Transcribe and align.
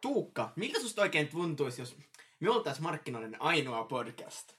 Tuukka, 0.00 0.52
miltä 0.56 0.80
susta 0.80 1.02
oikein 1.02 1.28
tuntuisi, 1.28 1.82
jos 1.82 1.96
me 2.40 2.50
oltaisiin 2.50 2.82
markkinoiden 2.82 3.42
ainoa 3.42 3.84
podcast? 3.84 4.52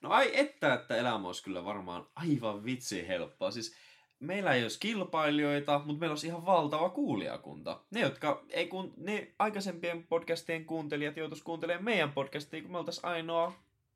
No 0.00 0.10
ai 0.10 0.30
että, 0.38 0.74
että 0.74 0.96
elämä 0.96 1.26
olisi 1.26 1.42
kyllä 1.42 1.64
varmaan 1.64 2.06
aivan 2.16 2.64
vitsi 2.64 3.08
helppoa. 3.08 3.50
Siis 3.50 3.76
meillä 4.20 4.52
ei 4.52 4.62
olisi 4.62 4.80
kilpailijoita, 4.80 5.78
mutta 5.84 6.00
meillä 6.00 6.12
olisi 6.12 6.26
ihan 6.26 6.46
valtava 6.46 6.90
kuulijakunta. 6.90 7.80
Ne, 7.90 8.00
jotka 8.00 8.44
ei 8.50 8.66
kun, 8.68 8.94
ne 8.96 9.34
aikaisempien 9.38 10.06
podcastien 10.06 10.64
kuuntelijat 10.64 11.16
joutuisi 11.16 11.44
kuuntelemaan 11.44 11.84
meidän 11.84 12.12
podcastia, 12.12 12.62
kun 12.62 12.72
me 12.72 12.78
oltaisiin 12.78 13.06
ainoa 13.06 13.52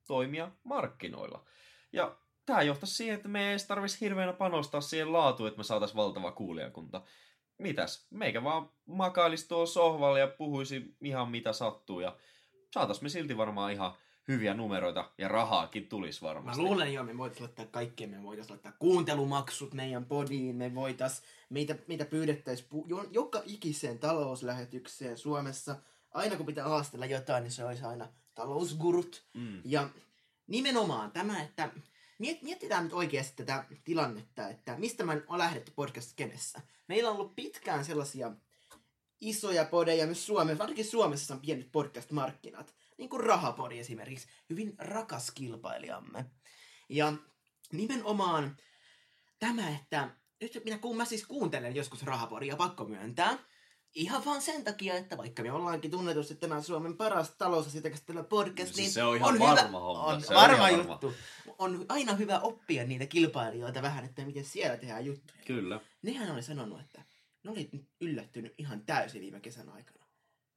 toimia 0.06 0.50
markkinoilla. 0.64 1.44
Ja 1.92 2.16
tämä 2.46 2.62
johtaisi 2.62 2.94
siihen, 2.94 3.16
että 3.16 3.28
me 3.28 3.44
ei 3.44 3.50
edes 3.50 3.66
tarvitsisi 3.66 4.04
hirveänä 4.04 4.32
panostaa 4.32 4.80
siihen 4.80 5.12
laatuun, 5.12 5.48
että 5.48 5.58
me 5.58 5.64
saataisiin 5.64 5.96
valtava 5.96 6.32
kuulijakunta. 6.32 7.02
Mitäs? 7.58 8.06
Meikä 8.10 8.44
vaan 8.44 8.70
makailisi 8.86 9.48
tuolla 9.48 9.66
sohvalla 9.66 10.18
ja 10.18 10.26
puhuisi 10.26 10.96
ihan 11.02 11.30
mitä 11.30 11.52
sattuu 11.52 12.00
ja 12.00 12.16
saataisiin 12.74 13.04
me 13.04 13.08
silti 13.08 13.36
varmaan 13.36 13.72
ihan 13.72 13.92
hyviä 14.28 14.54
numeroita 14.54 15.10
ja 15.18 15.28
rahaakin 15.28 15.88
tulisi 15.88 16.22
Mä 16.22 16.28
varmasti. 16.28 16.62
luulen 16.62 16.94
jo, 16.94 17.02
me 17.04 17.18
voitaisiin 17.18 17.44
laittaa 17.44 17.66
kaikkea. 17.66 18.08
Me 18.08 18.22
voitaisiin 18.22 18.52
laittaa 18.52 18.72
kuuntelumaksut 18.78 19.74
meidän 19.74 20.04
podiin. 20.04 20.56
Me 20.56 20.74
voitaisiin, 20.74 21.28
meitä, 21.50 21.76
meitä 21.86 22.04
pyydettäisiin 22.04 22.68
pu- 22.74 22.84
jo, 22.88 23.04
joka 23.10 23.42
ikiseen 23.46 23.98
talouslähetykseen 23.98 25.18
Suomessa. 25.18 25.76
Aina 26.10 26.36
kun 26.36 26.46
pitää 26.46 26.68
haastella 26.68 27.06
jotain, 27.06 27.42
niin 27.42 27.52
se 27.52 27.64
olisi 27.64 27.84
aina 27.84 28.08
talousgurut. 28.34 29.22
Mm. 29.34 29.60
Ja 29.64 29.88
nimenomaan 30.46 31.10
tämä, 31.12 31.42
että 31.42 31.70
miet, 32.18 32.42
mietitään 32.42 32.84
nyt 32.84 32.92
oikeasti 32.92 33.36
tätä 33.36 33.64
tilannetta, 33.84 34.48
että 34.48 34.76
mistä 34.76 35.04
mä 35.04 35.16
on 35.26 35.38
lähdetty 35.38 35.72
podcast-kenessä. 35.76 36.60
Meillä 36.88 37.10
on 37.10 37.16
ollut 37.16 37.36
pitkään 37.36 37.84
sellaisia 37.84 38.32
isoja 39.20 39.64
podeja 39.64 40.06
myös 40.06 40.26
Suomessa, 40.26 40.58
varsinkin 40.58 40.84
Suomessa 40.84 41.34
on 41.34 41.40
pienet 41.40 41.72
podcast-markkinat, 41.72 42.74
niin 42.98 43.08
kuin 43.08 43.24
Rahapodi 43.24 43.78
esimerkiksi, 43.78 44.28
hyvin 44.50 44.74
rakas 44.78 45.30
kilpailijamme. 45.30 46.24
Ja 46.88 47.12
nimenomaan 47.72 48.56
tämä, 49.38 49.68
että 49.68 50.10
nyt 50.40 50.60
minä, 50.64 50.78
kun 50.78 50.96
mä 50.96 51.04
siis 51.04 51.26
kuuntelen 51.26 51.76
joskus 51.76 52.02
Rahapodia, 52.02 52.56
pakko 52.56 52.84
myöntää, 52.84 53.38
Ihan 53.98 54.24
vaan 54.24 54.42
sen 54.42 54.64
takia, 54.64 54.94
että 54.94 55.16
vaikka 55.16 55.42
me 55.42 55.52
ollaankin 55.52 55.90
tunnetusti 55.90 56.34
tämän 56.34 56.62
Suomen 56.62 56.96
paras 56.96 57.30
talousasioita 57.30 57.90
käsittelevä 57.90 58.24
podcast, 58.24 58.70
No 58.70 58.74
siis 58.74 58.76
niin 58.76 58.92
se 58.92 59.02
on 59.02 59.16
ihan 59.16 59.32
on 59.34 59.38
varma 59.38 59.60
hyvä, 59.60 59.78
homma, 59.78 60.04
On 60.04 60.20
se 60.22 60.28
on 60.28 60.34
varma 60.34 60.58
varma. 60.58 60.92
juttu. 60.92 61.14
On 61.58 61.86
aina 61.88 62.14
hyvä 62.14 62.38
oppia 62.38 62.84
niitä 62.84 63.06
kilpailijoita 63.06 63.82
vähän, 63.82 64.04
että 64.04 64.24
miten 64.24 64.44
siellä 64.44 64.76
tehdään 64.76 65.06
juttuja. 65.06 65.40
Kyllä. 65.46 65.80
Nehän 66.02 66.30
oli 66.30 66.42
sanonut, 66.42 66.80
että 66.80 67.02
ne 67.44 67.50
oli 67.50 67.68
nyt 67.72 67.88
yllättynyt 68.00 68.54
ihan 68.58 68.80
täysin 68.84 69.20
viime 69.20 69.40
kesän 69.40 69.68
aikana. 69.68 70.04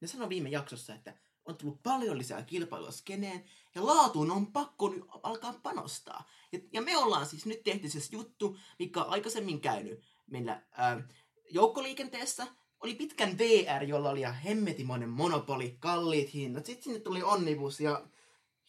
Ne 0.01 0.07
sanoi 0.07 0.29
viime 0.29 0.49
jaksossa, 0.49 0.95
että 0.95 1.13
on 1.45 1.57
tullut 1.57 1.83
paljon 1.83 2.17
lisää 2.17 2.43
kilpailua 2.43 2.91
skeneen 2.91 3.43
ja 3.75 3.85
laatuun 3.85 4.31
on 4.31 4.47
pakko 4.47 4.89
nyt 4.89 5.03
alkaa 5.23 5.53
panostaa. 5.63 6.29
Ja, 6.51 6.59
ja 6.73 6.81
me 6.81 6.97
ollaan 6.97 7.25
siis 7.25 7.45
nyt 7.45 7.63
tehty 7.63 7.89
se 7.89 7.99
juttu, 8.11 8.57
mikä 8.79 9.03
on 9.03 9.09
aikaisemmin 9.09 9.61
käynyt 9.61 10.03
meillä 10.27 10.61
ää, 10.71 11.01
joukkoliikenteessä. 11.49 12.47
Oli 12.81 12.95
pitkän 12.95 13.37
VR, 13.37 13.83
jolla 13.83 14.09
oli 14.09 14.19
ihan 14.19 14.35
hemmetimoinen 14.35 15.09
monopoli, 15.09 15.75
kalliit 15.79 16.33
hinnat. 16.33 16.65
Sitten 16.65 16.83
sinne 16.83 16.99
tuli 16.99 17.23
onnibus 17.23 17.79
ja 17.79 18.01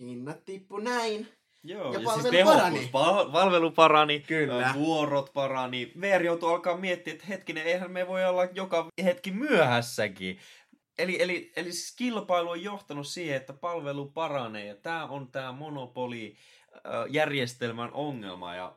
hinnat 0.01 0.45
tippu 0.45 0.79
näin. 0.79 1.29
Joo, 1.65 1.93
Ja 1.93 1.99
ja, 1.99 2.05
palvelu 2.05 2.23
siis 2.23 2.31
tehokkuus, 2.31 2.63
parani. 2.63 2.89
pal- 2.93 3.31
palvelu 3.33 3.71
parani, 3.71 4.21
Kyllä. 4.21 4.71
vuorot 4.75 5.33
parani. 5.33 5.93
VR 6.01 6.23
joutuu 6.23 6.49
alkaa 6.49 6.77
miettiä, 6.77 7.13
että 7.15 7.27
hetkinen, 7.27 7.67
eihän 7.67 7.91
me 7.91 8.09
voi 8.09 8.25
olla 8.25 8.45
joka 8.45 8.89
hetki 9.05 9.31
myöhässäkin. 9.31 10.39
Eli, 10.99 11.23
eli, 11.23 11.53
eli 11.57 11.73
siis 11.73 11.97
kilpailu 11.97 12.51
on 12.51 12.63
johtanut 12.63 13.07
siihen, 13.07 13.37
että 13.37 13.53
palvelu 13.53 14.07
paranee 14.07 14.67
ja 14.67 14.75
tämä 14.75 15.07
on 15.07 15.29
tämä 15.33 15.53
monopoli-järjestelmän 15.53 17.91
ongelma 17.93 18.55
ja 18.55 18.77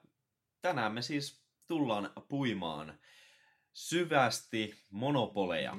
tänään 0.61 0.93
me 0.93 1.01
siis 1.01 1.41
tullaan 1.67 2.09
puimaan 2.27 2.93
syvästi 3.75 4.73
monopoleja. 4.89 5.77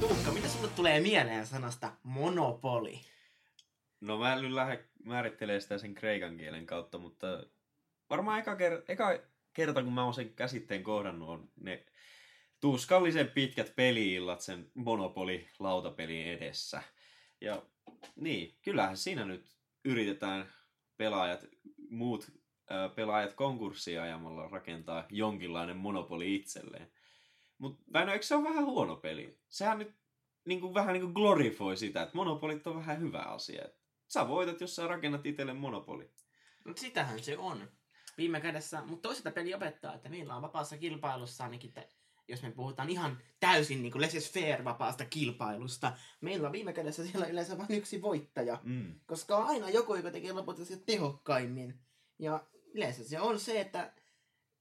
Tuukka, 0.00 0.32
mitä 0.32 0.48
sulle 0.48 0.68
tulee 0.76 1.00
mieleen 1.00 1.46
sanasta 1.46 1.92
monopoli? 2.02 3.00
No 4.00 4.18
mä 4.18 4.32
en 4.32 4.42
nyt 4.42 4.52
lähde 4.52 4.84
määrittelemään 5.04 5.62
sitä 5.62 5.78
sen 5.78 5.94
kreikan 5.94 6.36
kielen 6.36 6.66
kautta, 6.66 6.98
mutta 6.98 7.26
varmaan 8.10 8.38
eka, 8.38 8.54
ker- 8.54 8.84
eka 8.88 9.18
kerta, 9.52 9.82
kun 9.82 9.92
mä 9.92 10.04
oon 10.04 10.14
sen 10.14 10.34
käsitteen 10.34 10.82
kohdannut, 10.82 11.28
on 11.28 11.48
ne 11.60 11.84
tuskallisen 12.60 13.28
pitkät 13.28 13.76
peliillat 13.76 14.40
sen 14.40 14.70
Monopoli-lautapelin 14.74 16.26
edessä. 16.26 16.82
Ja 17.40 17.62
niin, 18.16 18.54
kyllähän 18.62 18.96
siinä 18.96 19.24
nyt 19.24 19.56
yritetään 19.84 20.52
pelaajat, 20.96 21.46
muut 21.90 22.32
pelaajat 22.94 23.32
konkurssia 23.32 24.02
ajamalla 24.02 24.48
rakentaa 24.48 25.06
jonkinlainen 25.10 25.76
monopoli 25.76 26.34
itselleen. 26.34 26.92
Mutta 27.58 27.82
Väinö, 27.92 28.12
eikö 28.12 28.26
se 28.26 28.34
ole 28.34 28.48
vähän 28.48 28.64
huono 28.64 28.96
peli? 28.96 29.38
Sehän 29.48 29.78
nyt 29.78 29.94
niin 30.44 30.60
kuin, 30.60 30.74
vähän 30.74 30.92
niin 30.92 31.02
kuin 31.02 31.12
glorifoi 31.12 31.76
sitä, 31.76 32.02
että 32.02 32.16
monopolit 32.16 32.66
on 32.66 32.76
vähän 32.76 33.00
hyvä 33.00 33.18
asia. 33.18 33.64
Et 33.64 33.80
Sä 34.10 34.28
voitat, 34.28 34.60
jos 34.60 34.76
sä 34.76 34.86
rakennat 34.86 35.26
itselle 35.26 35.54
monopoli. 35.54 36.10
No 36.64 36.72
sitähän 36.76 37.22
se 37.22 37.38
on. 37.38 37.68
Viime 38.18 38.40
kädessä, 38.40 38.82
mutta 38.82 39.08
toisaalta 39.08 39.30
peli 39.30 39.54
opettaa, 39.54 39.94
että 39.94 40.08
meillä 40.08 40.36
on 40.36 40.42
vapaassa 40.42 40.78
kilpailussa 40.78 41.44
ainakin, 41.44 41.72
että 41.76 41.94
jos 42.28 42.42
me 42.42 42.50
puhutaan 42.50 42.90
ihan 42.90 43.18
täysin 43.40 43.82
niin 43.82 43.92
laissez-faire 43.92 44.64
vapaasta 44.64 45.04
kilpailusta, 45.04 45.92
meillä 46.20 46.46
on 46.46 46.52
viime 46.52 46.72
kädessä 46.72 47.06
siellä 47.06 47.26
yleensä 47.26 47.58
vain 47.58 47.74
yksi 47.74 48.02
voittaja. 48.02 48.58
Mm. 48.62 48.94
Koska 49.06 49.36
on 49.36 49.46
aina 49.46 49.70
joku, 49.70 49.94
joka 49.94 50.10
tekee 50.10 50.32
loput 50.32 50.58
asiat 50.58 50.86
tehokkaimmin. 50.86 51.80
Ja 52.18 52.44
yleensä 52.74 53.04
se 53.04 53.20
on 53.20 53.40
se, 53.40 53.60
että 53.60 53.92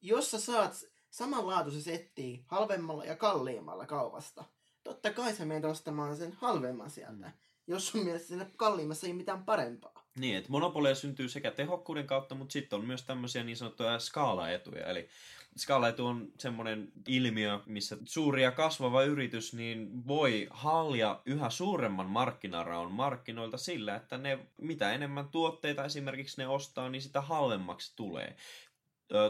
jos 0.02 0.32
sä 0.32 0.40
saat 0.40 0.86
samanlaatuisen 1.10 1.82
settiin 1.82 2.44
halvemmalla 2.48 3.06
ja 3.06 3.16
kalliimmalla 3.16 3.86
kaupasta, 3.86 4.44
totta 4.84 5.14
kai 5.14 5.36
sä 5.36 5.46
menet 5.46 5.66
ostamaan 5.66 6.18
sen 6.18 6.34
halvemman 6.34 6.90
sieltä. 6.90 7.28
Mm. 7.28 7.34
Jos 7.68 7.88
sun 7.88 8.04
mielestä 8.04 8.28
siinä 8.28 8.46
kalliimmassa 8.58 9.08
ei 9.08 9.14
mitään 9.14 9.46
parempaa. 9.46 10.08
Niin, 10.20 10.38
että 10.38 10.52
monopoleja 10.52 10.96
syntyy 10.96 11.30
sekä 11.30 11.52
tehokkuuden 11.52 12.08
kautta, 12.08 12.36
mutta 12.36 12.54
sitten 12.54 12.80
on 12.80 12.86
myös 12.86 13.04
tämmöisiä 13.04 13.44
niin 13.44 13.58
sanottuja 13.58 14.00
skaalaetuja. 14.00 14.86
Eli 14.86 15.10
skaalaetu 15.58 16.06
on 16.06 16.32
semmoinen 16.38 16.92
ilmiö, 17.08 17.60
missä 17.66 17.98
suuri 18.04 18.44
ja 18.44 18.52
kasvava 18.52 19.04
yritys 19.04 19.54
niin 19.54 20.08
voi 20.08 20.48
halja 20.50 21.22
yhä 21.26 21.50
suuremman 21.50 22.10
markkinaraon 22.10 22.92
markkinoilta 22.92 23.58
sillä, 23.58 23.96
että 23.96 24.18
ne, 24.18 24.40
mitä 24.58 24.94
enemmän 24.94 25.30
tuotteita 25.30 25.86
esimerkiksi 25.86 26.42
ne 26.42 26.48
ostaa, 26.48 26.90
niin 26.90 27.02
sitä 27.02 27.22
halvemmaksi 27.22 27.96
tulee. 27.96 28.36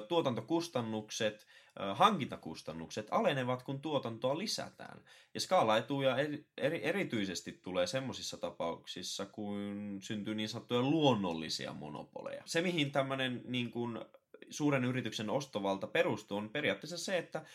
Tuotantokustannukset, 0.07 1.47
hankintakustannukset 1.93 3.07
alenevat, 3.11 3.63
kun 3.63 3.81
tuotantoa 3.81 4.37
lisätään. 4.37 5.03
Ja 5.33 5.39
skaalaetuja 5.39 6.15
eri, 6.57 6.85
erityisesti 6.85 7.51
tulee 7.51 7.87
semmoisissa 7.87 8.37
tapauksissa, 8.37 9.25
kun 9.25 9.97
syntyy 10.01 10.35
niin 10.35 10.49
sanottuja 10.49 10.81
luonnollisia 10.81 11.73
monopoleja. 11.73 12.43
Se, 12.45 12.61
mihin 12.61 12.91
tämmöinen 12.91 13.41
niin 13.45 13.71
kuin, 13.71 13.99
suuren 14.49 14.85
yrityksen 14.85 15.29
ostovalta 15.29 15.87
perustuu, 15.87 16.37
on 16.37 16.49
periaatteessa 16.49 16.97
se, 16.97 17.17
että 17.17 17.45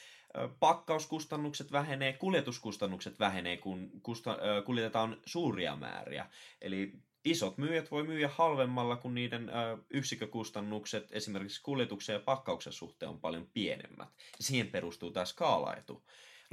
pakkauskustannukset 0.60 1.72
vähenee, 1.72 2.12
kuljetuskustannukset 2.12 3.20
vähenee, 3.20 3.56
kun 3.56 3.90
kusta, 4.02 4.38
kuljetetaan 4.64 5.20
suuria 5.26 5.76
määriä. 5.76 6.26
Eli 6.60 6.92
isot 7.24 7.58
myyjät 7.58 7.90
voi 7.90 8.02
myyä 8.02 8.28
halvemmalla, 8.28 8.96
kun 8.96 9.14
niiden 9.14 9.50
yksikkökustannukset 9.90 11.08
esimerkiksi 11.12 11.62
kuljetuksen 11.62 12.14
ja 12.14 12.20
pakkauksen 12.20 12.72
suhteen 12.72 13.10
on 13.10 13.20
paljon 13.20 13.48
pienemmät. 13.54 14.08
Siihen 14.40 14.68
perustuu 14.68 15.10
tämä 15.10 15.24
skaalaetu. 15.24 16.02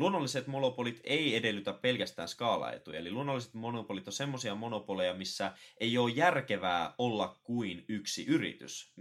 Luonnolliset 0.02 0.48
monopolit 0.48 1.02
ei 1.04 1.36
edellytä 1.36 1.74
pelkästään 1.74 2.28
skaalaetuja, 2.28 3.00
eli 3.00 3.12
luonnolliset 3.12 3.54
monopolit 3.54 4.08
on 4.08 4.14
semmoisia 4.14 4.56
monopoleja, 4.56 5.14
missä 5.14 5.54
ei 5.80 5.98
ole 5.98 6.12
järkevää 6.12 6.96
olla 6.98 7.40
kuin 7.44 7.86
yksi 7.88 8.26
yritys. 8.26 8.94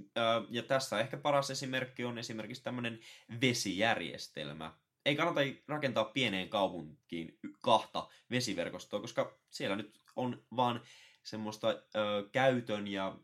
Ja 0.51 0.63
tässä 0.63 1.01
ehkä 1.01 1.17
paras 1.17 1.51
esimerkki 1.51 2.05
on 2.05 2.19
esimerkiksi 2.19 2.63
tämmöinen 2.63 3.01
vesijärjestelmä. 3.41 4.75
Ei 5.05 5.17
kannata 5.17 5.41
rakentaa 5.69 6.05
pieneen 6.05 6.49
kaupunkiin 6.49 7.39
kahta 7.61 8.09
vesiverkostoa, 8.31 9.01
koska 9.01 9.39
siellä 9.51 9.77
nyt 9.77 10.01
on 10.17 10.43
vaan 10.57 10.81
semmoista 11.23 11.69
ö, 11.69 11.83
käytön 12.33 12.89
ja 12.89 13.19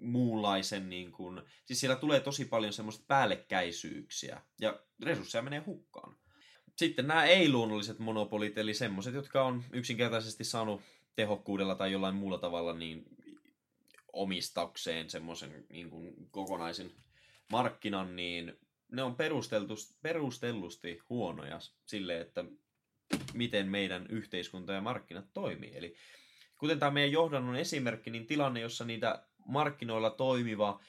muunlaisen, 0.00 0.90
niin 0.90 1.12
kuin, 1.12 1.42
siis 1.64 1.80
siellä 1.80 1.96
tulee 1.96 2.20
tosi 2.20 2.44
paljon 2.44 2.72
semmoista 2.72 3.04
päällekkäisyyksiä 3.08 4.42
ja 4.60 4.80
resursseja 5.02 5.42
menee 5.42 5.62
hukkaan. 5.66 6.21
Sitten 6.76 7.06
nämä 7.06 7.24
ei-luonnolliset 7.24 7.98
monopolit, 7.98 8.58
eli 8.58 8.74
semmoiset, 8.74 9.14
jotka 9.14 9.44
on 9.44 9.64
yksinkertaisesti 9.72 10.44
saanut 10.44 10.80
tehokkuudella 11.14 11.74
tai 11.74 11.92
jollain 11.92 12.14
muulla 12.14 12.38
tavalla 12.38 12.72
niin 12.72 13.04
omistakseen 14.12 15.10
semmoisen 15.10 15.66
niin 15.70 15.90
kuin 15.90 16.14
kokonaisen 16.30 16.90
markkinan, 17.52 18.16
niin 18.16 18.58
ne 18.92 19.02
on 19.02 19.16
perustellusti 20.02 20.98
huonoja 21.08 21.60
sille, 21.86 22.20
että 22.20 22.44
miten 23.34 23.68
meidän 23.68 24.06
yhteiskunta 24.06 24.72
ja 24.72 24.80
markkinat 24.80 25.32
toimii. 25.34 25.76
Eli 25.76 25.94
kuten 26.58 26.78
tämä 26.78 26.90
meidän 26.90 27.12
johdannon 27.12 27.56
esimerkki, 27.56 28.10
niin 28.10 28.26
tilanne, 28.26 28.60
jossa 28.60 28.84
niitä 28.84 29.22
markkinoilla 29.46 30.10
toimiva 30.10 30.80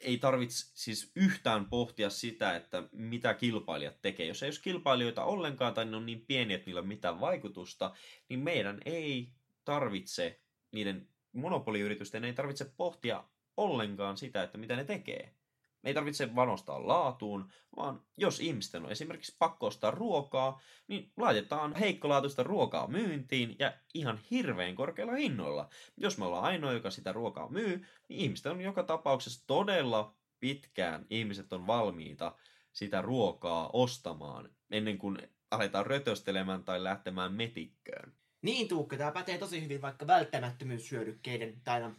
ei 0.00 0.18
tarvitse 0.18 0.70
siis 0.74 1.12
yhtään 1.16 1.66
pohtia 1.66 2.10
sitä, 2.10 2.56
että 2.56 2.82
mitä 2.92 3.34
kilpailijat 3.34 4.02
tekee. 4.02 4.26
Jos 4.26 4.42
ei 4.42 4.48
ole 4.48 4.56
kilpailijoita 4.62 5.24
ollenkaan 5.24 5.74
tai 5.74 5.84
ne 5.84 5.96
on 5.96 6.06
niin 6.06 6.26
pieniä, 6.26 6.56
että 6.56 6.66
niillä 6.66 6.80
on 6.80 6.88
mitään 6.88 7.20
vaikutusta, 7.20 7.94
niin 8.28 8.40
meidän 8.40 8.80
ei 8.84 9.32
tarvitse, 9.64 10.40
niiden 10.72 11.08
monopoliyritysten 11.32 12.24
ei 12.24 12.32
tarvitse 12.32 12.64
pohtia 12.76 13.24
ollenkaan 13.56 14.16
sitä, 14.16 14.42
että 14.42 14.58
mitä 14.58 14.76
ne 14.76 14.84
tekee. 14.84 15.34
Me 15.82 15.90
ei 15.90 15.94
tarvitse 15.94 16.34
vanostaa 16.34 16.88
laatuun, 16.88 17.52
vaan 17.76 18.02
jos 18.16 18.40
ihmisten 18.40 18.84
on 18.84 18.92
esimerkiksi 18.92 19.36
pakko 19.38 19.66
ostaa 19.66 19.90
ruokaa, 19.90 20.60
niin 20.88 21.12
laitetaan 21.16 21.74
heikkolaatuista 21.74 22.42
ruokaa 22.42 22.86
myyntiin 22.86 23.56
ja 23.58 23.72
ihan 23.94 24.20
hirveän 24.30 24.74
korkeilla 24.74 25.12
hinnoilla. 25.12 25.68
Jos 25.96 26.18
me 26.18 26.24
ollaan 26.24 26.44
ainoa, 26.44 26.72
joka 26.72 26.90
sitä 26.90 27.12
ruokaa 27.12 27.48
myy, 27.48 27.86
niin 28.08 28.20
ihmisten 28.20 28.52
on 28.52 28.60
joka 28.60 28.82
tapauksessa 28.82 29.46
todella 29.46 30.14
pitkään 30.40 31.06
ihmiset 31.10 31.52
on 31.52 31.66
valmiita 31.66 32.36
sitä 32.72 33.02
ruokaa 33.02 33.70
ostamaan 33.72 34.50
ennen 34.70 34.98
kuin 34.98 35.18
aletaan 35.50 35.86
rötöstelemään 35.86 36.64
tai 36.64 36.84
lähtemään 36.84 37.32
metikköön. 37.32 38.12
Niin 38.42 38.68
Tuukka, 38.68 38.96
tämä 38.96 39.12
pätee 39.12 39.38
tosi 39.38 39.62
hyvin 39.62 39.82
vaikka 39.82 40.06
välttämättömyyshyödykkeiden, 40.06 41.60
tai 41.64 41.80
no, 41.80 41.94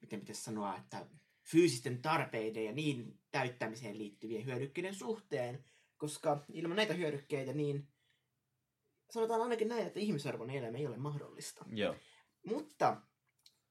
miten 0.00 0.20
pitäisi 0.20 0.42
sanoa, 0.42 0.76
että 0.76 1.06
fyysisten 1.44 2.02
tarpeiden 2.02 2.64
ja 2.64 2.72
niin 2.72 3.20
täyttämiseen 3.30 3.98
liittyvien 3.98 4.44
hyödykkeiden 4.44 4.94
suhteen, 4.94 5.64
koska 5.96 6.44
ilman 6.52 6.76
näitä 6.76 6.94
hyödykkeitä 6.94 7.52
niin 7.52 7.88
sanotaan 9.10 9.42
ainakin 9.42 9.68
näin, 9.68 9.86
että 9.86 10.00
ihmisarvon 10.00 10.50
elämä 10.50 10.78
ei 10.78 10.86
ole 10.86 10.96
mahdollista. 10.96 11.64
Joo. 11.72 11.96
Mutta 12.46 12.96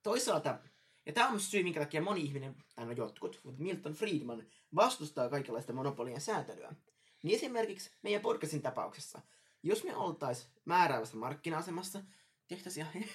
toisaalta, 0.03 0.59
ja 1.05 1.13
tämä 1.13 1.25
on 1.27 1.33
myös 1.33 1.51
syy, 1.51 1.63
minkä 1.63 1.79
takia 1.79 2.01
moni 2.01 2.21
ihminen, 2.21 2.55
tai 2.75 2.85
no 2.85 2.91
jotkut, 2.91 3.39
mutta 3.43 3.61
Milton 3.61 3.93
Friedman 3.93 4.45
vastustaa 4.75 5.29
kaikenlaista 5.29 5.73
monopolien 5.73 6.21
säätelyä. 6.21 6.75
Niin 7.23 7.35
esimerkiksi 7.35 7.91
meidän 8.01 8.21
podcastin 8.21 8.61
tapauksessa, 8.61 9.21
jos 9.63 9.83
me 9.83 9.95
oltais 9.95 10.49
määräävässä 10.65 11.17
markkina-asemassa, 11.17 12.03
tehtäisiin 12.47 12.87
ihan, 12.93 13.09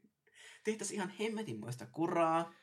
tehtäisi 0.64 0.94
ihan 0.94 1.12
hemmetinmoista 1.20 1.86
kuraa, 1.86 2.54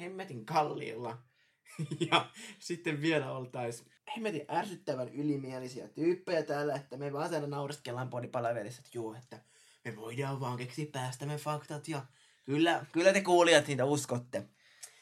hemmetin 0.00 0.46
kalliilla. 0.46 1.18
ja 2.10 2.30
sitten 2.58 3.02
vielä 3.02 3.32
oltais 3.32 3.84
hemmetin 4.16 4.44
ärsyttävän 4.50 5.08
ylimielisiä 5.08 5.88
tyyppejä 5.88 6.42
täällä, 6.42 6.74
että 6.74 6.96
me 6.96 7.12
vaan 7.12 7.34
aina 7.34 7.46
naureskellaan 7.46 8.10
podipalaverissa, 8.10 8.82
että 8.84 8.98
juu, 8.98 9.14
että 9.14 9.40
me 9.84 9.96
voidaan 9.96 10.40
vaan 10.40 10.56
keksiä 10.56 10.86
päästämme 10.92 11.36
faktat 11.36 11.88
ja 11.88 12.06
kyllä, 12.44 12.86
kyllä 12.92 13.12
te 13.12 13.20
kuulijat 13.20 13.66
niitä 13.66 13.84
uskotte. 13.84 14.42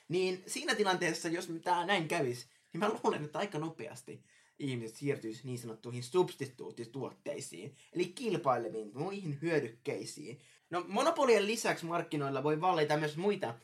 Niin 0.08 0.42
siinä 0.46 0.74
tilanteessa, 0.74 1.28
jos 1.28 1.48
tämä 1.64 1.86
näin 1.86 2.08
kävis, 2.08 2.48
niin 2.72 2.78
mä 2.78 2.88
luulen, 2.88 3.24
että 3.24 3.38
aika 3.38 3.58
nopeasti 3.58 4.24
ihmiset 4.58 4.96
siirtyisi 4.96 5.46
niin 5.46 5.58
sanottuihin 5.58 6.02
substituutituotteisiin, 6.02 7.76
eli 7.92 8.04
kilpaileviin 8.04 8.90
muihin 8.94 9.38
hyödykkeisiin. 9.42 10.40
No 10.70 10.84
monopolien 10.88 11.46
lisäksi 11.46 11.86
markkinoilla 11.86 12.42
voi 12.42 12.60
vallita 12.60 12.96
myös 12.96 13.16
muita 13.16 13.54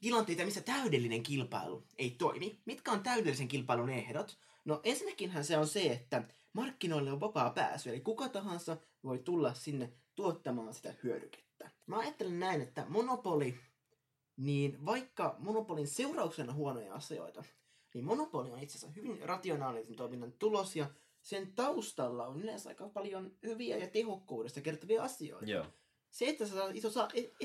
tilanteita, 0.00 0.44
missä 0.44 0.60
täydellinen 0.60 1.22
kilpailu 1.22 1.84
ei 1.98 2.10
toimi. 2.10 2.62
Mitkä 2.64 2.92
on 2.92 3.02
täydellisen 3.02 3.48
kilpailun 3.48 3.90
ehdot? 3.90 4.38
No 4.64 4.80
ensinnäkinhän 4.84 5.44
se 5.44 5.58
on 5.58 5.66
se, 5.66 5.82
että 5.82 6.22
markkinoille 6.52 7.12
on 7.12 7.20
vapaa 7.20 7.50
pääsy, 7.50 7.90
eli 7.90 8.00
kuka 8.00 8.28
tahansa 8.28 8.76
voi 9.04 9.18
tulla 9.18 9.54
sinne 9.54 9.92
tuottamaan 10.14 10.74
sitä 10.74 10.94
hyödykettä. 11.02 11.70
Mä 11.86 11.98
ajattelen 11.98 12.40
näin, 12.40 12.60
että 12.60 12.86
monopoli, 12.88 13.58
niin 14.36 14.86
vaikka 14.86 15.36
monopolin 15.38 15.86
seurauksena 15.86 16.52
huonoja 16.52 16.94
asioita, 16.94 17.44
niin 17.94 18.04
monopoli 18.04 18.50
on 18.50 18.58
itse 18.58 18.78
asiassa 18.78 19.00
hyvin 19.00 19.22
rationaalisen 19.22 19.96
toiminnan 19.96 20.32
tulos 20.32 20.76
ja 20.76 20.90
sen 21.22 21.52
taustalla 21.54 22.26
on 22.26 22.40
yleensä 22.40 22.68
aika 22.68 22.88
paljon 22.88 23.32
hyviä 23.42 23.76
ja 23.76 23.90
tehokkuudesta 23.90 24.60
kertovia 24.60 25.02
asioita. 25.02 25.50
Joo. 25.50 25.66
Se, 26.14 26.28
että 26.28 26.46
sä 26.46 26.54
saat, 26.54 26.70
iso, 26.74 26.90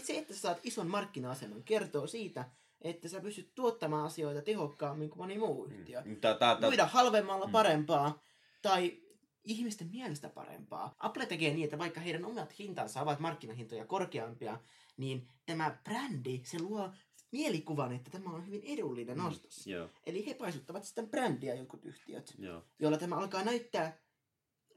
se, 0.03 0.17
että 0.17 0.33
sä 0.33 0.39
saat 0.39 0.59
ison 0.63 0.87
markkina-aseman, 0.87 1.63
kertoo 1.63 2.07
siitä, 2.07 2.45
että 2.81 3.09
sä 3.09 3.21
pystyt 3.21 3.55
tuottamaan 3.55 4.05
asioita 4.05 4.41
tehokkaammin 4.41 5.09
kuin 5.09 5.17
moni 5.17 5.37
muu 5.37 5.65
yhtiö. 5.65 6.01
Mm. 6.05 6.15
Tää, 6.15 6.33
tää, 6.33 6.55
tää... 6.55 6.69
Myydä 6.69 6.85
halvemmalla 6.85 7.45
mm. 7.45 7.51
parempaa 7.51 8.23
tai 8.61 8.97
ihmisten 9.43 9.89
mielestä 9.91 10.29
parempaa. 10.29 10.95
Apple 10.99 11.25
tekee 11.25 11.53
niin, 11.53 11.63
että 11.63 11.77
vaikka 11.77 11.99
heidän 11.99 12.25
omat 12.25 12.59
hintansa 12.59 13.01
ovat 13.01 13.19
markkinahintoja 13.19 13.85
korkeampia, 13.85 14.59
niin 14.97 15.27
tämä 15.45 15.77
brändi, 15.83 16.41
se 16.43 16.61
luo 16.61 16.89
mielikuvan, 17.31 17.91
että 17.91 18.11
tämä 18.11 18.29
on 18.29 18.47
hyvin 18.47 18.63
edullinen 18.63 19.17
mm. 19.17 19.25
ostos. 19.25 19.67
Joo. 19.67 19.89
Eli 20.05 20.25
he 20.25 20.33
paisuttavat 20.33 20.83
sitä 20.83 21.03
brändiä 21.03 21.55
jotkut 21.55 21.85
yhtiöt, 21.85 22.33
Joo. 22.37 22.63
jolla 22.79 22.97
tämä 22.97 23.15
alkaa 23.15 23.43
näyttää 23.43 23.97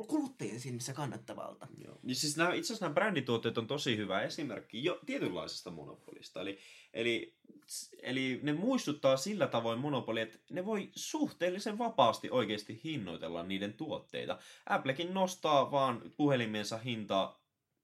kuluttajien 0.03 0.61
silmissä 0.61 0.93
kannattavalta. 0.93 1.67
Joo. 1.85 1.99
Ja 2.05 2.15
siis 2.15 2.37
nämä, 2.37 2.55
itse 2.55 2.67
asiassa 2.67 2.85
nämä 2.85 2.95
brändituotteet 2.95 3.59
on 3.59 3.67
tosi 3.67 3.97
hyvä 3.97 4.23
esimerkki 4.23 4.85
jo 4.85 5.01
tietynlaisesta 5.07 5.71
monopolista. 5.71 6.41
Eli, 6.41 6.59
eli, 6.95 7.37
eli 8.03 8.41
ne 8.43 8.53
muistuttaa 8.53 9.17
sillä 9.17 9.47
tavoin 9.47 9.79
monopoli, 9.79 10.21
että 10.21 10.39
ne 10.51 10.67
voi 10.67 10.91
suhteellisen 10.95 11.79
vapaasti 11.79 12.31
oikeasti 12.31 12.81
hinnoitella 12.85 13.43
niiden 13.43 13.73
tuotteita. 13.73 14.39
Applekin 14.67 15.15
nostaa 15.15 15.71
vaan 15.71 16.13
puhelimensa 16.17 16.79
hintaa 16.79 17.42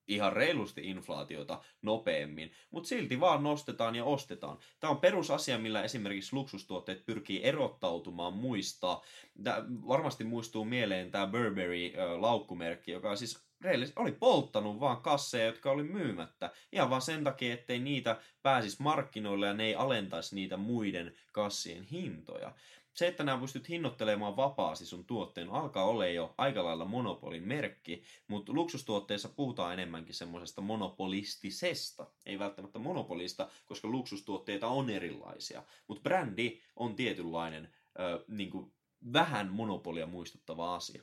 ihan 0.08 0.32
reilusti 0.32 0.80
inflaatiota 0.84 1.60
nopeammin, 1.82 2.52
mutta 2.70 2.88
silti 2.88 3.20
vaan 3.20 3.42
nostetaan 3.42 3.96
ja 3.96 4.04
ostetaan. 4.04 4.58
Tämä 4.80 4.90
on 4.90 5.00
perusasia, 5.00 5.58
millä 5.58 5.82
esimerkiksi 5.82 6.34
luksustuotteet 6.34 7.06
pyrkii 7.06 7.44
erottautumaan 7.44 8.32
muista. 8.32 9.00
Tämä 9.42 9.64
varmasti 9.68 10.24
muistuu 10.24 10.64
mieleen 10.64 11.10
tämä 11.10 11.26
Burberry-laukkumerkki, 11.26 12.90
joka 12.90 13.16
siis 13.16 13.48
reellisesti 13.60 14.00
oli 14.00 14.12
polttanut 14.12 14.80
vaan 14.80 15.02
kasseja, 15.02 15.46
jotka 15.46 15.70
oli 15.70 15.82
myymättä. 15.82 16.50
Ihan 16.72 16.90
vaan 16.90 17.02
sen 17.02 17.24
takia, 17.24 17.54
ettei 17.54 17.78
niitä 17.78 18.20
pääsisi 18.42 18.82
markkinoille 18.82 19.46
ja 19.46 19.54
ne 19.54 19.64
ei 19.64 19.74
alentaisi 19.74 20.34
niitä 20.34 20.56
muiden 20.56 21.14
kassien 21.32 21.84
hintoja 21.84 22.52
se, 22.98 23.06
että 23.06 23.24
nämä 23.24 23.40
pystyt 23.40 23.68
hinnoittelemaan 23.68 24.36
vapaasti 24.36 24.86
sun 24.86 25.04
tuotteen, 25.04 25.50
alkaa 25.50 25.84
olla 25.84 26.06
jo 26.06 26.34
aika 26.38 26.64
lailla 26.64 26.84
monopolin 26.84 27.48
merkki, 27.48 28.02
mutta 28.28 28.52
luksustuotteissa 28.52 29.28
puhutaan 29.28 29.72
enemmänkin 29.72 30.14
semmoisesta 30.14 30.60
monopolistisesta, 30.60 32.06
ei 32.26 32.38
välttämättä 32.38 32.78
monopolista, 32.78 33.48
koska 33.66 33.88
luksustuotteita 33.88 34.66
on 34.66 34.90
erilaisia, 34.90 35.62
mutta 35.88 36.02
brändi 36.02 36.60
on 36.76 36.94
tietynlainen 36.94 37.64
äh, 37.64 38.20
niin 38.28 38.50
kuin 38.50 38.72
vähän 39.12 39.48
monopolia 39.52 40.06
muistuttava 40.06 40.74
asia. 40.74 41.02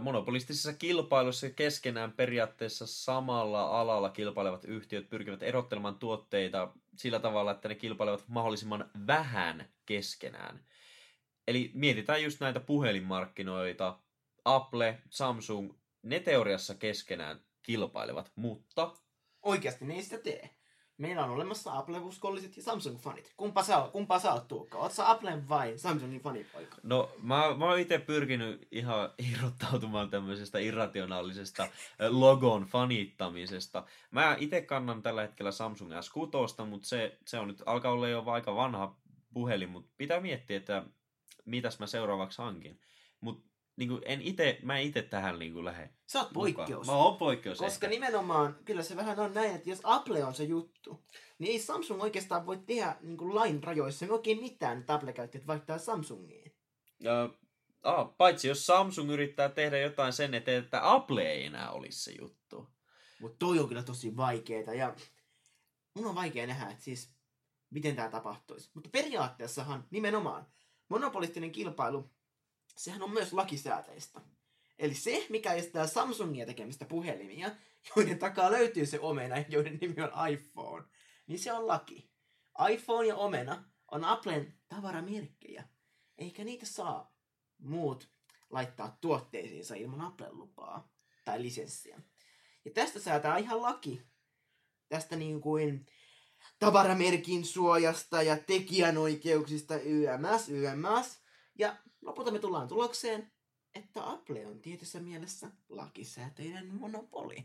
Monopolistisessa 0.00 0.72
kilpailussa 0.72 1.50
keskenään 1.50 2.12
periaatteessa 2.12 2.86
samalla 2.86 3.80
alalla 3.80 4.10
kilpailevat 4.10 4.64
yhtiöt 4.64 5.10
pyrkivät 5.10 5.42
erottelemaan 5.42 5.98
tuotteita 5.98 6.72
sillä 6.96 7.18
tavalla, 7.18 7.50
että 7.50 7.68
ne 7.68 7.74
kilpailevat 7.74 8.24
mahdollisimman 8.28 8.90
vähän 9.06 9.68
keskenään. 9.86 10.60
Eli 11.50 11.70
mietitään 11.74 12.22
just 12.22 12.40
näitä 12.40 12.60
puhelinmarkkinoita. 12.60 13.98
Apple, 14.44 14.98
Samsung, 15.10 15.72
ne 16.02 16.20
teoriassa 16.20 16.74
keskenään 16.74 17.40
kilpailevat, 17.62 18.32
mutta... 18.36 18.92
Oikeasti 19.42 19.84
ne 19.84 19.94
ei 19.94 20.02
sitä 20.02 20.18
tee. 20.18 20.50
Meillä 20.98 21.24
on 21.24 21.30
olemassa 21.30 21.78
Apple-uskolliset 21.78 22.56
ja 22.56 22.62
Samsung-fanit. 22.62 23.32
Kumpa 23.36 23.62
sä, 23.62 23.88
kumpa 23.92 24.18
sä 24.18 24.32
oot, 24.32 24.48
Tuukka? 24.48 24.78
Oot 24.78 24.92
sä 24.92 25.10
Applen 25.10 25.48
vai 25.48 25.78
Samsungin 25.78 26.20
fanipoika? 26.20 26.76
No, 26.82 27.10
mä, 27.22 27.54
mä 27.56 27.64
oon 27.64 27.78
itse 27.78 27.98
pyrkinyt 27.98 28.68
ihan 28.70 29.10
irrottautumaan 29.32 30.10
tämmöisestä 30.10 30.58
irrationaalisesta 30.58 31.68
logon 32.08 32.62
fanittamisesta. 32.62 33.84
Mä 34.10 34.36
itse 34.38 34.62
kannan 34.62 35.02
tällä 35.02 35.22
hetkellä 35.22 35.52
Samsung 35.52 35.90
S6, 35.92 36.64
mutta 36.64 36.88
se, 36.88 37.18
se 37.26 37.38
on 37.38 37.48
nyt, 37.48 37.62
alkaa 37.66 37.92
olla 37.92 38.08
jo 38.08 38.24
aika 38.26 38.54
vanha 38.54 38.96
puhelin, 39.32 39.70
mutta 39.70 39.90
pitää 39.96 40.20
miettiä, 40.20 40.56
että 40.56 40.84
mitäs 41.44 41.78
mä 41.78 41.86
seuraavaksi 41.86 42.42
hankin. 42.42 42.80
Mutta 43.20 43.50
niin 43.76 44.00
en 44.04 44.22
ite, 44.22 44.58
mä 44.62 44.78
en 44.78 44.86
itse 44.86 45.02
tähän 45.02 45.38
niin 45.38 45.64
lähde. 45.64 45.90
Sä 46.06 46.20
oot 46.20 46.32
poikkeus. 46.32 46.86
Mä 46.86 46.92
oon 46.92 47.16
poikkeus 47.16 47.58
Koska 47.58 47.86
ehkä. 47.86 47.88
nimenomaan, 47.88 48.56
kyllä 48.64 48.82
se 48.82 48.96
vähän 48.96 49.20
on 49.20 49.34
näin, 49.34 49.54
että 49.54 49.70
jos 49.70 49.80
Apple 49.82 50.24
on 50.24 50.34
se 50.34 50.44
juttu, 50.44 51.04
niin 51.38 51.52
ei 51.52 51.58
Samsung 51.58 52.02
oikeastaan 52.02 52.46
voi 52.46 52.58
tehdä 52.66 52.96
niin 53.00 53.16
kuin 53.16 53.34
lain 53.34 53.62
rajoissa 53.62 54.06
oikein 54.08 54.40
mitään, 54.40 54.78
että 54.78 54.94
Apple-käyttäjät 54.94 55.46
vaihtaa 55.46 55.78
Samsungiin. 55.78 56.54
Ja, 57.00 57.30
ah, 57.82 58.16
paitsi 58.16 58.48
jos 58.48 58.66
Samsung 58.66 59.10
yrittää 59.10 59.48
tehdä 59.48 59.78
jotain 59.78 60.12
sen 60.12 60.34
eteen, 60.34 60.64
että 60.64 60.92
Apple 60.92 61.22
ei 61.22 61.44
enää 61.44 61.70
olisi 61.70 62.04
se 62.04 62.12
juttu. 62.20 62.68
Mutta 63.20 63.36
toi 63.38 63.58
on 63.58 63.68
kyllä 63.68 63.82
tosi 63.82 64.16
vaikeeta 64.16 64.74
ja 64.74 64.96
mun 65.94 66.06
on 66.06 66.14
vaikea 66.14 66.46
nähdä, 66.46 66.70
että 66.70 66.84
siis 66.84 67.14
miten 67.70 67.96
tämä 67.96 68.08
tapahtuisi. 68.08 68.70
Mutta 68.74 68.90
periaatteessahan 68.90 69.86
nimenomaan 69.90 70.46
monopolistinen 70.90 71.52
kilpailu, 71.52 72.10
sehän 72.76 73.02
on 73.02 73.10
myös 73.10 73.32
lakisääteistä. 73.32 74.20
Eli 74.78 74.94
se, 74.94 75.26
mikä 75.28 75.52
estää 75.52 75.86
Samsungia 75.86 76.46
tekemistä 76.46 76.84
puhelimia, 76.84 77.50
joiden 77.96 78.18
takaa 78.18 78.50
löytyy 78.50 78.86
se 78.86 79.00
omena, 79.00 79.36
joiden 79.48 79.78
nimi 79.80 79.94
on 80.02 80.28
iPhone, 80.28 80.84
niin 81.26 81.38
se 81.38 81.52
on 81.52 81.66
laki. 81.66 82.10
iPhone 82.72 83.08
ja 83.08 83.16
omena 83.16 83.64
on 83.90 84.04
Applen 84.04 84.54
tavaramerkkejä, 84.68 85.68
eikä 86.18 86.44
niitä 86.44 86.66
saa 86.66 87.14
muut 87.58 88.10
laittaa 88.50 88.98
tuotteisiinsa 89.00 89.74
ilman 89.74 90.00
Applen 90.00 90.38
lupaa 90.38 90.92
tai 91.24 91.42
lisenssiä. 91.42 92.00
Ja 92.64 92.70
tästä 92.70 93.00
säätää 93.00 93.38
ihan 93.38 93.62
laki. 93.62 94.02
Tästä 94.88 95.16
niin 95.16 95.40
kuin 95.40 95.86
tavaramerkin 96.60 97.44
suojasta 97.44 98.22
ja 98.22 98.36
tekijänoikeuksista 98.36 99.74
YMS, 99.78 100.48
YMS. 100.48 101.20
Ja 101.58 101.76
lopulta 102.02 102.30
me 102.30 102.38
tullaan 102.38 102.68
tulokseen, 102.68 103.32
että 103.74 104.10
Apple 104.10 104.46
on 104.46 104.60
tietyssä 104.60 105.00
mielessä 105.00 105.50
lakisääteinen 105.68 106.74
monopoli. 106.74 107.44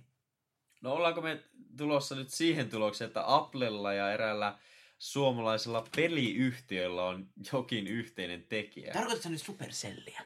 No 0.82 0.94
ollaanko 0.94 1.22
me 1.22 1.44
tulossa 1.78 2.16
nyt 2.16 2.30
siihen 2.30 2.70
tulokseen, 2.70 3.08
että 3.08 3.36
Applella 3.36 3.94
ja 3.94 4.12
eräällä 4.12 4.58
suomalaisella 4.98 5.88
peliyhtiöllä 5.96 7.06
on 7.06 7.30
jokin 7.54 7.88
yhteinen 7.88 8.44
tekijä? 8.44 8.94
Tarkoitatko 8.94 9.30
nyt 9.30 9.42
Supercellia? 9.42 10.22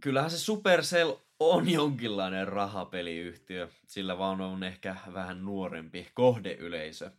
Kyllähän 0.00 0.30
se 0.30 0.38
Supercell 0.38 1.12
on 1.40 1.68
jonkinlainen 1.68 2.48
rahapeliyhtiö, 2.48 3.68
sillä 3.86 4.18
vaan 4.18 4.40
on 4.40 4.62
ehkä 4.62 4.96
vähän 5.14 5.44
nuorempi 5.44 6.08
kohdeyleisö. 6.14 7.10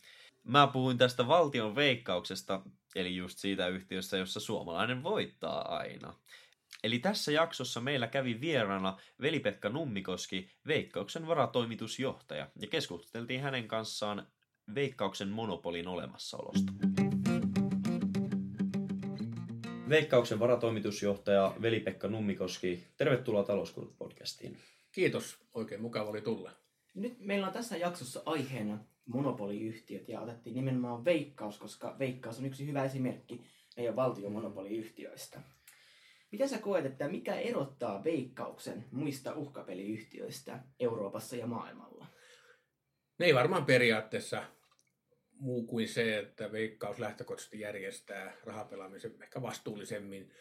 Mä 0.44 0.68
puhuin 0.68 0.98
tästä 0.98 1.28
valtion 1.28 1.76
veikkauksesta, 1.76 2.62
eli 2.96 3.16
just 3.16 3.38
siitä 3.38 3.68
yhtiöstä, 3.68 4.18
jossa 4.18 4.40
suomalainen 4.40 5.04
voittaa 5.04 5.78
aina. 5.78 6.14
Eli 6.84 7.00
tässä 7.00 7.32
jaksossa 7.32 7.82
meillä 7.82 8.08
kävi 8.08 8.42
vieraana 8.42 8.98
Veli-Pekka 9.22 9.70
Nummikoski, 9.70 10.50
Veikkauksen 10.68 11.28
varatoimitusjohtaja, 11.28 12.48
ja 12.62 12.68
keskusteltiin 12.68 13.42
hänen 13.42 13.68
kanssaan 13.68 14.28
Veikkauksen 14.76 15.30
monopolin 15.30 15.88
olemassaolosta. 15.88 16.74
Veikkauksen 19.90 20.40
varatoimitusjohtaja 20.40 21.56
Veli-Pekka 21.62 22.08
Nummikoski, 22.08 22.88
tervetuloa 22.98 23.44
Talouskulut-podcastiin. 23.44 24.58
Kiitos, 24.92 25.38
oikein 25.54 25.82
mukava 25.82 26.10
oli 26.10 26.22
tulla. 26.22 26.52
Nyt 26.96 27.20
meillä 27.20 27.48
on 27.48 27.54
tässä 27.54 27.78
jaksossa 27.78 28.22
aiheena 28.26 28.80
monopoliyhtiöt 29.06 30.10
ja 30.10 30.22
otettiin 30.22 30.56
nimenomaan 30.56 31.06
Veikkaus, 31.06 31.60
koska 31.60 31.96
Veikkaus 32.00 32.40
on 32.40 32.46
yksi 32.46 32.68
hyvä 32.68 32.84
esimerkki 32.84 33.42
meidän 33.78 33.96
valtion 33.96 34.32
monopoliyhtiöistä. 34.32 35.42
Mitä 36.32 36.48
sä 36.48 36.58
koet, 36.58 36.86
että 36.86 37.08
mikä 37.08 37.36
erottaa 37.36 38.04
Veikkauksen 38.04 38.86
muista 38.92 39.36
uhkapeliyhtiöistä 39.36 40.60
Euroopassa 40.80 41.36
ja 41.36 41.48
maailmalla? 41.48 42.08
Ne 43.20 43.26
ei 43.26 43.36
varmaan 43.36 43.66
periaatteessa 43.66 44.44
muu 45.32 45.68
kuin 45.68 45.88
se, 45.88 46.18
että 46.18 46.52
Veikkaus 46.52 47.00
lähtökohtaisesti 47.00 47.60
järjestää 47.60 48.34
rahapelaamisen 48.44 49.24
ehkä 49.24 49.42
vastuullisemmin 49.42 50.32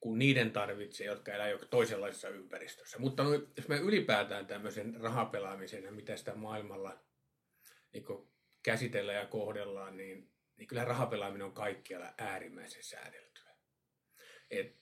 kuin 0.00 0.18
niiden 0.18 0.50
tarvitsee, 0.50 1.06
jotka 1.06 1.32
elää 1.32 1.48
jo 1.48 1.58
toisenlaisessa 1.58 2.28
ympäristössä. 2.28 2.98
Mutta 2.98 3.22
jos 3.56 3.68
me 3.68 3.76
ylipäätään 3.76 4.46
tämmöisen 4.46 5.00
rahapelaamisen 5.00 5.84
ja 5.84 5.92
mitä 5.92 6.16
sitä 6.16 6.34
maailmalla 6.34 6.98
niin 7.92 8.04
käsitellään 8.62 9.18
ja 9.18 9.26
kohdellaan, 9.26 9.96
niin, 9.96 10.30
niin 10.56 10.66
kyllä 10.66 10.84
rahapelaaminen 10.84 11.46
on 11.46 11.52
kaikkialla 11.52 12.14
äärimmäisen 12.18 12.84
säädeltyä. 12.84 13.50
Et, 14.50 14.76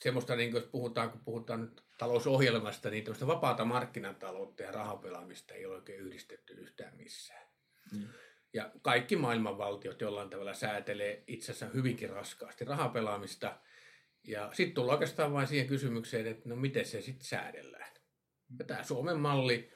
semmoista, 0.00 0.36
niin 0.36 0.52
jos 0.52 0.64
puhutaan, 0.64 1.10
kun 1.10 1.24
puhutaan 1.24 1.60
nyt 1.60 1.82
talousohjelmasta, 1.98 2.90
niin 2.90 3.04
tämmöistä 3.04 3.26
vapaata 3.26 3.64
markkinataloutta 3.64 4.62
ja 4.62 4.72
rahapelaamista 4.72 5.54
ei 5.54 5.66
ole 5.66 5.74
oikein 5.74 6.00
yhdistetty 6.00 6.52
yhtään 6.52 6.96
missään. 6.96 7.46
Mm. 7.92 8.08
Ja 8.52 8.70
kaikki 8.82 9.16
maailman 9.16 9.58
valtiot 9.58 10.00
jollain 10.00 10.30
tavalla 10.30 10.54
säätelee 10.54 11.24
itse 11.26 11.52
asiassa 11.52 11.74
hyvinkin 11.74 12.10
raskaasti 12.10 12.64
rahapelaamista. 12.64 13.60
Ja 14.24 14.50
sitten 14.52 14.74
tullaan 14.74 14.96
oikeastaan 14.96 15.32
vain 15.32 15.46
siihen 15.46 15.66
kysymykseen, 15.66 16.26
että 16.26 16.48
no 16.48 16.56
miten 16.56 16.86
se 16.86 17.02
sitten 17.02 17.26
säädellään. 17.26 17.90
Ja 18.58 18.64
tämä 18.64 18.82
Suomen 18.82 19.20
malli, 19.20 19.72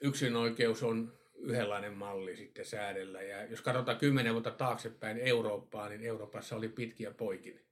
yksinoikeus 0.00 0.82
on 0.82 1.18
yhdenlainen 1.38 1.94
malli 1.94 2.36
sitten 2.36 2.64
säädellä. 2.64 3.22
Ja 3.22 3.44
jos 3.44 3.62
katsotaan 3.62 3.98
kymmenen 3.98 4.32
vuotta 4.32 4.50
taaksepäin 4.50 5.18
Eurooppaa, 5.18 5.88
niin 5.88 6.02
Euroopassa 6.02 6.56
oli 6.56 6.68
pitkiä 6.68 7.10
poikin 7.10 7.68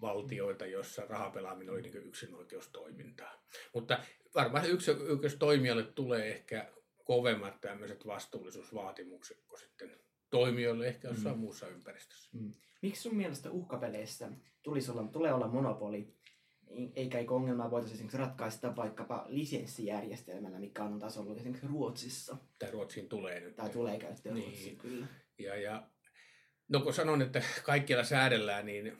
valtioita, 0.00 0.66
jossa 0.66 1.06
rahapelaaminen 1.08 1.74
oli 1.74 1.82
niin 1.82 2.06
yksinoikeustoimintaa. 2.06 3.42
Mutta 3.74 3.98
varmaan 4.34 4.70
yksinoikeustoimijalle 4.70 5.82
tulee 5.82 6.28
ehkä 6.28 6.72
kovemmat 7.04 7.60
tämmöiset 7.60 8.06
vastuullisuusvaatimukset 8.06 9.44
kuin 9.48 9.60
sitten 9.60 10.00
toimijoille 10.30 10.86
ehkä 10.86 11.08
jossain 11.08 11.36
mm. 11.36 11.40
muussa 11.40 11.68
ympäristössä. 11.68 12.30
Mm. 12.32 12.54
Miksi 12.82 13.02
sun 13.02 13.16
mielestä 13.16 13.50
uhkapeleissä 13.50 14.28
tulisi 14.62 14.90
olla, 14.90 15.02
tulee 15.02 15.32
olla 15.32 15.48
monopoli, 15.48 16.14
eikä 16.96 17.18
eikö 17.18 17.34
ongelmaa 17.34 17.70
voitaisiin 17.70 17.94
esimerkiksi 17.94 18.18
ratkaista 18.18 18.76
vaikkapa 18.76 19.24
lisenssijärjestelmällä, 19.28 20.58
mikä 20.58 20.84
on 20.84 20.98
taas 20.98 21.18
ollut 21.18 21.36
esimerkiksi 21.36 21.66
Ruotsissa? 21.66 22.36
Tai 22.58 22.70
Ruotsiin 22.70 23.08
tulee 23.08 23.40
nyt. 23.40 23.56
Tai 23.56 23.70
tulee 23.70 23.98
käyttöön 23.98 24.34
niin. 24.34 24.46
Ruotsiin, 24.46 24.78
kyllä. 24.78 25.06
Ja, 25.38 25.56
ja, 25.56 25.86
no 26.68 26.80
kun 26.80 26.94
sanon, 26.94 27.22
että 27.22 27.42
kaikkialla 27.62 28.04
säädellään, 28.04 28.66
niin 28.66 28.98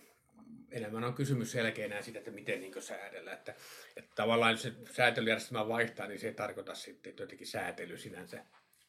enemmän 0.71 1.05
on 1.05 1.15
kysymys 1.15 1.53
selkeänä 1.53 2.03
siitä, 2.03 2.19
että 2.19 2.31
miten 2.31 2.61
niin 2.61 2.83
säädellä. 2.83 3.33
Että, 3.33 3.55
että 3.97 4.11
tavallaan 4.15 4.53
jos 4.53 4.63
se 4.63 4.73
säätelyjärjestelmä 4.93 5.69
vaihtaa, 5.69 6.07
niin 6.07 6.19
se 6.19 6.27
ei 6.27 6.35
tarkoita 6.35 6.75
sitten, 6.75 7.11
että 7.11 7.23
jotenkin 7.23 7.47
säätely 7.47 7.99
sinänsä 7.99 8.45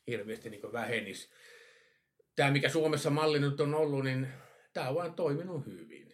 hirveästi 0.07 0.50
niin 0.50 0.73
vähenisi. 0.73 1.29
Tämä, 2.35 2.51
mikä 2.51 2.69
Suomessa 2.69 3.09
malli 3.09 3.39
nyt 3.39 3.59
on 3.59 3.75
ollut, 3.75 4.03
niin 4.03 4.27
tämä 4.73 4.89
on 4.89 4.95
vain 4.95 5.13
toiminut 5.13 5.65
hyvin. 5.65 6.11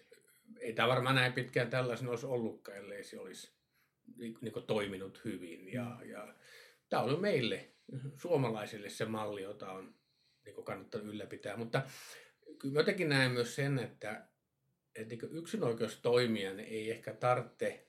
Ei 0.60 0.74
tämä 0.74 0.88
varmaan 0.88 1.16
näin 1.16 1.34
pitkään 1.34 1.70
tällaisen 1.70 2.10
olisi 2.10 2.26
ollutkaan, 2.26 2.78
ellei 2.78 3.04
se 3.04 3.20
olisi 3.20 3.52
niin, 4.18 4.38
niin 4.42 4.54
toiminut 4.68 5.22
hyvin. 5.26 5.74
Ja, 5.74 6.00
ja 6.06 6.36
tämä 6.90 7.04
on 7.04 7.22
meille, 7.22 7.70
suomalaisille 8.18 8.90
se 8.90 9.06
malli, 9.06 9.42
jota 9.42 9.72
on 9.72 9.96
niin 10.46 10.64
kannattanut 10.64 11.08
ylläpitää. 11.08 11.58
Mutta 11.58 11.82
kyllä 12.60 12.80
jotenkin 12.80 13.10
näen 13.10 13.32
myös 13.32 13.56
sen, 13.56 13.80
että 13.80 14.28
että 14.98 15.16
niin 15.16 15.38
yksinoikeus 15.38 16.00
toimia 16.02 16.54
niin 16.54 16.70
ei 16.70 16.92
ehkä 16.92 17.14
tarvitse 17.14 17.88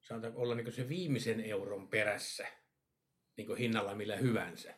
sanotaan, 0.00 0.36
olla 0.36 0.54
niin 0.54 0.72
se 0.72 0.88
viimeisen 0.88 1.40
euron 1.40 1.88
perässä 1.88 2.46
niin 3.36 3.56
hinnalla 3.56 3.94
millä 3.94 4.16
hyvänsä. 4.16 4.74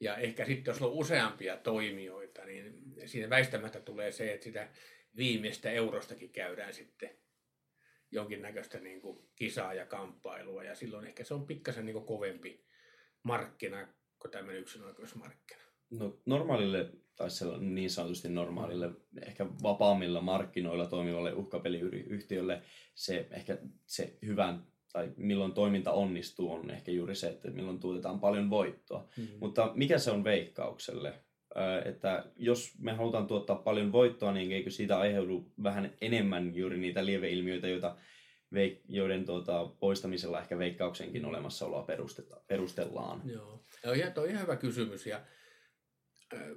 Ja 0.00 0.16
ehkä 0.16 0.44
sitten 0.44 0.72
jos 0.72 0.82
on 0.82 0.92
useampia 0.92 1.56
toimijoita, 1.56 2.44
niin 2.44 2.82
siinä 3.06 3.30
väistämättä 3.30 3.80
tulee 3.80 4.12
se, 4.12 4.32
että 4.32 4.44
sitä 4.44 4.68
viimeistä 5.16 5.70
eurostakin 5.70 6.30
käydään 6.30 6.74
sitten 6.74 7.10
jonkinnäköistä 8.10 8.78
niin 8.80 9.00
kuin 9.00 9.18
kisaa 9.36 9.74
ja 9.74 9.86
kamppailua. 9.86 10.64
Ja 10.64 10.74
silloin 10.74 11.06
ehkä 11.06 11.24
se 11.24 11.34
on 11.34 11.46
pikkasen 11.46 11.86
niin 11.86 12.04
kovempi 12.04 12.64
markkina 13.22 13.88
kuin 14.18 14.32
tämmöinen 14.32 14.62
yksinoikeusmarkkina. 14.62 15.62
No 15.90 16.18
normaalille, 16.26 16.92
tai 17.16 17.28
niin 17.60 17.90
sanotusti 17.90 18.28
normaalille, 18.28 18.90
ehkä 19.26 19.46
vapaammilla 19.62 20.20
markkinoilla 20.20 20.86
toimivalle 20.86 21.34
uhkapeliyhtiölle 21.34 22.62
se 22.94 23.28
ehkä 23.30 23.58
se 23.86 24.18
hyvän 24.26 24.66
tai 24.92 25.12
milloin 25.16 25.52
toiminta 25.52 25.92
onnistuu 25.92 26.52
on 26.52 26.70
ehkä 26.70 26.90
juuri 26.90 27.14
se, 27.14 27.28
että 27.28 27.50
milloin 27.50 27.80
tuotetaan 27.80 28.20
paljon 28.20 28.50
voittoa. 28.50 29.08
Mm-hmm. 29.16 29.38
Mutta 29.40 29.72
mikä 29.74 29.98
se 29.98 30.10
on 30.10 30.24
veikkaukselle? 30.24 31.14
Että 31.84 32.24
jos 32.36 32.78
me 32.78 32.92
halutaan 32.92 33.26
tuottaa 33.26 33.56
paljon 33.56 33.92
voittoa, 33.92 34.32
niin 34.32 34.52
eikö 34.52 34.70
siitä 34.70 34.98
aiheudu 34.98 35.52
vähän 35.62 35.92
enemmän 36.00 36.54
juuri 36.54 36.78
niitä 36.78 37.06
lieveilmiöitä, 37.06 37.68
joita 37.68 37.96
veik- 38.54 38.84
joiden 38.88 39.24
tuota, 39.24 39.66
poistamisella 39.80 40.40
ehkä 40.40 40.58
veikkauksenkin 40.58 41.24
olemassaoloa 41.24 41.86
perustellaan? 42.46 43.22
Joo, 43.24 43.64
ja 43.94 44.10
toi 44.10 44.24
on 44.24 44.30
ihan 44.30 44.42
hyvä 44.42 44.56
kysymys. 44.56 45.06
Ja 45.06 45.20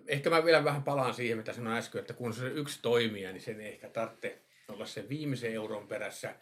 ehkä 0.08 0.30
mä 0.30 0.46
vielä 0.46 0.64
vähän 0.64 0.84
palaan 0.84 1.14
siihen, 1.14 1.38
mitä 1.38 1.54
sanoin 1.54 1.78
äsken, 1.78 2.00
että 2.00 2.14
kun 2.14 2.34
se 2.34 2.46
on 2.46 2.58
yksi 2.58 2.80
toimija, 2.82 3.32
niin 3.32 3.42
sen 3.42 3.62
ei 3.62 3.72
ehkä 3.74 3.90
tarvitse 3.90 4.42
olla 4.68 4.86
sen 4.86 5.10
viimeisen 5.10 5.54
euron 5.54 5.88
perässä 5.88 6.36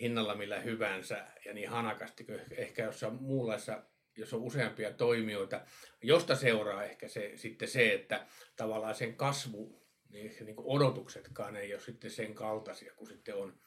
hinnalla 0.00 0.34
millä 0.34 0.60
hyvänsä 0.60 1.26
ja 1.44 1.54
niin 1.54 1.68
hanakasti 1.68 2.24
kuin 2.24 2.40
ehkä 2.56 2.84
jossain 2.84 3.14
muunlaissa, 3.14 3.82
jos 4.20 4.34
on 4.34 4.42
useampia 4.42 4.92
toimijoita, 4.92 5.60
josta 6.02 6.36
seuraa 6.36 6.84
ehkä 6.84 7.08
se, 7.08 7.32
sitten 7.34 7.68
se, 7.68 7.94
että 7.94 8.26
tavallaan 8.56 8.94
sen 8.94 9.16
kasvu, 9.16 9.82
niin, 10.08 10.36
niin 10.44 10.56
kuin 10.56 10.66
odotuksetkaan 10.66 11.56
ei 11.56 11.74
ole 11.74 11.80
sitten 11.80 12.10
sen 12.10 12.34
kaltaisia 12.34 12.92
kuin 12.94 13.08
sitten 13.08 13.34
on 13.34 13.60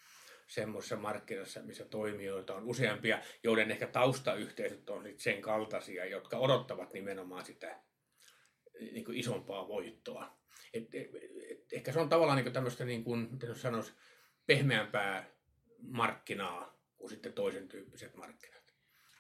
semmoisessa 0.48 0.96
markkinassa, 0.96 1.62
missä 1.62 1.86
toimijoita 1.86 2.56
on 2.56 2.64
useampia, 2.64 3.20
joiden 3.44 3.72
ehkä 3.72 3.88
taustayhteisöt 3.88 4.90
on 4.90 5.04
sitten 5.04 5.20
sen 5.20 5.42
kaltaisia, 5.42 6.06
jotka 6.06 6.38
odottavat 6.38 6.94
nimenomaan 6.94 7.46
sitä 7.46 7.80
niin 8.80 9.06
kuin 9.06 9.18
isompaa 9.18 9.68
voittoa. 9.68 10.38
Et, 10.74 10.96
et, 10.96 11.10
et, 11.52 11.74
ehkä 11.74 11.92
se 11.92 12.00
on 12.00 12.10
tavallaan 12.10 12.36
niin 12.36 12.46
kuin 12.46 12.54
tämmöistä, 12.54 12.86
niin 12.86 13.04
kuin, 13.04 13.28
miten 13.32 13.56
sanoisi, 13.56 13.94
pehmeämpää 14.46 15.30
markkinaa 15.82 16.80
kuin 16.98 17.10
sitten 17.10 17.34
toisen 17.34 17.68
tyyppiset 17.68 18.16
markkinat. 18.16 18.63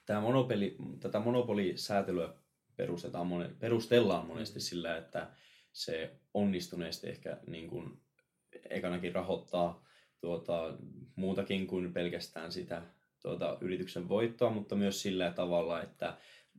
Tämä 0.06 0.22
monopoli, 0.22 0.76
tätä 1.00 1.20
monopolisäätelyä 1.20 2.34
perustetaan, 2.76 3.28
perustellaan 3.60 4.28
monesti 4.28 4.60
sillä, 4.60 4.98
että 4.98 5.32
se 5.74 6.16
onnistuneesti 6.34 7.10
ehkä 7.10 7.38
niin 7.48 7.70
kuin 7.70 8.02
ekanakin 8.70 9.16
rahoittaa 9.16 9.86
tuota, 10.22 10.78
muutakin 11.16 11.68
kuin 11.68 11.94
pelkästään 11.94 12.52
sitä 12.52 12.82
tuota, 13.22 13.58
yrityksen 13.62 14.10
voittoa, 14.10 14.50
mutta 14.50 14.76
myös 14.76 15.02
sillä 15.02 15.32
tavalla, 15.32 15.82
että 15.82 16.18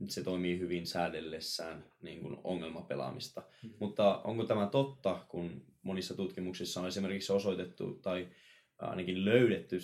se 0.08 0.24
toimii 0.24 0.58
hyvin 0.58 0.86
säädellessään 0.86 1.84
niin 2.02 2.20
kuin 2.20 2.36
ongelmapelaamista. 2.44 3.42
Mm. 3.62 3.70
Mutta 3.78 4.20
onko 4.24 4.44
tämä 4.44 4.66
totta, 4.66 5.24
kun 5.28 5.62
monissa 5.82 6.14
tutkimuksissa 6.14 6.80
on 6.80 6.86
esimerkiksi 6.86 7.32
osoitettu 7.32 7.98
tai 8.02 8.28
ainakin 8.78 9.24
löydetty 9.24 9.78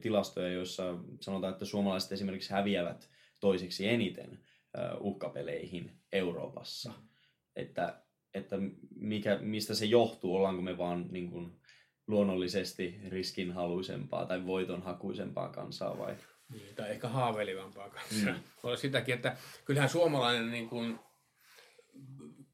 tilastoja, 0.00 0.52
joissa 0.52 0.98
sanotaan, 1.20 1.52
että 1.52 1.64
suomalaiset 1.64 2.12
esimerkiksi 2.12 2.52
häviävät 2.52 3.10
toiseksi 3.40 3.88
eniten 3.88 4.38
uhkapeleihin 5.00 5.92
Euroopassa. 6.12 6.92
Että, 7.56 8.02
että 8.34 8.56
mikä, 8.94 9.38
mistä 9.38 9.74
se 9.74 9.84
johtuu, 9.84 10.36
ollaanko 10.36 10.62
me 10.62 10.78
vaan 10.78 11.06
niin 11.10 11.30
kuin, 11.30 11.60
luonnollisesti 12.06 13.00
riskinhaluisempaa 13.08 14.26
tai 14.26 14.46
voitonhakuisempaa 14.46 15.48
kansaa 15.48 15.98
vai? 15.98 16.16
Niin, 16.52 16.74
tai 16.74 16.90
ehkä 16.90 17.08
haaveilevampaa 17.08 17.90
kansaa. 17.90 18.34
Mm. 18.34 18.40
Olla 18.62 18.76
sitäkin, 18.76 19.14
että 19.14 19.36
kyllähän 19.64 19.88
suomalainen 19.88 20.50
niin 20.50 20.68
kuin, 20.68 20.98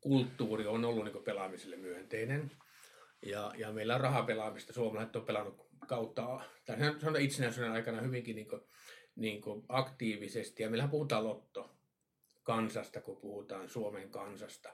kulttuuri 0.00 0.66
on 0.66 0.84
ollut 0.84 1.04
niin 1.04 1.12
kuin, 1.12 1.24
pelaamiselle 1.24 1.76
myönteinen. 1.76 2.50
Ja, 3.26 3.52
ja 3.56 3.72
meillä 3.72 3.94
on 3.94 4.00
rahapelaamista. 4.00 4.72
Suomalaiset 4.72 5.16
on 5.16 5.24
pelannut 5.24 5.65
kautta, 5.86 6.40
tai 6.66 6.76
on 7.06 7.20
itsenäisyyden 7.20 7.72
aikana 7.72 8.00
hyvinkin 8.00 8.36
niin 8.36 8.48
kuin, 8.48 8.62
niin 9.16 9.40
kuin 9.40 9.62
aktiivisesti. 9.68 10.62
Ja 10.62 10.70
meillähän 10.70 10.90
puhutaan 10.90 11.24
lotto 11.24 11.76
kansasta, 12.42 13.00
kun 13.00 13.20
puhutaan 13.20 13.68
Suomen 13.68 14.10
kansasta. 14.10 14.68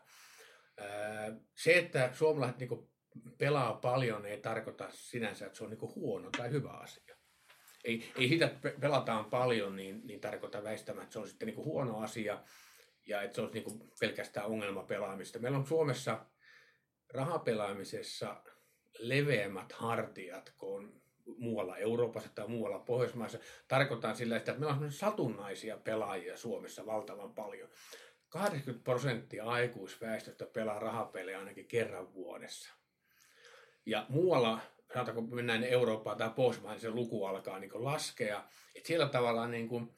Se, 1.57 1.79
että 1.79 2.11
suomalaiset 2.13 2.59
niin 2.59 2.91
pelaa 3.39 3.75
paljon, 3.75 4.27
ei 4.27 4.41
tarkoita 4.41 4.89
sinänsä, 4.91 5.47
että 5.47 5.59
se 5.59 5.65
on 5.65 5.71
niin 5.71 5.95
huono 5.95 6.31
tai 6.31 6.51
hyvä 6.51 6.71
asia. 6.71 7.17
Ei, 7.85 8.13
ei 8.19 8.29
sitä, 8.29 8.47
että 8.47 8.73
pelataan 8.81 9.25
paljon, 9.25 9.77
niin, 9.77 10.01
niin 10.07 10.21
tarkoita 10.21 10.65
väistämättä, 10.65 11.03
että 11.03 11.13
se 11.13 11.19
on 11.19 11.29
sitten 11.29 11.47
niin 11.47 11.57
huono 11.57 11.99
asia 11.99 12.45
ja 13.07 13.23
että 13.23 13.35
se 13.35 13.41
olisi 13.41 13.55
niin 13.55 13.91
pelkästään 14.01 14.47
ongelmapelaamista. 14.47 15.39
Meillä 15.39 15.59
on 15.59 15.67
Suomessa 15.67 16.27
rahapelaamisessa 17.15 18.43
leveämmät 18.99 19.73
hartiat 19.73 20.53
kuin 20.57 21.02
muualla 21.37 21.77
Euroopassa 21.77 22.31
tai 22.35 22.49
muualla 22.49 22.79
Pohjoismaissa. 22.79 23.39
Tarkoitan 23.69 24.17
sillä 24.17 24.37
että 24.37 24.55
meillä 24.55 24.75
on 24.75 24.93
satunnaisia 24.93 25.77
pelaajia 25.77 26.37
Suomessa 26.37 26.87
valtavan 26.87 27.35
paljon. 27.35 27.69
80 28.29 28.85
prosenttia 28.85 29.45
aikuisväestöstä 29.45 30.47
pelaa 30.47 30.79
rahapelejä 30.79 31.39
ainakin 31.39 31.69
kerran 31.69 32.15
vuodessa. 32.15 32.73
Ja 33.87 34.07
muualla, 34.09 34.61
sanotaanko 34.93 35.23
mennään 35.23 35.65
Eurooppaan 35.65 36.17
tai 36.17 36.31
Pohjoismaihin, 36.31 36.75
niin 36.75 36.81
se 36.81 36.91
luku 36.91 37.25
alkaa 37.25 37.59
niin 37.59 37.71
laskea. 37.75 38.45
Että 38.75 38.87
siellä 38.87 39.09
tavallaan 39.09 39.51
niin 39.51 39.69
kuin 39.69 39.91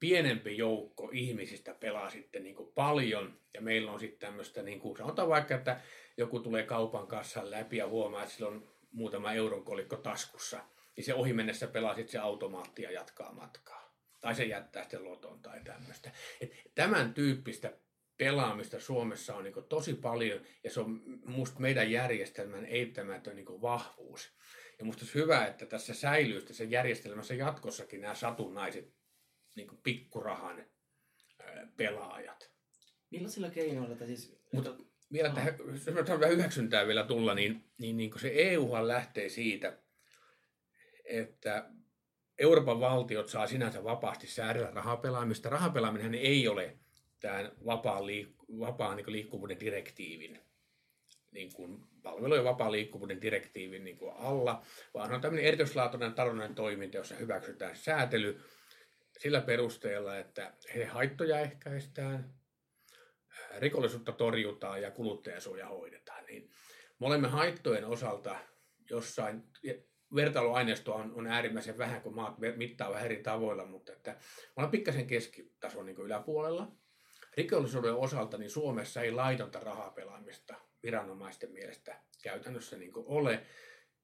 pienempi 0.00 0.56
joukko 0.56 1.10
ihmisistä 1.12 1.74
pelaa 1.74 2.10
sitten 2.10 2.44
niin 2.44 2.54
kuin 2.54 2.72
paljon. 2.74 3.38
Ja 3.54 3.60
meillä 3.60 3.92
on 3.92 4.00
sitten 4.00 4.28
tämmöistä, 4.28 4.62
niin 4.62 4.80
kuin, 4.80 4.96
sanotaan 4.96 5.28
vaikka, 5.28 5.54
että 5.54 5.80
joku 6.16 6.40
tulee 6.40 6.62
kaupan 6.62 7.06
kassan 7.06 7.50
läpi 7.50 7.76
ja 7.76 7.88
huomaa, 7.88 8.22
että 8.22 8.34
sillä 8.34 8.48
on 8.48 8.77
muutama 8.98 9.32
euron 9.32 9.64
kolikko 9.64 9.96
taskussa, 9.96 10.64
niin 10.96 11.04
se 11.04 11.14
ohi 11.14 11.32
mennessä 11.32 11.66
pelaa 11.66 11.94
sitten 11.94 12.12
se 12.12 12.18
automaatti 12.18 12.82
ja 12.82 12.90
jatkaa 12.90 13.32
matkaa. 13.32 13.94
Tai 14.20 14.34
se 14.34 14.44
jättää 14.44 14.82
sitten 14.82 15.04
loton 15.04 15.42
tai 15.42 15.60
tämmöistä. 15.64 16.10
Et 16.40 16.52
tämän 16.74 17.14
tyyppistä 17.14 17.78
pelaamista 18.16 18.80
Suomessa 18.80 19.34
on 19.34 19.44
niin 19.44 19.54
tosi 19.68 19.94
paljon 19.94 20.40
ja 20.64 20.70
se 20.70 20.80
on 20.80 21.02
musta 21.24 21.60
meidän 21.60 21.90
järjestelmän 21.90 22.66
eittämätön 22.66 23.36
niin 23.36 23.62
vahvuus. 23.62 24.32
Ja 24.78 24.84
musta 24.84 25.02
olisi 25.02 25.14
hyvä, 25.14 25.46
että 25.46 25.66
tässä 25.66 25.94
säilyy 25.94 26.42
tässä 26.42 26.64
järjestelmässä 26.64 27.34
jatkossakin 27.34 28.00
nämä 28.00 28.14
satunnaiset 28.14 28.94
niin 29.56 29.68
pikkurahan 29.82 30.66
pelaajat. 31.76 32.52
Millaisilla 33.10 33.50
keinoilla 33.50 33.96
te 33.96 34.06
siis... 34.06 34.38
Mutta 34.52 34.76
vielä 35.12 35.30
tähän, 35.30 35.54
jos 35.74 36.10
on 36.10 36.20
vähän 36.20 36.36
hyväksyntää 36.36 36.86
vielä 36.86 37.04
tulla, 37.04 37.34
niin, 37.34 37.64
niin, 37.78 37.96
niin 37.96 38.10
se 38.20 38.32
EUhan 38.34 38.88
lähtee 38.88 39.28
siitä, 39.28 39.78
että 41.04 41.70
Euroopan 42.38 42.80
valtiot 42.80 43.28
saa 43.28 43.46
sinänsä 43.46 43.84
vapaasti 43.84 44.26
säädellä 44.26 44.70
rahapelaamista. 44.70 45.48
Rahapelaaminen 45.48 46.14
ei 46.14 46.48
ole 46.48 46.76
tämän 47.20 47.52
vapaan, 47.66 48.02
liik- 48.02 48.60
vapaan 48.60 48.96
niin 48.96 49.12
liikkuvuuden 49.12 49.60
direktiivin 49.60 50.40
niin 51.30 51.52
kuin 51.52 51.84
palvelujen 52.02 52.44
vapaan 52.44 52.72
liikkuvuuden 52.72 53.22
direktiivin 53.22 53.84
niin 53.84 53.98
kuin 53.98 54.14
alla, 54.16 54.62
vaan 54.94 55.14
on 55.14 55.20
tämmöinen 55.20 55.46
erityislaatuinen 55.46 56.14
taloudellinen 56.14 56.54
toiminta, 56.54 56.96
jossa 56.96 57.14
hyväksytään 57.14 57.76
säätely 57.76 58.40
sillä 59.18 59.40
perusteella, 59.40 60.18
että 60.18 60.52
he 60.74 60.84
haittoja 60.84 61.40
ehkäistään, 61.40 62.34
rikollisuutta 63.58 64.12
torjutaan 64.12 64.82
ja 64.82 64.90
kuluttajasuoja 64.90 65.68
hoidetaan. 65.68 66.24
Niin 66.24 66.50
me 67.00 67.06
olemme 67.06 67.28
haittojen 67.28 67.84
osalta 67.84 68.36
jossain, 68.90 69.42
vertailuaineistoa 70.14 70.94
on, 70.94 71.12
on 71.14 71.26
äärimmäisen 71.26 71.78
vähän, 71.78 72.02
kun 72.02 72.14
maat 72.14 72.34
mittaavat 72.56 73.04
eri 73.04 73.16
tavoilla, 73.16 73.64
mutta 73.66 73.92
että 73.92 74.16
ollaan 74.56 74.70
pikkasen 74.70 75.06
keskitason 75.06 75.86
niin 75.86 76.00
yläpuolella. 76.00 76.72
Rikollisuuden 77.36 77.94
osalta 77.94 78.38
niin 78.38 78.50
Suomessa 78.50 79.02
ei 79.02 79.10
laitonta 79.10 79.60
rahapelaamista 79.60 80.54
viranomaisten 80.82 81.52
mielestä 81.52 82.00
käytännössä 82.22 82.76
niin 82.76 82.92
ole. 82.94 83.46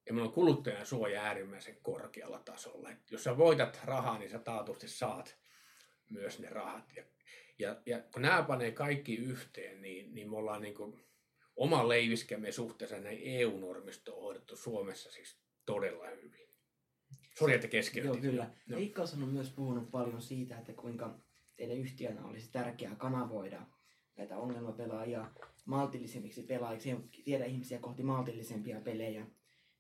Ja 0.07 0.13
meillä 0.13 0.29
on 0.29 0.35
kuluttajan 0.35 0.87
suoja 0.87 1.23
äärimmäisen 1.23 1.77
korkealla 1.83 2.39
tasolla. 2.39 2.91
Et 2.91 3.11
jos 3.11 3.25
sä 3.25 3.37
voitat 3.37 3.81
rahaa, 3.85 4.19
niin 4.19 4.31
sä 4.31 4.39
taatusti 4.39 4.89
saat 4.89 5.39
myös 6.11 6.39
ne 6.39 6.49
rahat. 6.49 6.93
Ja, 6.97 7.05
ja, 7.59 7.83
ja 7.87 8.03
kun 8.13 8.23
nämä 8.23 8.43
panee 8.43 8.73
kaikki 8.73 9.17
yhteen, 9.17 9.83
niin, 9.83 10.15
niin 10.15 10.31
me 10.31 10.37
ollaan 10.37 10.63
niin 10.63 10.75
kuin 10.75 11.05
oma 11.57 11.89
leiviskämme 11.89 12.53
suhteessa 12.53 12.99
näin 12.99 13.19
EU-normistoon 13.23 14.23
hoidettu 14.23 14.57
Suomessa 14.57 15.11
siis 15.11 15.39
todella 15.67 16.07
hyvin. 16.23 16.49
Sori, 17.39 17.55
että 17.55 17.69
keskeytin. 17.69 18.13
Joo, 18.13 18.21
kyllä. 18.21 18.51
No. 18.69 18.79
Ikkaus 18.79 19.15
on 19.15 19.29
myös 19.29 19.51
puhunut 19.51 19.91
paljon 19.91 20.23
siitä, 20.23 20.59
että 20.59 20.73
kuinka 20.73 21.19
teidän 21.57 21.77
yhtiönä 21.77 22.25
olisi 22.25 22.53
tärkeää 22.53 22.95
kanavoida 22.95 23.67
näitä 24.17 24.39
ongelmapelaajia 24.39 25.31
maltillisemmiksi 25.65 26.43
pelaajiksi 26.43 26.91
ja 26.91 26.97
viedä 27.27 27.45
ihmisiä 27.45 27.79
kohti 27.79 28.03
maltillisempia 28.03 28.81
pelejä. 28.81 29.27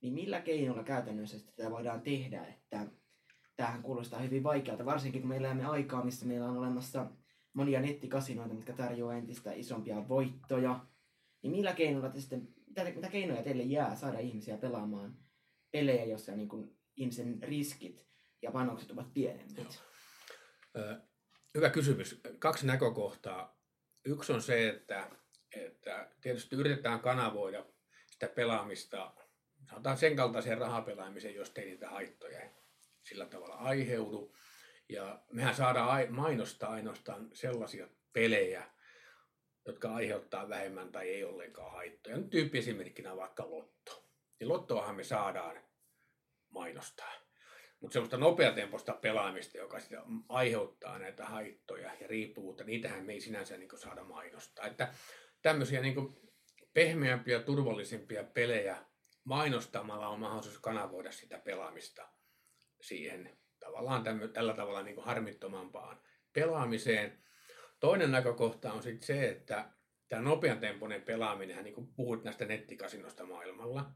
Niin 0.00 0.14
millä 0.14 0.40
keinoilla 0.40 0.84
käytännössä 0.84 1.46
tätä 1.46 1.70
voidaan 1.70 2.00
tehdä, 2.00 2.44
että 2.44 2.86
tämähän 3.56 3.82
kuulostaa 3.82 4.20
hyvin 4.20 4.42
vaikealta, 4.42 4.84
varsinkin 4.84 5.20
kun 5.20 5.28
me 5.28 5.36
elämme 5.36 5.64
aikaa, 5.64 6.04
missä 6.04 6.26
meillä 6.26 6.46
on 6.46 6.58
olemassa 6.58 7.06
monia 7.54 7.80
nettikasinoita, 7.80 8.54
mitkä 8.54 8.72
tarjoaa 8.72 9.14
entistä 9.14 9.52
isompia 9.52 10.08
voittoja. 10.08 10.86
Niin 11.42 11.50
millä 11.50 11.72
keinoilla 11.72 12.10
te 12.10 12.20
sitten, 12.20 12.48
mitä, 12.66 12.84
mitä 12.84 13.08
keinoja 13.08 13.42
teille 13.42 13.62
jää 13.62 13.96
saada 13.96 14.18
ihmisiä 14.18 14.56
pelaamaan 14.56 15.18
pelejä, 15.70 16.04
joissa 16.04 16.32
niin 16.32 16.48
kuin 16.48 16.76
ihmisen 16.96 17.42
riskit 17.42 18.06
ja 18.42 18.50
panokset 18.50 18.90
ovat 18.90 19.14
pienemmät? 19.14 19.82
Joo. 20.74 20.96
Hyvä 21.54 21.70
kysymys. 21.70 22.20
Kaksi 22.38 22.66
näkökohtaa. 22.66 23.60
Yksi 24.04 24.32
on 24.32 24.42
se, 24.42 24.68
että, 24.68 25.10
että 25.52 26.10
tietysti 26.20 26.56
yritetään 26.56 27.00
kanavoida 27.00 27.66
sitä 28.10 28.28
pelaamista, 28.28 29.14
sanotaan 29.70 29.96
sen 29.96 30.16
kaltaiseen 30.16 30.58
rahapelaamiseen, 30.58 31.34
jos 31.34 31.52
ei 31.56 31.64
niitä 31.64 31.90
haittoja 31.90 32.50
sillä 33.02 33.26
tavalla 33.26 33.54
aiheudu. 33.54 34.36
Ja 34.88 35.22
mehän 35.32 35.54
saadaan 35.54 36.12
mainostaa 36.14 36.70
ainoastaan 36.70 37.30
sellaisia 37.32 37.88
pelejä, 38.12 38.70
jotka 39.66 39.94
aiheuttaa 39.94 40.48
vähemmän 40.48 40.92
tai 40.92 41.08
ei 41.08 41.24
ollenkaan 41.24 41.72
haittoja. 41.72 42.16
Nyt 42.16 42.30
tyyppi 42.30 42.58
esimerkkinä 42.58 43.16
vaikka 43.16 43.50
lotto. 43.50 44.08
Niin 44.40 44.48
lottoahan 44.48 44.96
me 44.96 45.04
saadaan 45.04 45.60
mainostaa. 46.50 47.12
Mutta 47.80 47.92
semmoista 47.92 48.16
nopeatempoista 48.16 48.92
pelaamista, 48.92 49.58
joka 49.58 49.80
sitä 49.80 50.02
aiheuttaa 50.28 50.98
näitä 50.98 51.24
haittoja 51.24 51.94
ja 52.00 52.06
riippuvuutta, 52.06 52.64
niitähän 52.64 53.04
me 53.04 53.12
ei 53.12 53.20
sinänsä 53.20 53.56
niin 53.56 53.78
saada 53.78 54.04
mainostaa. 54.04 54.66
Että 54.66 54.94
tämmöisiä 55.42 55.80
niin 55.80 55.94
pehmeämpiä, 56.74 57.40
turvallisempia 57.40 58.24
pelejä 58.24 58.76
mainostamalla 59.24 60.08
on 60.08 60.20
mahdollisuus 60.20 60.58
kanavoida 60.58 61.12
sitä 61.12 61.38
pelaamista 61.38 62.08
siihen 62.80 63.38
tavallaan 63.64 64.02
tämmö, 64.02 64.28
tällä 64.28 64.54
tavalla 64.54 64.82
niin 64.82 65.02
harmittomampaan 65.02 66.00
pelaamiseen. 66.32 67.18
Toinen 67.80 68.12
näkökohta 68.12 68.72
on 68.72 68.82
sitten 68.82 69.06
se, 69.06 69.28
että 69.28 69.70
tämä 70.08 70.22
nopean 70.22 70.58
tempoinen 70.58 71.02
pelaaminen, 71.02 71.64
niin 71.64 71.74
kuin 71.74 71.86
puhuit 71.86 72.24
näistä 72.24 72.44
nettikasinosta 72.44 73.26
maailmalla, 73.26 73.90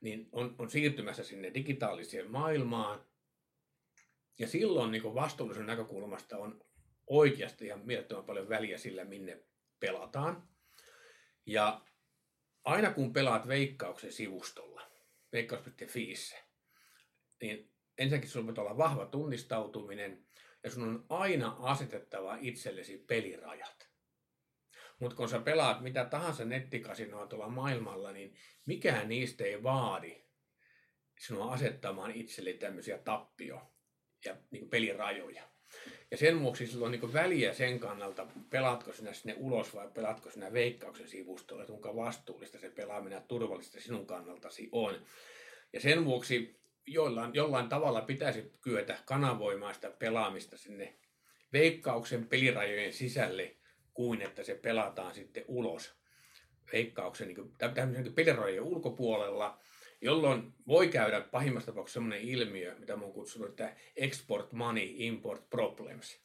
niin 0.00 0.28
on, 0.32 0.54
on 0.58 0.70
siirtymässä 0.70 1.24
sinne 1.24 1.54
digitaaliseen 1.54 2.30
maailmaan. 2.30 3.04
Ja 4.38 4.48
silloin 4.48 4.90
niin 4.90 5.02
kuin 5.02 5.14
vastuullisen 5.14 5.66
näkökulmasta 5.66 6.38
on 6.38 6.64
oikeasti 7.06 7.66
ihan 7.66 7.80
mielettömän 7.86 8.24
paljon 8.24 8.48
väliä 8.48 8.78
sillä, 8.78 9.04
minne 9.04 9.44
pelataan. 9.80 10.48
Ja 11.46 11.80
aina 12.64 12.90
kun 12.90 13.12
pelaat 13.12 13.48
veikkauksen 13.48 14.12
sivustolla, 14.12 14.90
veikkaus.fiissä, 15.32 16.36
niin 17.40 17.71
ensinnäkin 17.98 18.30
sinulla 18.30 18.52
pitää 18.52 18.64
olla 18.64 18.76
vahva 18.76 19.06
tunnistautuminen 19.06 20.26
ja 20.64 20.70
sun 20.70 20.82
on 20.82 21.06
aina 21.08 21.56
asetettava 21.58 22.38
itsellesi 22.40 22.98
pelirajat. 22.98 23.88
Mutta 24.98 25.16
kun 25.16 25.28
sä 25.28 25.40
pelaat 25.40 25.80
mitä 25.80 26.04
tahansa 26.04 26.44
nettikasinoa 26.44 27.26
tuolla 27.26 27.48
maailmalla, 27.48 28.12
niin 28.12 28.34
mikään 28.66 29.08
niistä 29.08 29.44
ei 29.44 29.62
vaadi 29.62 30.24
sinua 31.18 31.52
asettamaan 31.52 32.10
itselle 32.10 32.52
tämmöisiä 32.52 32.98
tappio- 32.98 33.72
ja 34.24 34.36
niin 34.50 34.70
pelirajoja. 34.70 35.42
Ja 36.10 36.16
sen 36.16 36.40
vuoksi 36.40 36.66
sillä 36.66 36.86
on 36.86 36.92
niin 36.92 37.12
väliä 37.12 37.54
sen 37.54 37.80
kannalta, 37.80 38.26
pelaatko 38.50 38.92
sinä 38.92 39.12
sinne 39.12 39.34
ulos 39.38 39.74
vai 39.74 39.88
pelaatko 39.94 40.30
sinä 40.30 40.52
veikkauksen 40.52 41.08
sivustolle, 41.08 41.62
että 41.62 41.72
kuinka 41.72 41.96
vastuullista 41.96 42.58
se 42.58 42.70
pelaaminen 42.70 43.16
ja 43.16 43.22
turvallista 43.28 43.80
sinun 43.80 44.06
kannaltasi 44.06 44.68
on. 44.72 45.06
Ja 45.72 45.80
sen 45.80 46.04
vuoksi 46.04 46.61
jollain, 46.86 47.34
jollain 47.34 47.68
tavalla 47.68 48.00
pitäisi 48.00 48.52
kyetä 48.60 48.98
kanavoimaan 49.04 49.74
sitä 49.74 49.90
pelaamista 49.90 50.56
sinne 50.56 50.98
veikkauksen 51.52 52.26
pelirajojen 52.26 52.92
sisälle, 52.92 53.56
kuin 53.94 54.22
että 54.22 54.42
se 54.42 54.54
pelataan 54.54 55.14
sitten 55.14 55.44
ulos 55.48 55.94
veikkauksen 56.72 57.28
niin 57.28 57.74
tämmöisen 57.74 58.12
pelirajojen 58.12 58.62
ulkopuolella, 58.62 59.58
jolloin 60.00 60.52
voi 60.68 60.88
käydä 60.88 61.20
pahimmassa 61.20 61.66
tapauksessa 61.66 62.00
sellainen 62.00 62.28
ilmiö, 62.28 62.74
mitä 62.78 62.96
mä 62.96 63.02
oon 63.02 63.12
kutsunut, 63.12 63.48
että 63.48 63.76
export 63.96 64.52
money, 64.52 64.86
import 64.94 65.50
problems. 65.50 66.20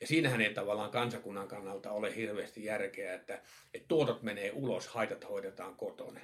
Ja 0.00 0.06
siinähän 0.06 0.40
ei 0.40 0.54
tavallaan 0.54 0.90
kansakunnan 0.90 1.48
kannalta 1.48 1.90
ole 1.90 2.16
hirveästi 2.16 2.64
järkeä, 2.64 3.14
että, 3.14 3.42
että 3.74 3.88
tuotot 3.88 4.22
menee 4.22 4.52
ulos, 4.54 4.88
haitat 4.88 5.28
hoidetaan 5.28 5.76
kotona. 5.76 6.20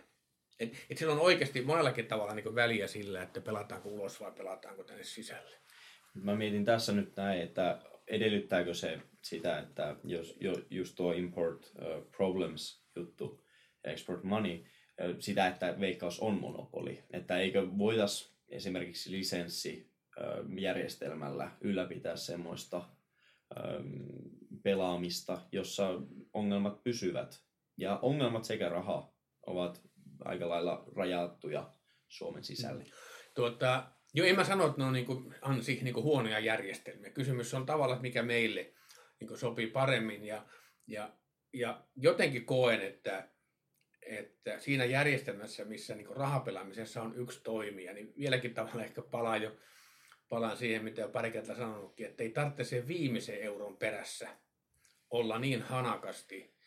Et, 0.61 0.73
et 0.91 0.99
sillä 0.99 1.13
on 1.13 1.21
oikeasti 1.21 1.63
monellakin 1.63 2.07
tavalla 2.07 2.35
niin 2.35 2.55
väliä 2.55 2.87
sillä, 2.87 3.23
että 3.23 3.41
pelataanko 3.41 3.89
ulos 3.89 4.21
vai 4.21 4.33
pelataanko 4.33 4.85
tänne 4.85 5.05
sisälle. 5.05 5.57
Mä 6.15 6.37
mietin 6.37 6.65
tässä 6.65 6.93
nyt 6.93 7.17
näin, 7.17 7.41
että 7.41 7.83
edellyttääkö 8.07 8.75
se 8.75 9.01
sitä, 9.23 9.59
että 9.59 9.97
jos 10.05 10.37
jo, 10.41 10.55
just 10.71 10.97
tuo 10.97 11.13
import 11.13 11.73
uh, 11.79 12.11
problems 12.17 12.85
juttu, 12.97 13.45
export 13.85 14.25
money, 14.25 14.65
sitä, 15.19 15.47
että 15.47 15.81
veikkaus 15.81 16.21
on 16.21 16.41
monopoli. 16.41 17.03
Että 17.11 17.39
eikö 17.39 17.79
voitais 17.79 18.35
esimerkiksi 18.49 19.11
lisenssijärjestelmällä 19.11 21.45
uh, 21.45 21.51
ylläpitää 21.61 22.17
semmoista 22.17 22.89
pelaamista, 24.63 25.43
jossa 25.53 26.03
ongelmat 26.33 26.83
pysyvät. 26.83 27.41
Ja 27.77 27.99
ongelmat 28.03 28.45
sekä 28.45 28.69
raha 28.69 29.13
ovat 29.47 29.90
aika 30.25 30.49
lailla 30.49 30.85
rajattuja 30.97 31.73
Suomen 32.09 32.45
sisälle. 32.45 32.85
Mm. 32.85 32.91
Tuota, 33.35 33.93
joo, 34.15 34.27
en 34.27 34.37
mä 34.37 34.45
sano, 34.45 34.67
että 34.67 34.79
ne 34.79 34.85
on 34.85 34.93
niin 34.93 35.35
ansi 35.43 35.81
niin 35.83 35.95
huonoja 35.95 36.39
järjestelmiä. 36.39 37.11
Kysymys 37.11 37.55
on 37.55 37.67
tavallaan, 37.67 38.03
mikä 38.03 38.23
meille 38.23 38.73
niin 39.21 39.39
sopii 39.39 39.67
paremmin. 39.67 40.25
Ja, 40.25 40.47
ja, 40.87 41.13
ja 41.53 41.85
jotenkin 41.97 42.47
koen, 42.47 42.81
että, 42.81 43.29
että 44.03 44.61
siinä 44.61 44.85
järjestelmässä, 44.85 45.65
missä 45.65 45.95
niin 45.95 46.17
rahapelaamisessa 46.17 47.03
on 47.03 47.17
yksi 47.17 47.41
toimija, 47.43 47.93
niin 47.93 48.15
vieläkin 48.19 48.55
tavalla 48.55 48.85
ehkä 48.85 49.03
palaa 49.03 49.37
jo, 49.37 49.57
palaan 50.29 50.57
siihen, 50.57 50.85
mitä 50.85 51.01
jo 51.01 51.09
pari 51.09 51.31
kertaa 51.31 51.57
sanonutkin, 51.57 52.07
että 52.07 52.23
ei 52.23 52.31
tarvitse 52.31 52.65
sen 52.65 52.89
viimeisen 52.89 53.41
euron 53.41 53.77
perässä 53.77 54.29
olla 55.11 55.39
niin 55.39 55.63
hanakasti 55.63 56.60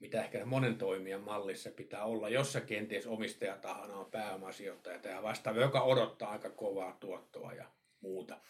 mitä 0.00 0.24
ehkä 0.24 0.44
monen 0.44 0.78
toimijan 0.78 1.20
mallissa 1.20 1.70
pitää 1.70 2.04
olla, 2.04 2.28
jossa 2.28 2.60
kenties 2.60 3.06
omistajatahana 3.06 3.94
on 3.94 4.10
pääomasijoittaja 4.10 4.98
tai 4.98 5.22
vastaava, 5.22 5.60
joka 5.60 5.82
odottaa 5.82 6.30
aika 6.30 6.50
kovaa 6.50 6.96
tuottoa 7.00 7.52
ja 7.52 7.64
muuta. 8.00 8.40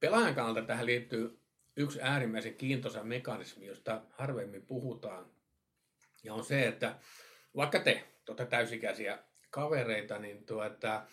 Pelaajan 0.00 0.34
kannalta 0.34 0.62
tähän 0.62 0.86
liittyy 0.86 1.40
yksi 1.76 1.98
äärimmäisen 2.02 2.54
kiintoisa 2.54 3.02
mekanismi, 3.02 3.66
josta 3.66 4.02
harvemmin 4.10 4.66
puhutaan, 4.66 5.30
ja 6.24 6.34
on 6.34 6.44
se, 6.44 6.68
että 6.68 6.98
vaikka 7.56 7.78
te, 7.78 8.04
tuota 8.24 8.46
täysikäisiä 8.46 9.18
kavereita, 9.50 10.18
niin 10.18 10.46
tuota, 10.46 11.06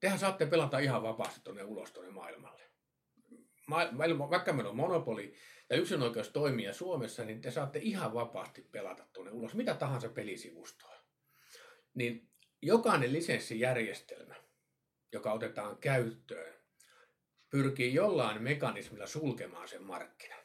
tehän 0.00 0.18
saatte 0.18 0.46
pelata 0.46 0.78
ihan 0.78 1.02
vapaasti 1.02 1.40
tuonne 1.44 1.62
ulos 1.62 1.92
tuonne 1.92 2.12
maailmalle. 2.12 2.62
Ma- 3.66 4.30
vaikka 4.30 4.52
meillä 4.52 4.70
on 4.70 4.76
monopoli, 4.76 5.34
ja 5.70 5.76
yksinoikeus 5.76 6.28
toimia 6.28 6.72
Suomessa, 6.72 7.24
niin 7.24 7.40
te 7.40 7.50
saatte 7.50 7.78
ihan 7.78 8.14
vapaasti 8.14 8.62
pelata 8.62 9.06
tuonne 9.12 9.32
ulos 9.32 9.54
mitä 9.54 9.74
tahansa 9.74 10.08
pelisivustoa. 10.08 11.04
Niin 11.94 12.30
jokainen 12.62 13.12
lisenssijärjestelmä, 13.12 14.34
joka 15.12 15.32
otetaan 15.32 15.78
käyttöön, 15.78 16.54
pyrkii 17.50 17.94
jollain 17.94 18.42
mekanismilla 18.42 19.06
sulkemaan 19.06 19.68
sen 19.68 19.82
markkinan. 19.82 20.44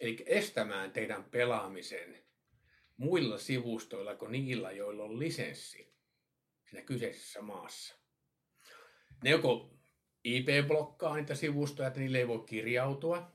Eli 0.00 0.16
estämään 0.26 0.92
teidän 0.92 1.24
pelaamisen 1.24 2.24
muilla 2.96 3.38
sivustoilla 3.38 4.16
kuin 4.16 4.32
niillä, 4.32 4.72
joilla 4.72 5.04
on 5.04 5.18
lisenssi 5.18 5.94
siinä 6.64 6.84
kyseisessä 6.84 7.42
maassa. 7.42 7.94
Ne 9.24 9.30
joko 9.30 9.78
IP-blokkaa 10.24 11.16
niitä 11.16 11.34
sivustoja, 11.34 11.88
että 11.88 12.00
niille 12.00 12.18
ei 12.18 12.28
voi 12.28 12.44
kirjautua, 12.46 13.33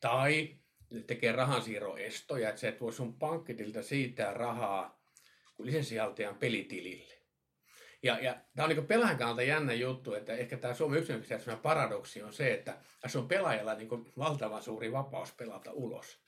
tai 0.00 0.56
tekee 1.06 1.32
rahansiirroestoja, 1.32 2.48
että 2.48 2.60
sä 2.60 2.68
et 2.68 2.80
voi 2.80 2.92
sun 2.92 3.18
pankkitilta 3.18 3.82
siitä 3.82 4.34
rahaa 4.34 5.02
lisenssihaltijan 5.58 6.34
pelitilille. 6.34 7.14
Ja, 8.02 8.18
ja 8.18 8.36
tämä 8.56 8.68
on 8.68 8.74
niin 8.74 8.86
pelaajan 8.86 9.18
kannalta 9.18 9.42
jännä 9.42 9.72
juttu, 9.72 10.14
että 10.14 10.32
ehkä 10.32 10.56
tämä 10.56 10.74
Suomen 10.74 10.98
yksinkertaisesti 10.98 11.62
paradoksi 11.62 12.22
on 12.22 12.32
se, 12.32 12.54
että 12.54 12.78
tässä 13.00 13.18
on 13.18 13.28
pelaajalla 13.28 13.74
niin 13.74 13.88
valtavan 14.18 14.62
suuri 14.62 14.92
vapaus 14.92 15.32
pelata 15.32 15.72
ulos. 15.72 16.20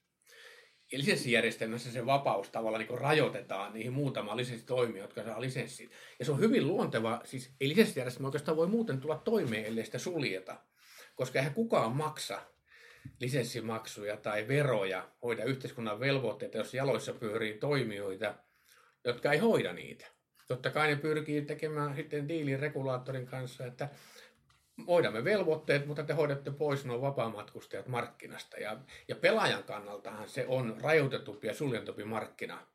Ja 0.92 0.98
lisenssijärjestelmässä 0.98 1.92
se 1.92 2.06
vapaus 2.06 2.50
tavallaan 2.50 2.84
niin 2.84 3.00
rajoitetaan 3.00 3.72
niihin 3.72 3.92
muutamaan 3.92 4.36
lisenssitoimiin, 4.36 5.00
jotka 5.00 5.24
saa 5.24 5.40
lisenssin. 5.40 5.90
Ja 6.18 6.24
se 6.24 6.32
on 6.32 6.40
hyvin 6.40 6.66
luonteva, 6.66 7.20
siis 7.24 7.54
ei 7.60 7.68
lisenssijärjestelmä 7.68 8.28
oikeastaan 8.28 8.56
voi 8.56 8.66
muuten 8.66 9.00
tulla 9.00 9.18
toimeen, 9.18 9.64
ellei 9.64 9.84
sitä 9.84 9.98
suljeta. 9.98 10.56
Koska 11.14 11.38
eihän 11.38 11.54
kukaan 11.54 11.96
maksa 11.96 12.42
lisenssimaksuja 13.20 14.16
tai 14.16 14.48
veroja, 14.48 15.08
hoida 15.22 15.44
yhteiskunnan 15.44 16.00
velvoitteita, 16.00 16.58
jos 16.58 16.74
jaloissa 16.74 17.12
pyörii 17.12 17.54
toimijoita, 17.54 18.34
jotka 19.04 19.32
ei 19.32 19.38
hoida 19.38 19.72
niitä. 19.72 20.06
Totta 20.48 20.70
kai 20.70 20.88
ne 20.88 20.96
pyrkii 20.96 21.42
tekemään 21.42 21.96
sitten 21.96 22.28
diilin 22.28 22.60
regulaattorin 22.60 23.26
kanssa, 23.26 23.66
että 23.66 23.88
hoidamme 24.86 25.24
velvoitteet, 25.24 25.86
mutta 25.86 26.02
te 26.02 26.12
hoidatte 26.12 26.50
pois 26.50 26.84
nuo 26.84 27.00
vapaamatkustajat 27.00 27.88
markkinasta. 27.88 28.56
Ja, 28.56 28.78
ja 29.08 29.16
pelaajan 29.16 29.64
kannaltahan 29.64 30.28
se 30.28 30.46
on 30.46 30.76
rajoitetumpi 30.82 31.46
ja 31.46 31.54
suljentumpi 31.54 32.04
markkina 32.04 32.66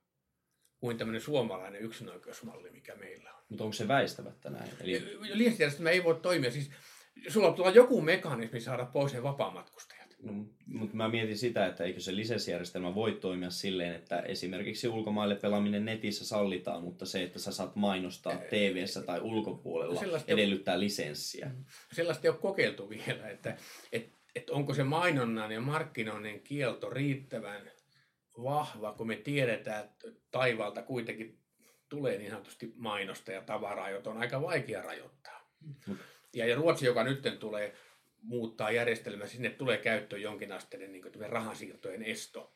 kuin 0.80 0.98
tämmöinen 0.98 1.22
suomalainen 1.22 1.82
yksinoikeusmalli, 1.82 2.70
mikä 2.70 2.96
meillä 2.96 3.34
on. 3.34 3.44
Mutta 3.50 3.64
onko 3.64 3.74
se 3.74 3.88
väistämättä 3.88 4.50
näin? 4.50 4.72
Eli... 4.82 5.18
Lienssijärjestelmä 5.20 5.90
ei 5.90 6.04
voi 6.04 6.20
toimia. 6.22 6.52
Siis 6.52 6.72
sulla 7.28 7.52
tulee 7.52 7.72
joku 7.72 8.02
mekanismi 8.02 8.62
saada 8.62 8.86
pois 8.86 9.14
ne 9.14 9.24
vapaamatkustajat. 9.24 10.05
No, 10.26 10.46
mutta 10.68 10.96
mä 10.96 11.10
mietin 11.10 11.38
sitä, 11.38 11.66
että 11.66 11.84
eikö 11.84 12.00
se 12.00 12.16
lisenssijärjestelmä 12.16 12.96
voi 12.96 13.12
toimia 13.12 13.50
silleen, 13.50 13.96
että 13.96 14.20
esimerkiksi 14.20 14.88
ulkomaille 14.88 15.36
pelaaminen 15.36 15.86
netissä 15.86 16.26
sallitaan, 16.26 16.84
mutta 16.84 17.06
se, 17.06 17.24
että 17.24 17.40
sä 17.40 17.52
saat 17.52 17.76
mainostaa 17.76 18.38
tv 18.38 18.86
tai 19.06 19.22
ulkopuolella, 19.22 20.00
sellaista 20.00 20.32
edellyttää 20.32 20.80
lisenssiä. 20.80 21.52
Sellaista 21.94 22.28
ei 22.28 22.30
ole 22.30 22.38
kokeiltu 22.38 22.90
vielä, 22.90 23.30
että, 23.30 23.58
että, 23.92 24.18
että 24.36 24.54
onko 24.54 24.74
se 24.74 24.84
mainonnan 24.84 25.52
ja 25.52 25.62
markkinoinnin 25.62 26.42
kielto 26.42 26.90
riittävän 26.90 27.72
vahva, 28.44 28.94
kun 28.94 29.08
me 29.08 29.16
tiedetään, 29.16 29.86
että 29.86 30.08
taivaalta 30.32 30.84
kuitenkin 30.84 31.40
tulee 31.90 32.18
niin 32.18 32.32
sanotusti 32.32 32.74
mainosta 32.76 33.32
ja 33.32 33.42
tavaraa, 33.42 33.90
jota 33.90 34.10
on 34.10 34.18
aika 34.18 34.42
vaikea 34.42 34.82
rajoittaa. 34.82 35.50
Mm. 35.88 35.98
Ja, 36.34 36.46
ja 36.46 36.56
Ruotsi, 36.56 36.86
joka 36.86 37.04
nyt 37.04 37.40
tulee 37.40 37.76
muuttaa 38.26 38.72
järjestelmä, 38.72 39.28
sinne 39.28 39.50
tulee 39.50 39.78
käyttöön 39.78 40.22
jonkinasteinen 40.22 40.92
niin 40.92 41.30
rahansiirtojen 41.30 42.04
esto. 42.04 42.52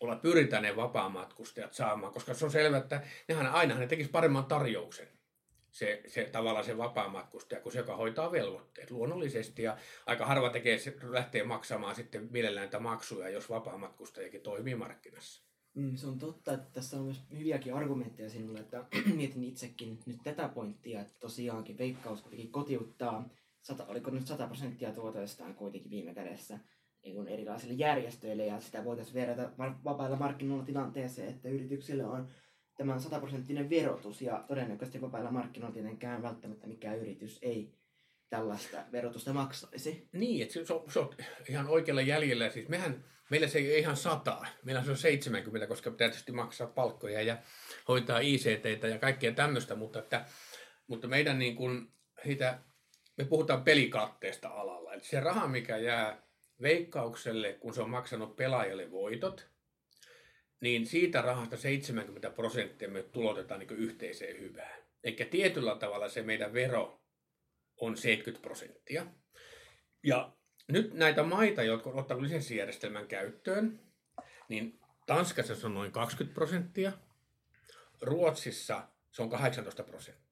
Olla 0.00 0.16
pyritään 0.16 0.62
ne 0.62 0.76
vapaamatkustajat 0.76 1.74
saamaan, 1.74 2.12
koska 2.12 2.34
se 2.34 2.44
on 2.44 2.50
selvää, 2.50 2.80
että 2.80 3.02
nehän 3.28 3.46
aina 3.46 3.78
ne 3.78 3.86
tekisi 3.86 4.10
paremman 4.10 4.44
tarjouksen. 4.44 5.08
Se, 5.70 6.02
se 6.06 6.24
tavallaan 6.24 6.64
se 6.64 6.78
vapaamatkustaja, 6.78 7.60
kun 7.60 7.72
se, 7.72 7.78
joka 7.78 7.96
hoitaa 7.96 8.32
velvoitteet 8.32 8.90
luonnollisesti. 8.90 9.62
Ja 9.62 9.76
aika 10.06 10.26
harva 10.26 10.50
tekee, 10.50 10.78
lähtee 11.02 11.44
maksamaan 11.44 11.94
sitten 11.94 12.28
mielellään 12.30 12.64
näitä 12.64 12.78
maksuja, 12.78 13.28
jos 13.28 13.50
vapaamatkustajakin 13.50 14.40
toimii 14.40 14.74
markkinassa. 14.74 15.48
Mm, 15.74 15.96
se 15.96 16.06
on 16.06 16.18
totta, 16.18 16.54
että 16.54 16.70
tässä 16.72 16.96
on 16.96 17.04
myös 17.04 17.22
hyviäkin 17.38 17.74
argumentteja 17.74 18.30
sinulle, 18.30 18.60
että 18.60 18.84
mietin 19.16 19.44
itsekin 19.44 19.98
nyt 20.06 20.18
tätä 20.24 20.48
pointtia, 20.48 21.00
että 21.00 21.14
tosiaankin 21.20 21.78
veikkaus 21.78 22.22
kuitenkin 22.22 22.52
kotiuttaa, 22.52 23.28
sata, 23.68 23.86
oliko 23.86 24.10
nyt 24.10 24.26
100 24.26 24.46
prosenttia 24.46 24.92
tuotoistaan 24.92 25.54
kuitenkin 25.54 25.90
viime 25.90 26.14
kädessä 26.14 26.58
niin 27.04 27.28
erilaisille 27.28 27.74
järjestöille, 27.74 28.46
ja 28.46 28.60
sitä 28.60 28.84
voitaisiin 28.84 29.14
verrata 29.14 29.50
vapailla 29.84 30.16
markkinoilla 30.16 30.64
tilanteeseen, 30.64 31.28
että 31.28 31.48
yrityksille 31.48 32.04
on 32.04 32.28
tämän 32.76 33.00
sataprosenttinen 33.00 33.70
verotus, 33.70 34.22
ja 34.22 34.44
todennäköisesti 34.48 35.00
vapailla 35.00 35.30
markkinoilla 35.30 35.74
tietenkään 35.74 36.22
välttämättä 36.22 36.66
mikään 36.66 36.98
yritys 36.98 37.38
ei 37.42 37.74
tällaista 38.30 38.84
verotusta 38.92 39.32
maksaisi. 39.32 40.08
Niin, 40.12 40.42
että 40.42 40.64
se, 40.64 40.74
on, 40.74 40.90
se 40.90 40.98
on 40.98 41.14
ihan 41.48 41.66
oikealla 41.66 42.02
jäljellä. 42.02 42.50
Siis 42.50 42.68
mehän, 42.68 43.04
meillä 43.30 43.48
se 43.48 43.58
ei 43.58 43.68
ole 43.68 43.78
ihan 43.78 43.96
sataa, 43.96 44.46
meillä 44.64 44.84
se 44.84 44.90
on 44.90 44.96
70, 44.96 45.66
koska 45.66 45.90
pitää 45.90 46.08
tietysti 46.08 46.32
maksaa 46.32 46.66
palkkoja 46.66 47.22
ja 47.22 47.38
hoitaa 47.88 48.18
ICT 48.18 48.82
ja 48.90 48.98
kaikkea 48.98 49.32
tämmöistä, 49.32 49.74
mutta, 49.74 49.98
että, 49.98 50.24
mutta 50.86 51.08
meidän 51.08 51.38
niin 51.38 51.56
kuin, 51.56 51.92
siitä, 52.24 52.58
me 53.18 53.24
puhutaan 53.24 53.64
pelikatteesta 53.64 54.48
alalla. 54.48 54.94
Eli 54.94 55.04
se 55.04 55.20
raha, 55.20 55.48
mikä 55.48 55.76
jää 55.76 56.22
veikkaukselle, 56.62 57.52
kun 57.52 57.74
se 57.74 57.82
on 57.82 57.90
maksanut 57.90 58.36
pelaajalle 58.36 58.90
voitot, 58.90 59.48
niin 60.60 60.86
siitä 60.86 61.22
rahasta 61.22 61.56
70 61.56 62.30
prosenttia 62.30 62.88
me 62.88 63.02
tulotetaan 63.02 63.60
niin 63.60 63.70
yhteiseen 63.70 64.40
hyvään. 64.40 64.82
Eikä 65.04 65.24
tietyllä 65.24 65.76
tavalla 65.76 66.08
se 66.08 66.22
meidän 66.22 66.52
vero 66.52 67.00
on 67.80 67.96
70 67.96 68.42
prosenttia. 68.42 69.06
Ja 70.02 70.32
nyt 70.68 70.94
näitä 70.94 71.22
maita, 71.22 71.62
jotka 71.62 71.90
ovat 71.90 72.00
ottaneet 72.00 72.22
lisenssijärjestelmän 72.22 73.06
käyttöön, 73.06 73.80
niin 74.48 74.80
Tanskassa 75.06 75.54
se 75.54 75.66
on 75.66 75.74
noin 75.74 75.92
20 75.92 76.34
prosenttia, 76.34 76.92
Ruotsissa 78.00 78.88
se 79.10 79.22
on 79.22 79.30
18 79.30 79.82
prosenttia. 79.82 80.27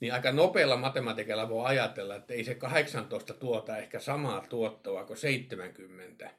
Niin 0.00 0.12
aika 0.12 0.32
nopealla 0.32 0.76
matematiikalla 0.76 1.48
voi 1.48 1.66
ajatella, 1.66 2.14
että 2.14 2.34
ei 2.34 2.44
se 2.44 2.54
18 2.54 3.34
tuota 3.34 3.78
ehkä 3.78 3.98
samaa 3.98 4.46
tuottoa 4.48 5.04
kuin 5.04 5.16
70, 5.16 6.30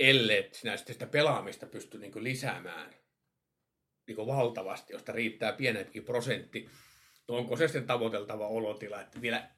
ellei 0.00 0.48
sinä 0.52 0.76
sitä 0.76 1.06
pelaamista 1.06 1.66
pysty 1.66 1.98
niin 1.98 2.24
lisäämään 2.24 2.94
niin 4.06 4.16
valtavasti, 4.16 4.92
josta 4.92 5.12
riittää 5.12 5.52
pienempikin 5.52 6.04
prosentti 6.04 6.68
onko 7.28 7.56
se 7.56 7.68
sitten 7.68 7.86
tavoiteltava 7.86 8.48
olotila, 8.48 9.00
että 9.00 9.20
vielä 9.20 9.50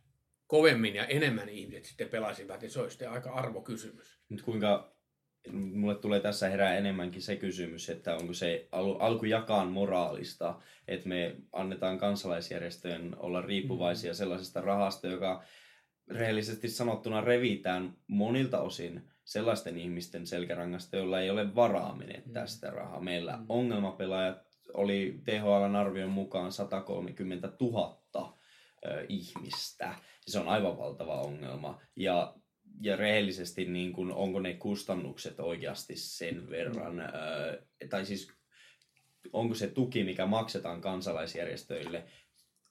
kovemmin 0.47 0.95
ja 0.95 1.07
enemmän 1.07 1.49
ihmiset 1.49 1.85
sitten 1.85 2.09
pelasivat, 2.09 2.61
niin 2.61 2.71
se 2.71 2.81
olisi 2.81 3.05
aika 3.05 3.33
arvokysymys. 3.33 4.21
Nyt 4.29 4.43
kuinka, 4.43 4.97
mulle 5.53 5.95
tulee 5.95 6.21
tässä 6.21 6.49
herää 6.49 6.77
enemmänkin 6.77 7.23
se 7.23 7.37
kysymys, 7.37 7.91
että 7.91 8.17
onko 8.17 8.33
se 8.33 8.69
al- 8.73 8.97
alkujakaan 8.99 9.69
moraalista, 9.69 10.61
että 10.89 11.09
me 11.09 11.37
annetaan 11.53 11.99
kansalaisjärjestöjen 11.99 13.17
olla 13.19 13.41
riippuvaisia 13.41 14.13
mm. 14.13 14.15
sellaisesta 14.15 14.61
rahasta, 14.61 15.07
joka 15.07 15.43
rehellisesti 16.09 16.69
sanottuna 16.69 17.21
revitään 17.21 17.95
monilta 18.07 18.61
osin 18.61 19.11
sellaisten 19.25 19.79
ihmisten 19.79 20.27
selkärangasta, 20.27 20.97
joilla 20.97 21.21
ei 21.21 21.31
ole 21.31 21.55
varaa 21.55 21.97
menettää 21.97 22.45
mm. 22.45 22.49
sitä 22.49 22.71
rahaa. 22.71 23.01
Meillä 23.01 23.37
mm. 23.37 23.45
ongelmapelaajat 23.49 24.51
oli 24.75 25.21
THLn 25.25 25.77
arvion 25.77 26.11
mukaan 26.11 26.53
130 26.53 27.53
000 27.61 28.01
ihmistä. 29.09 29.95
Se 30.27 30.39
on 30.39 30.49
aivan 30.49 30.79
valtava 30.79 31.21
ongelma. 31.21 31.81
Ja, 31.97 32.35
ja 32.81 32.97
rehellisesti, 32.97 33.65
niin 33.65 33.93
kun, 33.93 34.13
onko 34.13 34.41
ne 34.41 34.55
kustannukset 34.55 35.41
oikeasti 35.41 35.97
sen 35.97 36.51
verran, 36.51 37.03
tai 37.91 38.07
siis 38.07 38.33
onko 39.33 39.55
se 39.55 39.69
tuki, 39.69 40.05
mikä 40.05 40.27
maksetaan 40.27 40.81
kansalaisjärjestöille, 40.81 42.05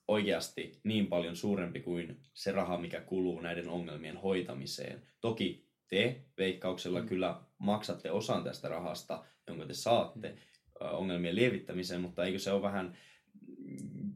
oikeasti 0.08 0.80
niin 0.84 1.06
paljon 1.06 1.36
suurempi 1.36 1.80
kuin 1.80 2.20
se 2.34 2.52
raha, 2.52 2.78
mikä 2.78 3.00
kuluu 3.00 3.40
näiden 3.40 3.68
ongelmien 3.68 4.16
hoitamiseen. 4.16 5.02
Toki 5.20 5.66
te 5.88 6.24
veikkauksella 6.38 7.00
mm. 7.00 7.08
kyllä 7.08 7.40
maksatte 7.58 8.10
osan 8.10 8.44
tästä 8.44 8.68
rahasta, 8.68 9.24
jonka 9.46 9.66
te 9.66 9.74
saatte, 9.74 10.28
mm 10.28 10.36
ongelmien 10.80 11.34
lievittämiseen, 11.34 12.00
mutta 12.00 12.24
eikö 12.24 12.38
se 12.38 12.52
ole 12.52 12.62
vähän 12.62 12.96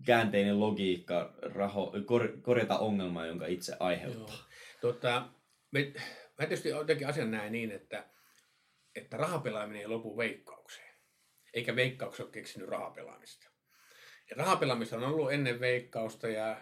käänteinen 0.04 0.60
logiikka 0.60 1.34
raho, 1.42 1.92
kor, 2.06 2.38
korjata 2.42 2.78
ongelmaa, 2.78 3.26
jonka 3.26 3.46
itse 3.46 3.76
aiheuttaa? 3.80 4.36
Joo. 4.36 4.44
Tota, 4.80 5.28
me, 5.74 5.92
mä 6.38 6.46
tietysti 6.46 6.68
jotenkin 6.68 7.06
asian 7.06 7.30
näin 7.30 7.52
niin, 7.52 7.70
että, 7.70 8.08
että 8.94 9.16
rahapelaaminen 9.16 9.80
ei 9.80 9.88
lopu 9.88 10.16
veikkaukseen. 10.16 10.94
Eikä 11.54 11.76
veikkaus 11.76 12.20
ole 12.20 12.30
keksinyt 12.30 12.68
rahapelaamista. 12.68 13.50
Ja 14.30 14.36
rahapelaamista 14.36 14.96
on 14.96 15.04
ollut 15.04 15.32
ennen 15.32 15.60
veikkausta 15.60 16.28
ja 16.28 16.60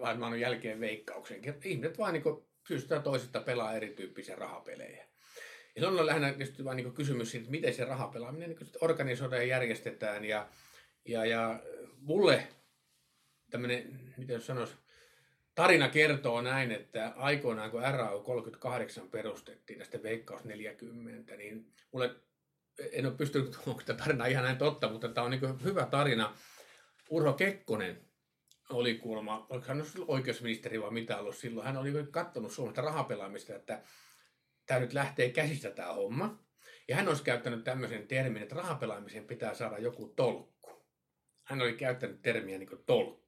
varmaan 0.00 0.40
jälkeen 0.40 0.80
veikkauksen. 0.80 1.40
Ihmiset 1.64 1.98
vaan 1.98 2.12
niin 2.12 2.24
syystä 2.68 3.00
toisesta 3.00 3.40
pelaa 3.40 3.74
erityyppisiä 3.74 4.36
rahapelejä. 4.36 5.06
Ja 5.76 5.80
se 5.80 5.86
on 5.86 6.06
lähinnä 6.06 6.34
vain 6.64 6.76
niin 6.76 6.94
kysymys 6.94 7.30
siitä, 7.30 7.50
miten 7.50 7.74
se 7.74 7.84
rahapelaaminen 7.84 8.48
niin 8.48 8.70
organisoidaan 8.80 9.42
ja 9.42 9.48
järjestetään. 9.48 10.24
Ja, 10.24 10.48
ja, 11.04 11.24
ja 11.24 11.62
mulle 11.96 12.48
tämmöinen, 13.50 14.12
miten 14.16 14.40
sanoisi, 14.42 14.74
tarina 15.54 15.88
kertoo 15.88 16.40
näin, 16.40 16.72
että 16.72 17.12
aikoinaan 17.16 17.70
kun 17.70 17.82
RAU 17.82 18.22
38 18.22 19.10
perustettiin 19.10 19.78
tästä 19.78 20.02
Veikkaus 20.02 20.44
40, 20.44 21.36
niin 21.36 21.72
mulle 21.92 22.14
en 22.92 23.06
ole 23.06 23.14
pystynyt, 23.14 23.58
onko 23.66 23.82
tämä 23.86 23.98
tarina 23.98 24.26
ihan 24.26 24.44
näin 24.44 24.58
totta, 24.58 24.88
mutta 24.88 25.08
tämä 25.08 25.24
on 25.24 25.30
niin 25.30 25.64
hyvä 25.64 25.86
tarina. 25.86 26.36
Urho 27.10 27.32
Kekkonen 27.32 28.00
oli 28.70 28.94
kuulemma, 28.94 29.46
oliko 29.50 29.66
hän 29.66 29.84
oikeusministeri 30.08 30.82
vai 30.82 30.90
mitä 30.90 31.18
ollut 31.18 31.36
silloin, 31.36 31.66
hän 31.66 31.76
oli 31.76 31.92
katsonut 32.10 32.52
Suomesta 32.52 32.82
rahapelaamista, 32.82 33.54
että 33.54 33.82
tämä 34.66 34.80
nyt 34.80 34.92
lähtee 34.92 35.30
käsistä 35.30 35.70
tämä 35.70 35.92
homma. 35.92 36.44
Ja 36.88 36.96
hän 36.96 37.08
olisi 37.08 37.22
käyttänyt 37.22 37.64
tämmöisen 37.64 38.08
termin, 38.08 38.42
että 38.42 38.54
rahapelaamiseen 38.54 39.26
pitää 39.26 39.54
saada 39.54 39.78
joku 39.78 40.08
tolkku. 40.08 40.86
Hän 41.44 41.62
oli 41.62 41.72
käyttänyt 41.72 42.22
termiä 42.22 42.58
niin 42.58 42.84
tolkku. 42.86 43.23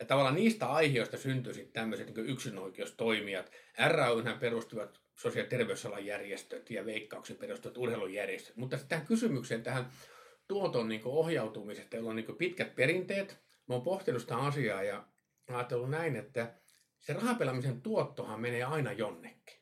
Ja 0.00 0.06
tavallaan 0.06 0.34
niistä 0.34 0.66
aiheista 0.66 1.16
syntyi 1.16 1.54
sitten 1.54 1.72
tämmöiset 1.72 2.06
niin 2.06 2.26
yksinoikeustoimijat. 2.26 3.52
RAYhän 3.88 4.38
perustuvat 4.38 5.00
sosiaali- 5.14 5.46
ja 5.46 5.50
terveysalan 5.50 6.06
järjestöt 6.06 6.70
ja 6.70 6.84
veikkauksen 6.84 7.36
perustuvat 7.36 7.78
urheilujärjestöt. 7.78 8.56
Mutta 8.56 8.76
sitten 8.76 8.88
tähän 8.88 9.06
kysymykseen, 9.06 9.62
tähän 9.62 9.90
tuoton 10.48 10.88
niin 10.88 11.00
ohjautumisesta, 11.04 11.96
jolla 11.96 12.10
on 12.10 12.16
niin 12.16 12.36
pitkät 12.38 12.74
perinteet. 12.74 13.38
Mä 13.68 13.74
oon 13.74 13.82
pohtinut 13.82 14.22
sitä 14.22 14.36
asiaa 14.36 14.82
ja 14.82 15.06
ajatellut 15.48 15.90
näin, 15.90 16.16
että 16.16 16.54
se 17.00 17.12
rahapelaamisen 17.12 17.82
tuottohan 17.82 18.40
menee 18.40 18.64
aina 18.64 18.92
jonnekin. 18.92 19.60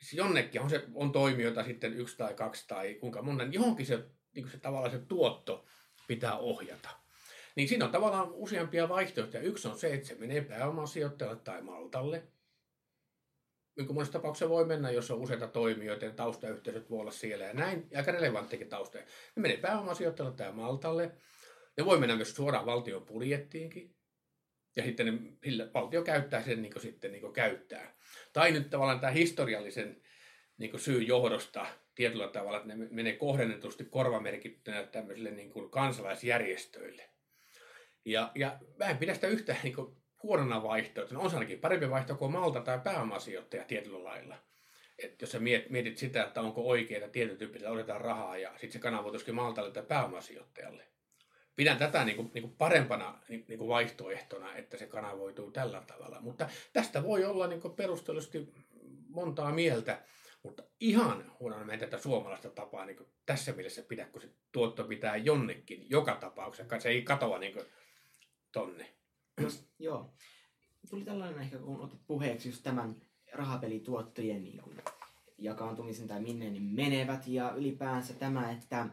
Siis 0.00 0.12
jonnekin 0.12 0.60
on, 0.60 0.70
se, 0.70 0.84
on 0.94 1.12
toimijoita 1.12 1.64
sitten 1.64 1.94
yksi 1.94 2.16
tai 2.16 2.34
kaksi 2.34 2.64
tai 2.68 2.94
kuinka 2.94 3.22
monen, 3.22 3.52
johonkin 3.52 3.86
se, 3.86 4.04
niin 4.34 4.50
se 4.50 4.58
tavallaan 4.58 4.92
se 4.92 4.98
tuotto 4.98 5.66
pitää 6.08 6.38
ohjata. 6.38 6.88
Niin 7.56 7.68
siinä 7.68 7.84
on 7.84 7.92
tavallaan 7.92 8.32
useampia 8.32 8.88
vaihtoehtoja. 8.88 9.42
Yksi 9.42 9.68
on 9.68 9.78
se, 9.78 9.94
että 9.94 10.08
se 10.08 10.14
menee 10.14 10.40
pääomasijoittajalle 10.40 11.40
tai 11.40 11.62
Maltalle. 11.62 12.22
Niin 13.76 13.86
kuin 13.86 13.94
monessa 13.94 14.12
tapauksessa 14.12 14.48
voi 14.48 14.64
mennä, 14.64 14.90
jos 14.90 15.10
on 15.10 15.18
useita 15.18 15.48
toimijoita 15.48 16.04
ja 16.04 16.10
taustayhteisöt 16.10 16.90
voi 16.90 17.00
olla 17.00 17.10
siellä 17.10 17.44
ja 17.44 17.54
näin. 17.54 17.86
Ja 17.90 17.98
aika 17.98 18.12
relevanttikin 18.12 18.68
tausta. 18.68 18.98
Ne 18.98 19.04
menee 19.36 19.56
pääomasijoittajalle 19.56 20.36
tai 20.36 20.52
Maltalle. 20.52 21.12
Ne 21.76 21.84
voi 21.84 21.98
mennä 21.98 22.16
myös 22.16 22.36
suoraan 22.36 22.66
valtion 22.66 23.06
budjettiinkin. 23.06 23.96
Ja 24.76 24.82
sitten 24.82 25.06
ne, 25.06 25.70
valtio 25.74 26.02
käyttää 26.02 26.42
sen 26.42 26.62
niin 26.62 26.72
kuin 26.72 26.82
sitten 26.82 27.12
niin 27.12 27.20
kuin 27.20 27.32
käyttää. 27.32 27.96
Tai 28.32 28.52
nyt 28.52 28.70
tavallaan 28.70 29.00
tämä 29.00 29.12
historiallisen 29.12 30.02
niin 30.58 30.70
kuin 30.70 30.80
syyn 30.80 31.06
johdosta 31.06 31.66
tietyllä 31.94 32.28
tavalla, 32.28 32.56
että 32.56 32.74
ne 32.74 32.88
menee 32.90 33.16
kohdennetusti 33.16 33.84
korvamerkittynä 33.84 34.82
tämmöisille 34.82 35.30
niin 35.30 35.50
kuin 35.50 35.70
kansalaisjärjestöille. 35.70 37.15
Ja, 38.06 38.30
ja 38.34 38.58
mä 38.78 38.84
en 38.84 38.98
pidä 38.98 39.14
sitä 39.14 39.26
yhtään 39.26 39.58
niin 39.62 39.74
kuin 39.74 39.96
huonona 40.22 40.62
vaihtoehtona. 40.62 41.20
On 41.20 41.30
se 41.30 41.36
ainakin 41.36 41.60
parempi 41.60 41.90
vaihtoehto 41.90 42.18
kuin 42.18 42.32
Malta 42.32 42.60
tai 42.60 42.80
pääomasijoittaja 42.84 43.64
tietyllä 43.64 44.04
lailla. 44.04 44.36
Et 44.98 45.20
jos 45.20 45.32
sä 45.32 45.38
mietit 45.68 45.98
sitä, 45.98 46.24
että 46.24 46.40
onko 46.40 46.68
oikein, 46.68 47.02
että 47.02 47.12
tietyn 47.12 47.36
tyyppisellä 47.36 47.72
otetaan 47.72 48.00
rahaa 48.00 48.38
ja 48.38 48.50
sitten 48.50 48.72
se 48.72 48.78
kanavoituisikin 48.78 49.34
Maltalle 49.34 49.70
tai 49.70 49.82
pääomasijoittajalle. 49.82 50.84
Pidän 51.56 51.78
tätä 51.78 52.04
niin 52.04 52.16
kuin, 52.16 52.30
niin 52.34 52.42
kuin 52.42 52.56
parempana 52.58 53.18
niin, 53.28 53.58
kuin 53.58 53.68
vaihtoehtona, 53.68 54.56
että 54.56 54.76
se 54.76 54.86
kanavoituu 54.86 55.50
tällä 55.50 55.82
tavalla. 55.86 56.20
Mutta 56.20 56.48
tästä 56.72 57.02
voi 57.02 57.24
olla 57.24 57.46
niin 57.46 57.60
kuin 57.60 57.74
perustellusti 57.74 58.54
montaa 59.08 59.52
mieltä. 59.52 60.02
Mutta 60.42 60.62
ihan 60.80 61.32
huonona 61.40 61.64
meidän 61.64 61.90
tätä 61.90 62.02
suomalaista 62.02 62.50
tapaa 62.50 62.86
niin 62.86 63.06
tässä 63.26 63.52
mielessä 63.52 63.82
pidä, 63.82 64.04
kun 64.04 64.20
se 64.20 64.28
tuotto 64.52 64.84
pitää 64.84 65.16
jonnekin 65.16 65.90
joka 65.90 66.14
tapauksessa. 66.14 66.80
Se 66.80 66.88
ei 66.88 67.02
katoa 67.02 67.38
niin 67.38 67.54
tonne. 68.56 68.86
joo. 69.78 70.10
Tuli 70.90 71.04
tällainen 71.04 71.40
ehkä, 71.40 71.58
kun 71.58 71.80
otit 71.80 72.00
puheeksi 72.06 72.48
just 72.48 72.62
tämän 72.62 72.96
rahapelituottojen 73.32 74.44
niin 74.44 74.62
kuin, 74.62 74.76
jakaantumisen 75.38 76.08
tai 76.08 76.20
minne 76.20 76.50
ne 76.50 76.60
menevät 76.60 77.26
ja 77.26 77.54
ylipäänsä 77.54 78.14
tämä, 78.14 78.52
että 78.52 78.88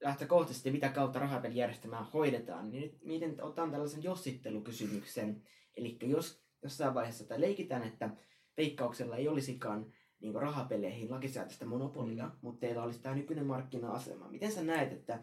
lähtökohtaisesti 0.00 0.70
mitä 0.70 0.88
kautta 0.88 1.18
rahapelijärjestelmää 1.18 2.06
hoidetaan, 2.12 2.70
niin 2.70 2.82
nyt 2.82 3.04
miten 3.04 3.44
otan 3.44 3.70
tällaisen 3.70 4.02
jossittelukysymyksen. 4.02 5.42
Eli 5.76 5.98
jos 6.02 6.42
jossain 6.62 6.94
vaiheessa 6.94 7.28
tai 7.28 7.40
leikitään, 7.40 7.82
että 7.82 8.10
veikkauksella 8.56 9.16
ei 9.16 9.28
olisikaan 9.28 9.92
niin 10.20 10.34
rahapeleihin 10.34 11.10
lakisääteistä 11.10 11.66
monopolia, 11.66 12.26
mm. 12.26 12.32
mutta 12.40 12.60
teillä 12.60 12.82
olisi 12.82 13.02
tämä 13.02 13.14
nykyinen 13.14 13.46
markkina-asema. 13.46 14.28
Miten 14.28 14.52
sä 14.52 14.62
näet, 14.62 14.92
että 14.92 15.22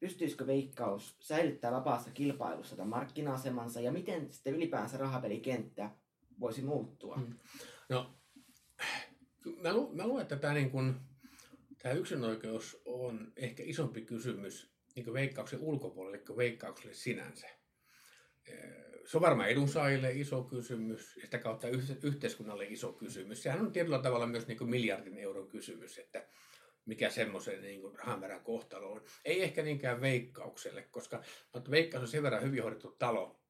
pystyisikö 0.00 0.46
Veikkaus 0.46 1.16
säilyttää 1.20 1.72
vapaassa 1.72 2.10
kilpailussa 2.10 2.76
tämän 2.76 2.88
markkina-asemansa 2.88 3.80
ja 3.80 3.92
miten 3.92 4.32
sitten 4.32 4.54
ylipäänsä 4.54 4.98
rahapelikenttä 4.98 5.90
voisi 6.40 6.62
muuttua? 6.62 7.16
Mm. 7.16 7.34
No, 7.88 8.14
mä, 9.62 9.72
lu- 9.72 9.94
mä 9.94 10.06
luen, 10.06 10.22
että 10.22 10.36
tämä, 10.36 10.54
niin 10.54 10.70
kun, 10.70 11.00
tämä 11.82 11.94
yksinoikeus 11.94 12.82
on 12.84 13.32
ehkä 13.36 13.62
isompi 13.66 14.02
kysymys 14.02 14.70
niin 14.96 15.12
veikkauksen 15.12 15.60
ulkopuolelle 15.60 16.18
kuin 16.18 16.36
veikkaukselle 16.36 16.94
sinänsä. 16.94 17.48
Se 19.06 19.16
on 19.16 19.22
varmaan 19.22 19.48
edunsaajille 19.48 20.12
iso 20.12 20.42
kysymys 20.42 21.16
ja 21.16 21.22
sitä 21.22 21.38
kautta 21.38 21.68
yhteiskunnalle 22.02 22.64
iso 22.64 22.92
kysymys. 22.92 23.42
Sehän 23.42 23.60
on 23.60 23.72
tietyllä 23.72 23.98
tavalla 23.98 24.26
myös 24.26 24.46
niin 24.46 24.70
miljardin 24.70 25.18
euron 25.18 25.48
kysymys, 25.48 25.98
että 25.98 26.26
mikä 26.84 27.10
semmoisen 27.10 27.62
niin 27.62 27.80
kuin 27.80 27.98
rahamerän 27.98 28.44
kohtalo 28.44 28.92
on. 28.92 29.04
Ei 29.24 29.42
ehkä 29.42 29.62
niinkään 29.62 30.00
veikkaukselle, 30.00 30.82
koska 30.82 31.22
veikkaus 31.70 32.02
on 32.02 32.08
sen 32.08 32.22
verran 32.22 32.42
hyvin 32.42 32.62
hoidettu 32.62 32.96
talo, 32.98 33.40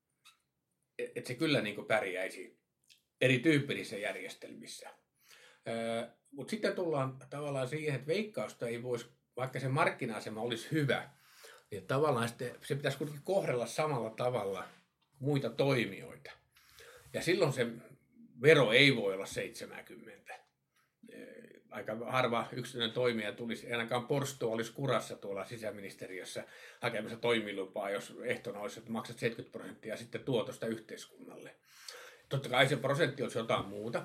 että 0.99 1.29
se 1.29 1.35
kyllä 1.35 1.61
niin 1.61 1.75
kuin 1.75 1.87
pärjäisi 1.87 2.61
erityyppisissä 3.21 3.97
järjestelmissä. 3.97 4.91
Mutta 6.31 6.51
sitten 6.51 6.75
tullaan 6.75 7.19
tavallaan 7.31 7.69
siihen, 7.69 7.95
että 7.95 8.07
veikkausta 8.07 8.69
ei 8.69 8.83
voisi, 8.83 9.07
vaikka 9.37 9.61
se 9.61 9.69
markkina-asema 9.69 10.41
olisi 10.41 10.69
hyvä, 10.71 11.11
niin 11.71 11.87
tavallaan 11.87 12.29
se 12.63 12.75
pitäisi 12.77 12.99
kuitenkin 12.99 13.25
kohdella 13.25 13.67
samalla 13.67 14.11
tavalla 14.11 14.65
muita 15.19 15.51
toimijoita. 15.51 16.31
Ja 17.13 17.23
silloin 17.23 17.53
se 17.53 17.67
vero 18.43 18.73
ei 18.73 18.97
voi 18.97 19.15
olla 19.15 19.27
70. 19.27 20.40
Aika 21.71 21.97
harva 22.07 22.49
yksityinen 22.53 22.93
toimija 22.93 23.33
tulisi, 23.33 23.73
ainakaan 23.73 24.07
Porsto 24.07 24.53
olisi 24.53 24.73
kurassa 24.73 25.17
tuolla 25.17 25.45
sisäministeriössä 25.45 26.45
hakemassa 26.81 27.17
toimilupaa, 27.17 27.91
jos 27.91 28.17
ehtona 28.25 28.61
olisi, 28.61 28.79
että 28.79 28.93
maksat 28.93 29.19
70 29.19 29.59
prosenttia 29.59 29.97
sitten 29.97 30.25
tuotosta 30.25 30.67
yhteiskunnalle. 30.67 31.57
Totta 32.29 32.49
kai 32.49 32.69
se 32.69 32.77
prosentti 32.77 33.23
olisi 33.23 33.39
jotain 33.39 33.67
muuta, 33.67 34.05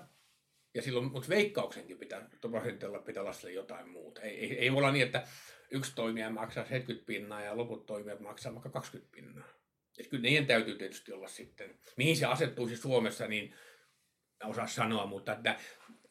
ja 0.75 0.81
silloin, 0.81 1.11
mutta 1.11 1.29
veikkauksenkin 1.29 1.97
pitää, 1.97 2.29
prosentilla 2.41 2.99
pitää 2.99 3.23
olla 3.23 3.33
sille 3.33 3.53
jotain 3.53 3.89
muuta. 3.89 4.21
Ei, 4.21 4.39
ei, 4.39 4.59
ei 4.59 4.71
voi 4.71 4.77
olla 4.77 4.91
niin, 4.91 5.05
että 5.05 5.27
yksi 5.71 5.95
toimija 5.95 6.29
maksaa 6.29 6.65
70 6.65 7.05
pinnaa 7.05 7.41
ja 7.41 7.57
loput 7.57 7.85
toimijat 7.85 8.19
maksaa 8.19 8.53
vaikka 8.53 8.69
20 8.69 9.11
pinnaa. 9.11 9.47
Et 9.97 10.07
kyllä 10.07 10.21
niiden 10.21 10.47
täytyy 10.47 10.77
tietysti 10.77 11.11
olla 11.11 11.27
sitten, 11.27 11.79
mihin 11.97 12.17
se 12.17 12.25
asettuisi 12.25 12.77
Suomessa, 12.77 13.27
niin 13.27 13.55
osaa 14.43 14.67
sanoa, 14.67 15.05
mutta 15.05 15.33
että 15.33 15.59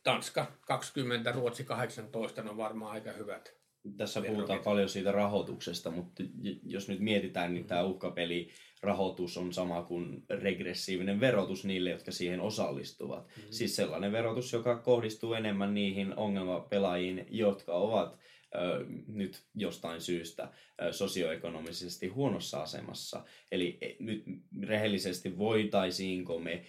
Tanska 0.05 0.53
20, 0.67 1.33
Ruotsi 1.33 1.64
18 1.64 2.43
on 2.43 2.57
varmaan 2.57 2.93
aika 2.93 3.12
hyvät. 3.12 3.55
Tässä 3.97 4.23
puhutaan 4.23 4.61
paljon 4.61 4.88
siitä 4.88 5.12
rahoituksesta, 5.12 5.90
mutta 5.90 6.23
jos 6.62 6.88
nyt 6.88 7.01
mietitään, 7.01 7.55
niin 7.55 7.67
tämä 7.67 7.83
uhkapeli 7.83 8.49
rahoitus 8.83 9.37
on 9.37 9.53
sama 9.53 9.83
kuin 9.83 10.23
regressiivinen 10.31 11.21
verotus 11.21 11.64
niille, 11.64 11.90
jotka 11.90 12.12
siihen 12.12 12.40
osallistuvat. 12.40 13.27
Mm-hmm. 13.27 13.53
Siis 13.53 13.77
sellainen 13.77 14.12
verotus, 14.12 14.53
joka 14.53 14.77
kohdistuu 14.77 15.35
enemmän 15.35 15.75
niihin 15.75 16.17
ongelmapelaajiin, 16.17 17.27
jotka 17.31 17.73
ovat 17.73 18.19
nyt 19.07 19.43
jostain 19.55 20.01
syystä 20.01 20.53
sosioekonomisesti 20.90 22.07
huonossa 22.09 22.62
asemassa. 22.62 23.25
Eli 23.53 23.79
e, 23.81 23.97
nyt 23.99 24.25
rehellisesti 24.62 25.38
voitaisiinko 25.38 26.38
me 26.38 26.64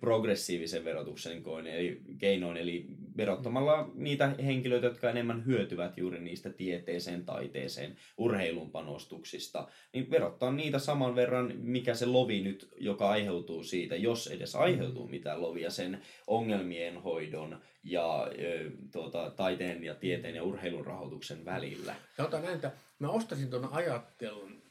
progressiivisen 0.00 0.84
verotuksen 0.84 1.42
eli 1.72 2.00
keinoin, 2.18 2.56
eli 2.56 2.86
verottamalla 3.16 3.90
niitä 3.94 4.28
henkilöitä, 4.28 4.86
jotka 4.86 5.10
enemmän 5.10 5.46
hyötyvät 5.46 5.98
juuri 5.98 6.20
niistä 6.20 6.50
tieteeseen, 6.50 7.24
taiteeseen, 7.24 7.96
urheilun 8.18 8.70
panostuksista, 8.70 9.68
niin 9.92 10.10
verottaa 10.10 10.52
niitä 10.52 10.78
saman 10.78 11.16
verran, 11.16 11.52
mikä 11.56 11.94
se 11.94 12.06
lovi 12.06 12.40
nyt, 12.40 12.68
joka 12.76 13.10
aiheutuu 13.10 13.64
siitä, 13.64 13.96
jos 13.96 14.26
edes 14.26 14.54
aiheutuu 14.54 15.08
mitään 15.08 15.42
lovia 15.42 15.70
sen 15.70 16.02
ongelmien 16.26 17.02
hoidon 17.02 17.60
ja 17.82 18.22
ö, 18.24 18.70
tuota, 18.92 19.30
taiteen 19.30 19.84
ja 19.84 19.94
tieteen 19.94 20.34
ja 20.34 20.42
urheilun 20.42 20.86
rahoituksen 20.86 21.44
välillä. 21.44 21.94
Sanotaan 22.16 22.42
näin, 22.42 22.54
että 22.54 22.72
mä 22.98 23.10
ostasin 23.10 23.50
tuon 23.50 23.72
ajattelun. 23.72 24.62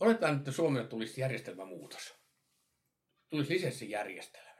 Oletetaan, 0.00 0.36
että 0.36 0.52
Suomelle 0.52 0.88
tulisi 0.88 1.20
järjestelmämuutos. 1.20 2.19
Tulisi 3.30 3.54
lisenssijärjestelmä. 3.54 4.50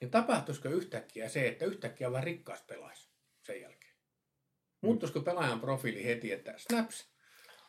Niin 0.00 0.10
tapahtuisiko 0.10 0.68
yhtäkkiä 0.68 1.28
se, 1.28 1.48
että 1.48 1.64
yhtäkkiä 1.64 2.12
vain 2.12 2.24
rikkaas 2.24 2.62
pelaisi 2.62 3.10
sen 3.42 3.60
jälkeen? 3.60 3.94
Muuttuisiko 4.80 5.20
pelaajan 5.20 5.60
profiili 5.60 6.04
heti, 6.04 6.32
että 6.32 6.54
snaps, 6.56 7.10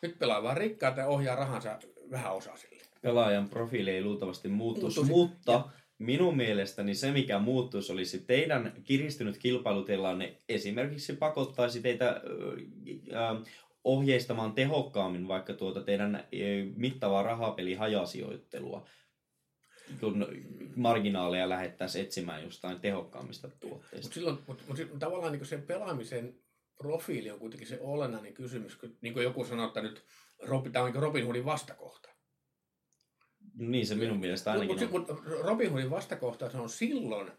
nyt 0.02 0.18
pelaa 0.18 0.42
vain 0.42 0.56
rikkaat 0.56 0.96
ja 0.96 1.06
ohjaa 1.06 1.36
rahansa 1.36 1.78
vähän 2.10 2.34
osaisille? 2.34 2.82
Pelaajan 3.02 3.48
profiili 3.48 3.90
ei 3.90 4.04
luultavasti 4.04 4.48
muuttuisi, 4.48 5.00
Muuttuisi. 5.00 5.34
mutta 5.34 5.52
ja 5.52 5.70
minun 5.98 6.36
mielestäni 6.36 6.94
se, 6.94 7.12
mikä 7.12 7.38
muuttuisi, 7.38 7.92
olisi 7.92 8.18
teidän 8.18 8.72
kiristynyt 8.84 9.38
kilpailutilanne 9.38 10.38
esimerkiksi 10.48 11.12
pakottaisi 11.12 11.82
teitä 11.82 12.08
äh, 12.08 13.42
ohjeistamaan 13.84 14.52
tehokkaammin 14.52 15.28
vaikka 15.28 15.54
tuota 15.54 15.82
teidän 15.82 16.14
äh, 16.14 16.22
mittavaa 16.76 17.22
rahapeli 17.22 17.74
hajasijoittelua 17.74 18.86
kun 20.00 20.26
marginaaleja 20.76 21.48
lähettäisiin 21.48 22.04
etsimään 22.04 22.42
jostain 22.42 22.80
tehokkaammista 22.80 23.48
tuotteista. 23.60 23.96
Mutta 23.96 24.14
silloin, 24.14 24.38
mut, 24.46 24.64
mut, 24.68 24.78
mut, 24.90 24.98
tavallaan 24.98 25.32
niin 25.32 25.46
se 25.46 25.58
pelaamisen 25.58 26.42
profiili 26.78 27.30
on 27.30 27.38
kuitenkin 27.38 27.68
se 27.68 27.78
olennainen 27.80 28.34
kysymys. 28.34 28.76
Kun, 28.76 28.96
niin 29.00 29.12
kuin 29.12 29.24
joku 29.24 29.44
sanoo, 29.44 29.66
että 29.66 29.82
nyt 29.82 30.04
tämä 30.72 30.84
on 30.84 30.92
niin 30.92 31.02
Robin 31.02 31.24
Hoodin 31.24 31.44
vastakohta. 31.44 32.08
Niin 33.54 33.86
se 33.86 33.94
minun 33.94 34.20
mielestä 34.20 34.52
ainakin 34.52 34.90
mut, 34.90 35.10
on. 35.10 35.16
Mutta 35.16 35.30
Robin 35.42 35.70
Hoodin 35.70 35.90
vastakohta 35.90 36.50
on 36.54 36.68
silloin, 36.68 37.32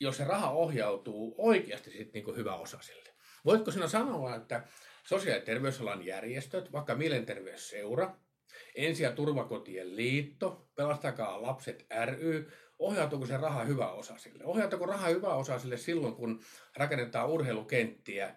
jos 0.00 0.16
se 0.16 0.24
raha 0.24 0.50
ohjautuu 0.50 1.34
oikeasti 1.38 1.90
sitten 1.90 2.24
niin 2.24 2.36
hyvä 2.36 2.56
osasille. 2.56 3.08
Voitko 3.44 3.70
sinä 3.70 3.88
sanoa, 3.88 4.36
että 4.36 4.66
sosiaali- 5.08 5.40
ja 5.40 5.44
terveysalan 5.44 6.06
järjestöt, 6.06 6.72
vaikka 6.72 6.94
mielenterveysseura, 6.94 8.16
Ensi- 8.74 9.02
ja 9.02 9.12
turvakotien 9.12 9.96
liitto, 9.96 10.68
Pelastakaa 10.74 11.42
lapset 11.42 11.86
ry, 12.04 12.50
ohjautuuko 12.78 13.26
se 13.26 13.36
raha 13.36 13.64
hyvä 13.64 13.92
osasille? 13.92 14.44
Ohjautuuko 14.44 14.86
raha 14.86 15.08
hyvä 15.08 15.34
osasille 15.34 15.76
silloin, 15.76 16.14
kun 16.14 16.40
rakennetaan 16.76 17.30
urheilukenttiä, 17.30 18.34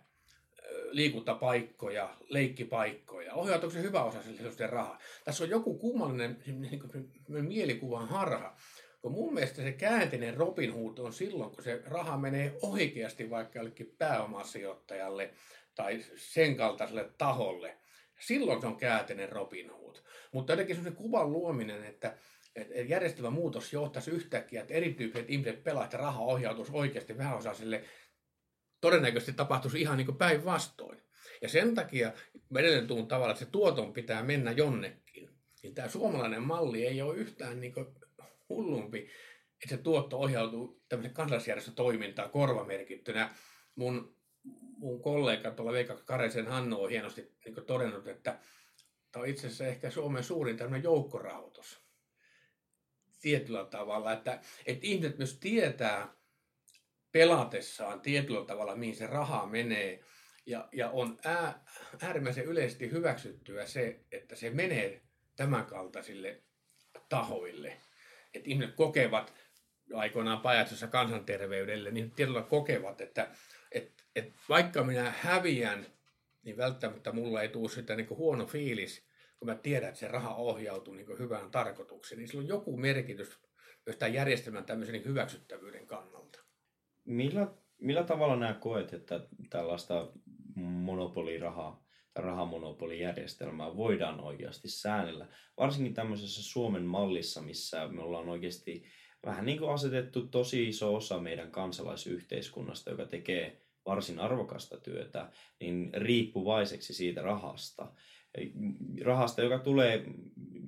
liikuntapaikkoja, 0.89 2.17
leikkipaikkoja. 2.30 3.34
Ohjautuuko 3.34 3.73
se 3.73 3.82
hyvä 3.82 4.04
osa 4.04 4.23
sille 4.23 4.67
rahaa? 4.67 4.99
Tässä 5.25 5.43
on 5.43 5.49
joku 5.49 5.78
kummallinen 5.78 6.43
niin 6.45 7.45
mielikuvan 7.45 8.08
harha. 8.08 8.56
Kun 9.01 9.12
mun 9.12 9.34
mielestä 9.34 9.62
se 9.62 9.71
käänteinen 9.71 10.38
Robin 10.38 10.73
Hood 10.73 10.97
on 10.97 11.13
silloin, 11.13 11.51
kun 11.51 11.63
se 11.63 11.82
raha 11.86 12.17
menee 12.17 12.58
oikeasti 12.62 13.30
vaikka 13.30 13.60
jollekin 13.60 13.95
pääomasijoittajalle 13.97 15.34
tai 15.75 15.99
sen 16.15 16.56
kaltaiselle 16.56 17.10
taholle. 17.17 17.78
Silloin 18.19 18.62
se 18.62 18.67
on 18.67 18.78
käänteinen 18.78 19.30
Robin 19.30 19.71
Hood. 19.71 19.85
Mutta 20.36 20.54
jotenkin 20.54 20.76
sellainen 20.76 20.98
kuvan 20.98 21.32
luominen, 21.32 21.84
että, 21.84 22.17
että 22.56 22.74
järjestelmä 22.76 23.30
muutos 23.30 23.74
johtaisi 23.74 24.12
yhtäkkiä, 24.12 24.62
että 24.62 24.74
erityyppiset 24.74 25.30
ihmiset 25.30 25.63
pelaavat 25.63 25.93
ja 25.93 26.00
raha 26.00 26.24
ohjautuisi 26.24 26.71
oikeasti 26.76 27.17
vähäosaisille 27.17 27.84
todennäköisesti 28.82 29.34
tapahtuisi 29.34 29.82
ihan 29.82 29.97
niin 29.97 30.05
kuin 30.05 30.18
päinvastoin. 30.18 31.01
Ja 31.41 31.49
sen 31.49 31.76
takia 31.76 32.12
edelleen 32.55 32.88
tuun 32.88 33.07
tavalla, 33.07 33.32
että 33.32 33.45
se 33.45 33.51
tuoton 33.51 33.93
pitää 33.93 34.24
mennä 34.24 34.51
jonnekin. 34.51 35.30
Niin 35.64 35.76
tämä 35.76 35.88
suomalainen 35.88 36.43
malli 36.43 36.86
ei 36.86 37.01
ole 37.01 37.16
yhtään 37.16 37.62
niin 37.62 37.74
kuin 37.74 37.86
hullumpi, 38.49 38.99
että 39.64 39.76
se 39.76 39.78
tuotto 39.78 40.20
ohjautuu 40.20 40.82
tämmöisen 40.89 41.14
kansalaisjärjestötoimintaan 41.14 42.30
korvamerkittynä. 42.30 43.30
Mun, 43.76 44.16
mun 44.78 45.01
kollega 45.01 45.51
tuolla 45.51 45.72
Veikka 45.72 45.95
Karesen 46.05 46.47
Hannu 46.47 46.84
on 46.84 46.89
hienosti 46.89 47.32
niin 47.45 47.66
todennut, 47.68 48.07
että 48.07 48.39
tämä 49.16 49.24
on 49.24 49.30
itse 49.30 49.47
asiassa 49.47 49.68
ehkä 49.68 49.89
Suomen 49.89 50.24
suurin 50.24 50.57
tämmöinen 50.57 50.84
joukkorahoitus 50.84 51.82
tietyllä 53.22 53.66
tavalla, 53.66 54.13
että, 54.13 54.39
että 54.66 54.88
ihmiset 54.88 55.18
myös 55.18 55.39
tietää, 55.39 56.13
pelatessaan 57.11 58.01
tietyllä 58.01 58.45
tavalla, 58.45 58.76
mihin 58.76 58.95
se 58.95 59.07
raha 59.07 59.45
menee. 59.45 60.03
Ja, 60.45 60.70
ja 60.72 60.89
on 60.89 61.18
ää, 61.26 61.66
äärimmäisen 62.01 62.45
yleisesti 62.45 62.91
hyväksyttyä 62.91 63.66
se, 63.66 63.99
että 64.11 64.36
se 64.36 64.49
menee 64.49 65.01
tämänkaltaisille 65.36 66.43
tahoille. 67.09 67.78
Että 68.34 68.49
ihmiset 68.49 68.76
kokevat 68.76 69.34
aikoinaan 69.93 70.41
pajatsossa 70.41 70.88
kansanterveydelle, 70.88 71.91
niin 71.91 72.11
tietyllä 72.11 72.41
kokevat, 72.41 73.01
että 73.01 73.32
et, 73.72 74.03
et 74.16 74.34
vaikka 74.49 74.84
minä 74.84 75.13
häviän, 75.22 75.95
niin 76.46 76.58
välttämättä 76.58 77.12
mulla 77.12 77.41
ei 77.41 77.50
tule 77.50 77.70
sitä 77.70 77.96
niin 77.96 78.10
huono 78.10 78.46
fiilis, 78.46 79.08
kun 79.39 79.48
mä 79.48 79.56
tiedän, 79.56 79.89
että 79.89 80.00
se 80.00 80.08
raha 80.08 80.36
ohjautuu 80.36 80.93
niin 80.93 81.20
hyvään 81.20 81.52
tarkoitukseen. 81.52 82.20
Niin 82.20 82.28
sillä 82.28 82.41
on 82.41 82.48
joku 82.48 82.78
merkitys 82.78 83.39
myös 83.86 83.98
tämän 83.98 84.14
järjestelmän 84.14 84.66
tämmöisen 84.66 84.93
niin 84.93 85.06
hyväksyttävyyden 85.06 85.88
kannalta. 85.88 86.39
Millä, 87.06 87.48
millä 87.82 88.04
tavalla 88.04 88.36
nämä 88.36 88.54
koet, 88.54 88.93
että 88.93 89.28
tällaista 89.50 90.12
monopolirahaa 90.56 91.86
rahamonopolijärjestelmää 92.16 93.76
voidaan 93.76 94.20
oikeasti 94.20 94.70
säännellä? 94.70 95.28
Varsinkin 95.58 95.93
tämmöisessä 95.93 96.43
Suomen 96.43 96.84
mallissa, 96.84 97.41
missä 97.41 97.88
me 97.88 98.02
ollaan 98.02 98.30
oikeasti 98.30 98.86
vähän 99.26 99.46
niin 99.46 99.58
kuin 99.58 99.72
asetettu 99.72 100.28
tosi 100.28 100.68
iso 100.68 100.96
osa 100.96 101.20
meidän 101.20 101.52
kansalaisyhteiskunnasta, 101.52 102.89
joka 102.89 103.06
tekee 103.06 103.64
varsin 103.86 104.20
arvokasta 104.20 104.78
työtä, 104.78 105.32
niin 105.60 105.92
riippuvaiseksi 105.94 106.94
siitä 106.94 107.22
rahasta. 107.22 107.94
Rahasta, 109.02 109.42
joka 109.42 109.60
tulee 109.60 110.06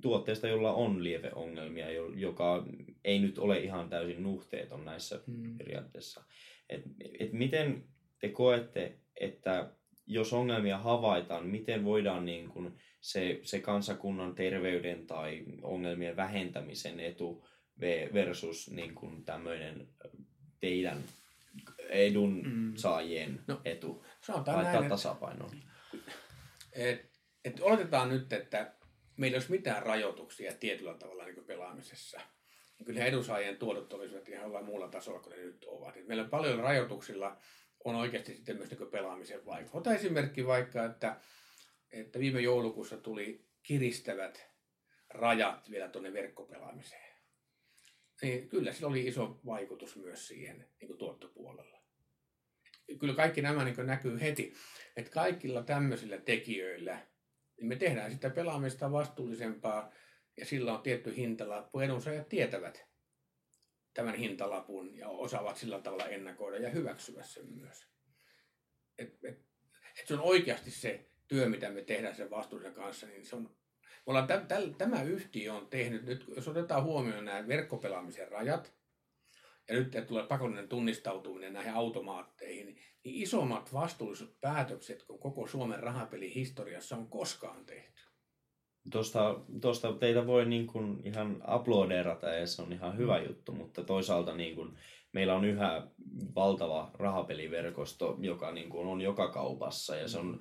tuotteesta, 0.01 0.47
jolla 0.47 0.73
on 0.73 1.03
lieveongelmia, 1.03 1.91
joka 2.15 2.65
ei 3.03 3.19
nyt 3.19 3.37
ole 3.37 3.59
ihan 3.59 3.89
täysin 3.89 4.23
nuhteeton 4.23 4.85
näissä 4.85 5.19
hmm. 5.27 5.57
periaatteissa. 5.57 6.23
Et, 6.69 6.81
et 7.19 7.33
miten 7.33 7.83
te 8.19 8.29
koette, 8.29 8.99
että 9.19 9.71
jos 10.07 10.33
ongelmia 10.33 10.77
havaitaan, 10.77 11.47
miten 11.47 11.85
voidaan 11.85 12.25
niin 12.25 12.49
kun 12.49 12.75
se, 13.01 13.39
se 13.43 13.59
kansakunnan 13.59 14.35
terveyden 14.35 15.07
tai 15.07 15.43
ongelmien 15.61 16.15
vähentämisen 16.15 16.99
etu 16.99 17.45
versus 18.13 18.71
niin 18.71 18.95
kuin 18.95 19.25
tämmöinen 19.25 19.87
teidän 20.59 20.97
edun 21.89 22.41
mm. 22.45 22.75
saajien 22.75 23.43
no, 23.47 23.61
etu 23.65 24.05
laittaa 24.27 24.63
näin, 24.63 24.89
tasapainoon? 24.89 25.51
Et, 26.73 27.11
et 27.45 27.59
oletetaan 27.59 28.09
nyt, 28.09 28.33
että 28.33 28.73
meillä 29.17 29.35
ei 29.35 29.37
olisi 29.37 29.51
mitään 29.51 29.83
rajoituksia 29.83 30.53
tietyllä 30.53 30.93
tavalla 30.93 31.25
niin 31.25 31.45
pelaamisessa. 31.45 32.21
Kyllä 32.85 33.05
edunsaajien 33.05 33.57
tuotot 33.57 33.93
olisivat 33.93 34.29
ihan 34.29 34.65
muulla 34.65 34.87
tasolla 34.87 35.19
kuin 35.19 35.35
ne 35.35 35.43
nyt 35.43 35.65
ovat. 35.67 35.97
Et 35.97 36.07
meillä 36.07 36.23
on 36.23 36.29
paljon 36.29 36.59
rajoituksilla 36.59 37.37
on 37.83 37.95
oikeasti 37.95 38.35
sitten 38.35 38.57
myös 38.57 38.69
niin 38.69 38.91
pelaamisen 38.91 39.45
vaikutus. 39.45 39.75
Ota 39.75 39.93
esimerkki 39.93 40.47
vaikka, 40.47 40.85
että, 40.85 41.19
että 41.91 42.19
viime 42.19 42.41
joulukuussa 42.41 42.97
tuli 42.97 43.45
kiristävät 43.63 44.49
rajat 45.09 45.71
vielä 45.71 45.89
tuonne 45.89 46.13
verkkopelaamiseen 46.13 47.06
niin 48.21 48.49
kyllä 48.49 48.73
sillä 48.73 48.87
oli 48.87 49.07
iso 49.07 49.39
vaikutus 49.45 49.95
myös 49.95 50.27
siihen 50.27 50.67
niin 50.81 50.87
kuin 50.87 50.97
tuottopuolella. 50.97 51.77
Kyllä 52.99 53.13
kaikki 53.13 53.41
nämä 53.41 53.63
niin 53.63 53.87
näkyy 53.87 54.21
heti, 54.21 54.53
että 54.95 55.11
kaikilla 55.11 55.63
tämmöisillä 55.63 56.17
tekijöillä 56.17 57.07
niin 57.57 57.67
me 57.67 57.75
tehdään 57.75 58.11
sitä 58.11 58.29
pelaamista 58.29 58.91
vastuullisempaa 58.91 59.91
ja 60.37 60.45
sillä 60.45 60.73
on 60.73 60.81
tietty 60.81 61.15
hintalappu. 61.15 61.79
Edunsaajat 61.79 62.29
tietävät 62.29 62.87
tämän 63.93 64.15
hintalapun 64.15 64.97
ja 64.97 65.09
osaavat 65.09 65.57
sillä 65.57 65.81
tavalla 65.81 66.07
ennakoida 66.07 66.57
ja 66.57 66.69
hyväksyä 66.69 67.23
sen 67.23 67.53
myös. 67.53 67.87
Et, 68.97 69.13
et, 69.23 69.39
et 69.99 70.07
se 70.07 70.13
on 70.13 70.21
oikeasti 70.21 70.71
se 70.71 71.09
työ, 71.27 71.49
mitä 71.49 71.69
me 71.69 71.81
tehdään 71.81 72.15
sen 72.15 72.29
vastuullisen 72.29 72.73
kanssa, 72.73 73.07
niin 73.07 73.25
se 73.25 73.35
on 73.35 73.57
ollaan 74.07 74.27
täm, 74.27 74.47
täm, 74.47 74.75
tämä 74.75 75.01
yhtiö 75.01 75.53
on 75.53 75.67
tehnyt, 75.67 76.05
nyt 76.05 76.25
jos 76.35 76.47
otetaan 76.47 76.83
huomioon 76.83 77.25
nämä 77.25 77.47
verkkopelaamisen 77.47 78.31
rajat, 78.31 78.73
ja 79.69 79.75
nyt 79.75 80.07
tulee 80.07 80.27
pakollinen 80.27 80.69
tunnistautuminen 80.69 81.53
näihin 81.53 81.73
automaatteihin, 81.73 82.65
niin 82.65 82.77
isommat 83.03 83.73
vastuulliset 83.73 84.41
päätökset 84.41 85.03
kuin 85.03 85.19
koko 85.19 85.47
Suomen 85.47 85.79
rahapelihistoriassa 85.79 86.95
on 86.95 87.07
koskaan 87.07 87.65
tehty. 87.65 88.01
Tuosta, 88.91 89.39
tuosta 89.61 89.93
teitä 89.93 90.27
voi 90.27 90.45
niin 90.45 90.67
kuin 90.67 91.01
ihan 91.03 91.41
aplodeerata 91.47 92.29
ja 92.29 92.47
se 92.47 92.61
on 92.61 92.73
ihan 92.73 92.97
hyvä 92.97 93.19
juttu, 93.19 93.51
mutta 93.51 93.83
toisaalta 93.83 94.35
niin 94.35 94.55
kuin 94.55 94.77
meillä 95.17 95.35
on 95.35 95.45
yhä 95.45 95.87
valtava 96.35 96.91
rahapeliverkosto, 96.93 98.17
joka 98.21 98.51
niin 98.51 98.69
kuin 98.69 98.87
on 98.87 99.01
joka 99.01 99.31
kaupassa 99.31 99.95
ja 99.95 100.07
se 100.07 100.17
on, 100.17 100.39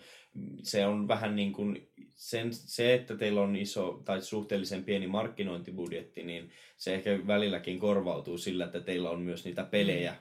se 0.62 0.86
on 0.86 1.08
vähän 1.08 1.36
niin 1.36 1.52
kuin 1.52 1.88
sen, 2.14 2.52
se, 2.52 2.94
että 2.94 3.16
teillä 3.16 3.40
on 3.40 3.56
iso 3.56 4.02
tai 4.04 4.22
suhteellisen 4.22 4.84
pieni 4.84 5.06
markkinointibudjetti, 5.06 6.22
niin 6.22 6.50
se 6.76 6.94
ehkä 6.94 7.26
välilläkin 7.26 7.78
korvautuu 7.78 8.38
sillä, 8.38 8.64
että 8.64 8.80
teillä 8.80 9.10
on 9.10 9.20
myös 9.20 9.44
niitä 9.44 9.64
pelejä 9.64 10.12
mm. 10.12 10.18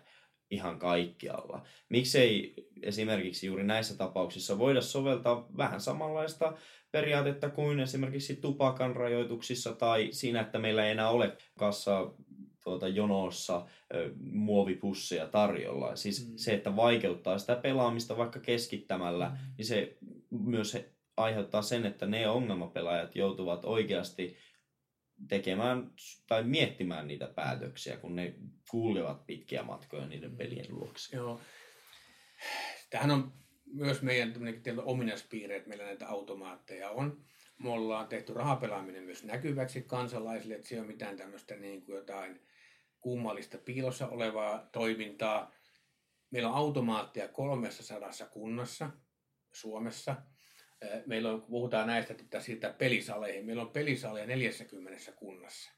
ihan 0.50 0.80
kaikkialla. 0.80 1.66
Miksei 1.90 2.54
esimerkiksi 2.82 3.48
juuri 3.48 3.64
näissä 3.64 3.98
tapauksissa 3.98 4.60
voida 4.60 4.82
soveltaa 4.82 5.48
vähän 5.58 5.82
samanlaista 5.82 6.54
periaatetta 6.92 7.50
kuin 7.50 7.80
esimerkiksi 7.80 8.36
tupakan 8.36 8.96
rajoituksissa 8.96 9.74
tai 9.74 10.08
siinä, 10.12 10.42
että 10.42 10.60
meillä 10.60 10.86
ei 10.86 10.92
enää 10.92 11.10
ole 11.10 11.38
kassa 11.58 12.14
tuota, 12.66 12.88
jonossa 12.88 13.66
ö, 13.94 14.12
muovipusseja 14.32 15.28
tarjolla. 15.28 15.96
Siis 15.96 16.28
mm. 16.28 16.38
se, 16.38 16.54
että 16.54 16.76
vaikeuttaa 16.76 17.38
sitä 17.38 17.56
pelaamista 17.56 18.18
vaikka 18.18 18.40
keskittämällä, 18.40 19.30
mm. 19.30 19.36
niin 19.58 19.66
se 19.66 19.98
myös 20.30 20.78
aiheuttaa 21.18 21.62
sen, 21.62 21.86
että 21.86 22.06
ne 22.06 22.30
ongelmapelaajat 22.30 23.16
joutuvat 23.16 23.66
oikeasti 23.66 24.38
tekemään 25.28 25.92
tai 26.28 26.44
miettimään 26.44 27.08
niitä 27.08 27.28
päätöksiä, 27.28 27.98
kun 27.98 28.16
ne 28.16 28.36
kuulevat 28.70 29.26
pitkiä 29.26 29.64
matkoja 29.64 30.08
niiden 30.08 30.38
pelien 30.38 30.66
luokse. 30.70 31.16
Joo. 31.16 31.40
Tähän 32.90 33.12
on 33.12 33.34
myös 33.66 34.02
meidän 34.02 34.34
ominaispiirre, 34.84 35.56
että 35.56 35.70
meillä 35.70 35.86
näitä 35.86 36.08
automaatteja 36.08 36.90
on. 36.90 37.26
Me 37.64 37.70
ollaan 37.70 38.08
tehty 38.08 38.34
rahapelaaminen 38.34 39.04
myös 39.04 39.24
näkyväksi 39.24 39.82
kansalaisille, 39.82 40.56
että 40.56 40.68
se 40.68 40.76
ei 40.76 40.80
ole 40.80 40.88
mitään 40.88 41.18
tämmöistä 41.18 41.56
niin 41.56 41.86
kuin 41.86 41.96
jotain 41.96 42.40
kummallista 43.06 43.58
piilossa 43.58 44.08
olevaa 44.08 44.70
toimintaa. 44.72 45.54
Meillä 46.32 46.50
on 46.50 46.56
automaatteja 46.56 47.28
300 47.28 48.10
kunnassa 48.32 48.90
Suomessa. 49.54 50.16
Meillä 51.06 51.32
on, 51.32 51.42
puhutaan 51.42 51.88
näistä, 51.88 52.14
että 52.14 52.40
siitä 52.40 52.74
pelisaleihin. 52.78 53.46
Meillä 53.46 53.62
on 53.62 53.72
pelisaleja 53.72 54.26
40 54.26 55.12
kunnassa. 55.12 55.72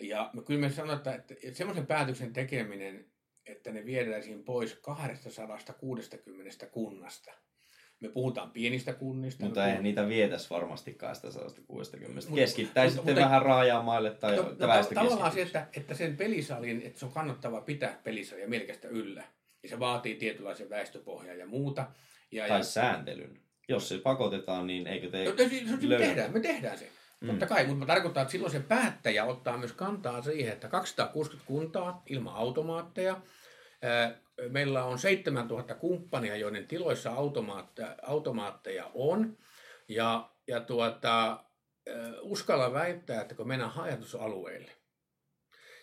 Ja 0.00 0.32
kyllä 0.46 0.60
me 0.60 0.70
sanotaan, 0.70 1.16
että, 1.16 1.34
semmoisen 1.52 1.86
päätöksen 1.86 2.32
tekeminen, 2.32 3.12
että 3.46 3.72
ne 3.72 3.84
viedään 3.84 4.44
pois 4.44 4.74
260 4.74 6.66
kunnasta– 6.66 7.32
me 8.00 8.08
puhutaan 8.08 8.50
pienistä 8.50 8.92
kunnista. 8.92 9.44
Mutta 9.44 9.60
ei 9.60 9.66
puhutaan... 9.66 9.82
niitä 9.82 10.08
vietäisi 10.08 10.50
varmastikaan 10.50 11.16
sitä 11.16 11.30
160. 11.30 12.20
Keskittäisitte 12.34 13.04
mutta, 13.10 13.20
vähän 13.20 13.42
raajamaille 13.42 14.10
tai 14.10 14.36
no, 14.36 14.42
no, 14.42 14.84
Tavallaan 14.94 15.32
se, 15.32 15.42
että, 15.42 15.66
että 15.76 15.94
sen 15.94 16.16
pelisalin, 16.16 16.82
että 16.84 16.98
se 16.98 17.06
on 17.06 17.12
kannattava 17.12 17.60
pitää 17.60 18.00
pelisalia 18.04 18.48
melkeistä 18.48 18.88
yllä. 18.88 19.24
Ja 19.62 19.68
se 19.68 19.78
vaatii 19.78 20.14
tietynlaisen 20.14 20.70
väestöpohjan 20.70 21.38
ja 21.38 21.46
muuta. 21.46 21.86
Ja, 22.32 22.48
tai 22.48 22.58
ja... 22.58 22.64
sääntelyn. 22.64 23.40
Jos 23.68 23.88
se 23.88 23.98
pakotetaan, 23.98 24.66
niin 24.66 24.86
eikö 24.86 25.10
te 25.10 25.24
no, 25.24 25.32
me, 25.88 25.96
tehdään, 25.96 26.32
me 26.32 26.40
tehdään 26.40 26.78
se. 26.78 26.90
Mm. 27.20 27.28
Totta 27.28 27.46
kai, 27.46 27.66
mutta 27.66 27.86
tarkoittaa, 27.86 28.22
että 28.22 28.32
silloin 28.32 28.52
se 28.52 28.60
päättäjä 28.60 29.24
ottaa 29.24 29.58
myös 29.58 29.72
kantaa 29.72 30.22
siihen, 30.22 30.52
että 30.52 30.68
260 30.68 31.46
kuntaa 31.46 32.02
ilman 32.06 32.34
automaatteja, 32.34 33.20
meillä 34.48 34.84
on 34.84 34.98
7000 34.98 35.74
kumppania, 35.74 36.36
joiden 36.36 36.66
tiloissa 36.66 37.12
automaatteja, 37.12 37.96
automaatteja 38.02 38.90
on. 38.94 39.38
Ja, 39.88 40.30
ja 40.46 40.60
tuota, 40.60 41.44
uskalla 42.20 42.72
väittää, 42.72 43.20
että 43.20 43.34
kun 43.34 43.48
mennään 43.48 43.70
hajatusalueille, 43.70 44.70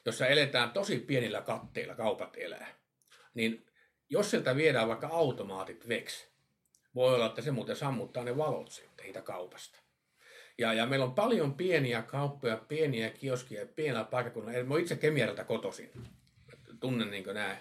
jossa 0.06 0.28
eletään 0.28 0.72
tosi 0.72 1.00
pienillä 1.00 1.42
katteilla, 1.42 1.96
kaupat 1.96 2.38
elää, 2.38 2.68
niin 3.34 3.66
jos 4.10 4.32
sieltä 4.32 4.56
viedään 4.56 4.88
vaikka 4.88 5.08
automaatit 5.08 5.88
veksi, 5.88 6.28
voi 6.96 7.16
olla, 7.16 7.26
että 7.26 7.42
se 7.42 7.52
muuten 7.52 7.76
sammuttaa 7.76 8.24
ne 8.24 8.38
valot 8.38 8.72
sitten 8.72 9.06
siitä 9.06 9.22
kaupasta. 9.22 9.80
Ja, 10.58 10.74
ja 10.74 10.86
meillä 10.86 11.06
on 11.06 11.16
paljon 11.16 11.54
pieniä 11.54 12.02
kauppoja, 12.02 12.58
pieniä 12.58 13.10
kioskia, 13.10 13.66
pienellä 13.66 14.04
paikkakunnalla. 14.04 14.64
Mä 14.64 14.80
itse 14.80 14.96
Kemijärveltä 14.96 15.44
kotoisin. 15.44 15.92
Tunnen 16.80 17.12
niin 17.12 17.26
nämä 17.26 17.58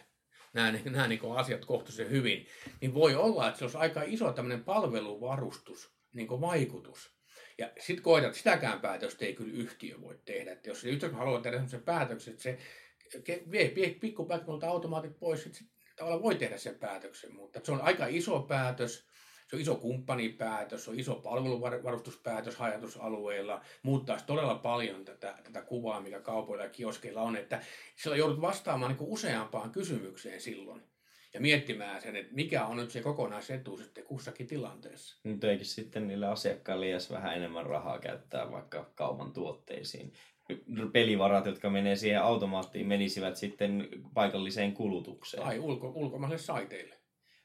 nämä, 0.52 0.78
nämä 0.84 1.08
niin 1.08 1.20
asiat 1.36 1.64
kohtuullisen 1.64 2.10
hyvin, 2.10 2.46
niin 2.80 2.94
voi 2.94 3.14
olla, 3.14 3.48
että 3.48 3.58
se 3.58 3.64
olisi 3.64 3.78
aika 3.78 4.02
iso 4.06 4.32
tämmöinen 4.32 4.64
palveluvarustus, 4.64 5.94
niin 6.14 6.28
vaikutus. 6.28 7.14
Ja 7.58 7.70
sitten 7.78 8.02
koetaan, 8.02 8.28
että 8.28 8.38
sitäkään 8.38 8.80
päätöstä 8.80 9.24
ei 9.24 9.34
kyllä 9.34 9.52
yhtiö 9.54 10.00
voi 10.00 10.18
tehdä. 10.24 10.52
Että 10.52 10.70
jos 10.70 10.80
se 10.80 10.88
yhtiö 10.88 11.10
haluaa 11.10 11.40
tehdä 11.40 11.56
sellaisen 11.56 11.82
päätöksen, 11.82 12.32
että 12.32 12.42
se 12.42 12.58
vie 13.50 13.90
pikkupätkältä 14.00 14.68
automaatit 14.68 15.18
pois, 15.18 15.42
sitten 15.42 15.66
se 15.66 15.70
tavallaan 15.96 16.22
voi 16.22 16.34
tehdä 16.34 16.58
sen 16.58 16.78
päätöksen, 16.78 17.34
mutta 17.34 17.60
se 17.62 17.72
on 17.72 17.80
aika 17.80 18.06
iso 18.06 18.42
päätös, 18.42 19.06
se 19.52 19.56
on 19.56 19.62
iso 19.62 19.74
kumppanipäätös, 19.74 20.84
se 20.84 20.90
on 20.90 21.00
iso 21.00 21.14
palveluvarustuspäätös 21.14 22.56
hajatusalueilla, 22.56 23.60
muuttaisi 23.82 24.26
todella 24.26 24.54
paljon 24.54 25.04
tätä, 25.04 25.34
tätä 25.44 25.62
kuvaa, 25.62 26.00
mikä 26.00 26.20
kaupoilla 26.20 26.64
ja 26.64 26.70
kioskeilla 26.70 27.22
on, 27.22 27.36
että 27.36 27.60
sillä 27.96 28.16
joudut 28.16 28.40
vastaamaan 28.40 28.92
niin 28.92 29.08
useampaan 29.08 29.70
kysymykseen 29.70 30.40
silloin 30.40 30.82
ja 31.34 31.40
miettimään 31.40 32.02
sen, 32.02 32.16
että 32.16 32.34
mikä 32.34 32.66
on 32.66 32.76
nyt 32.76 32.90
se 32.90 33.00
kokonaisetu 33.00 33.76
sitten 33.76 34.04
kussakin 34.04 34.46
tilanteessa. 34.46 35.20
Nyt 35.24 35.44
eikin 35.44 35.66
sitten 35.66 36.08
niille 36.08 36.26
asiakkaille 36.26 36.88
jäisi 36.88 37.12
vähän 37.12 37.36
enemmän 37.36 37.66
rahaa 37.66 37.98
käyttää 37.98 38.50
vaikka 38.50 38.90
kaupan 38.94 39.32
tuotteisiin. 39.32 40.12
Pelivarat, 40.92 41.46
jotka 41.46 41.70
menee 41.70 41.96
siihen 41.96 42.22
automaattiin, 42.22 42.86
menisivät 42.86 43.36
sitten 43.36 43.88
paikalliseen 44.14 44.72
kulutukseen. 44.72 45.42
Tai 45.42 45.58
ulko, 45.58 45.92
ulkomaisille 45.94 46.42
saiteille. 46.42 47.01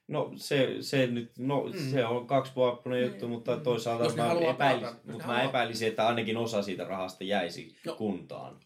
No 0.07 0.31
se, 0.35 0.75
se, 0.79 1.07
nyt, 1.07 1.31
no, 1.37 1.63
mm. 1.63 1.79
se 1.91 2.05
on 2.05 2.27
kaksipuolinen 2.27 3.03
juttu, 3.03 3.25
mm. 3.25 3.31
mutta 3.31 3.57
toisaalta 3.57 4.15
mä, 4.15 4.49
epäilis, 4.49 4.89
mutta 5.05 5.27
mä 5.27 5.43
epäilisin, 5.43 5.87
että 5.87 6.07
ainakin 6.07 6.37
osa 6.37 6.61
siitä 6.61 6.83
rahasta 6.83 7.23
jäisi 7.23 7.75
no. 7.85 7.95
kuntaan. 7.95 8.59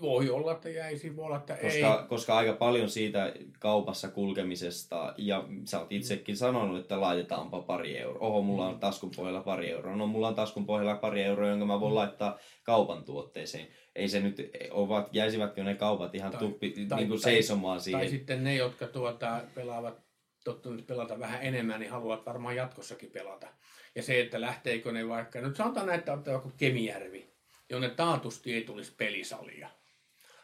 Voi 0.00 0.30
olla, 0.30 0.52
että 0.52 0.68
jäisi, 0.68 1.16
voi 1.16 1.24
olla, 1.24 1.36
että 1.36 1.54
koska, 1.54 2.00
ei. 2.00 2.08
Koska 2.08 2.36
aika 2.36 2.52
paljon 2.52 2.88
siitä 2.88 3.32
kaupassa 3.58 4.08
kulkemisesta, 4.08 5.14
ja 5.16 5.44
sä 5.64 5.80
oot 5.80 5.92
itsekin 5.92 6.36
sanonut, 6.36 6.80
että 6.80 7.00
laitetaanpa 7.00 7.60
pari 7.60 7.98
euroa. 7.98 8.28
Oho, 8.28 8.42
mulla 8.42 8.68
on 8.68 8.80
taskun 8.80 9.10
pohjalla 9.16 9.40
pari 9.40 9.70
euroa. 9.70 9.96
No, 9.96 10.06
mulla 10.06 10.28
on 10.28 10.34
taskun 10.34 10.66
pohjalla 10.66 10.96
pari 10.96 11.22
euroa, 11.22 11.48
jonka 11.48 11.66
mä 11.66 11.80
voin 11.80 11.94
laittaa 11.94 12.38
kaupan 12.62 13.04
tuotteeseen. 13.04 13.66
Ei 13.94 14.08
se 14.08 14.20
nyt, 14.20 14.50
ovat, 14.70 15.08
jäisivätkö 15.12 15.64
ne 15.64 15.74
kaupat 15.74 16.14
ihan 16.14 16.30
tai, 16.30 16.40
tuppi, 16.40 16.86
tai, 16.88 16.98
niin 16.98 17.08
kuin 17.08 17.20
tai, 17.20 17.32
seisomaan 17.32 17.80
siihen. 17.80 18.00
Tai 18.00 18.08
sitten 18.08 18.44
ne, 18.44 18.54
jotka 18.54 18.86
tuota, 18.86 19.40
pelaavat 19.54 20.07
tottunut 20.44 20.86
pelata 20.86 21.18
vähän 21.18 21.42
enemmän, 21.42 21.80
niin 21.80 21.90
haluavat 21.90 22.26
varmaan 22.26 22.56
jatkossakin 22.56 23.10
pelata. 23.10 23.48
Ja 23.94 24.02
se, 24.02 24.20
että 24.20 24.40
lähteekö 24.40 24.92
ne 24.92 25.08
vaikka, 25.08 25.40
nyt 25.40 25.56
sanotaan 25.56 25.86
näin, 25.86 25.98
että 25.98 26.12
on 26.12 26.52
Kemijärvi, 26.56 27.30
jonne 27.70 27.88
taatusti 27.88 28.54
ei 28.54 28.64
tulisi 28.64 28.94
pelisalia 28.96 29.68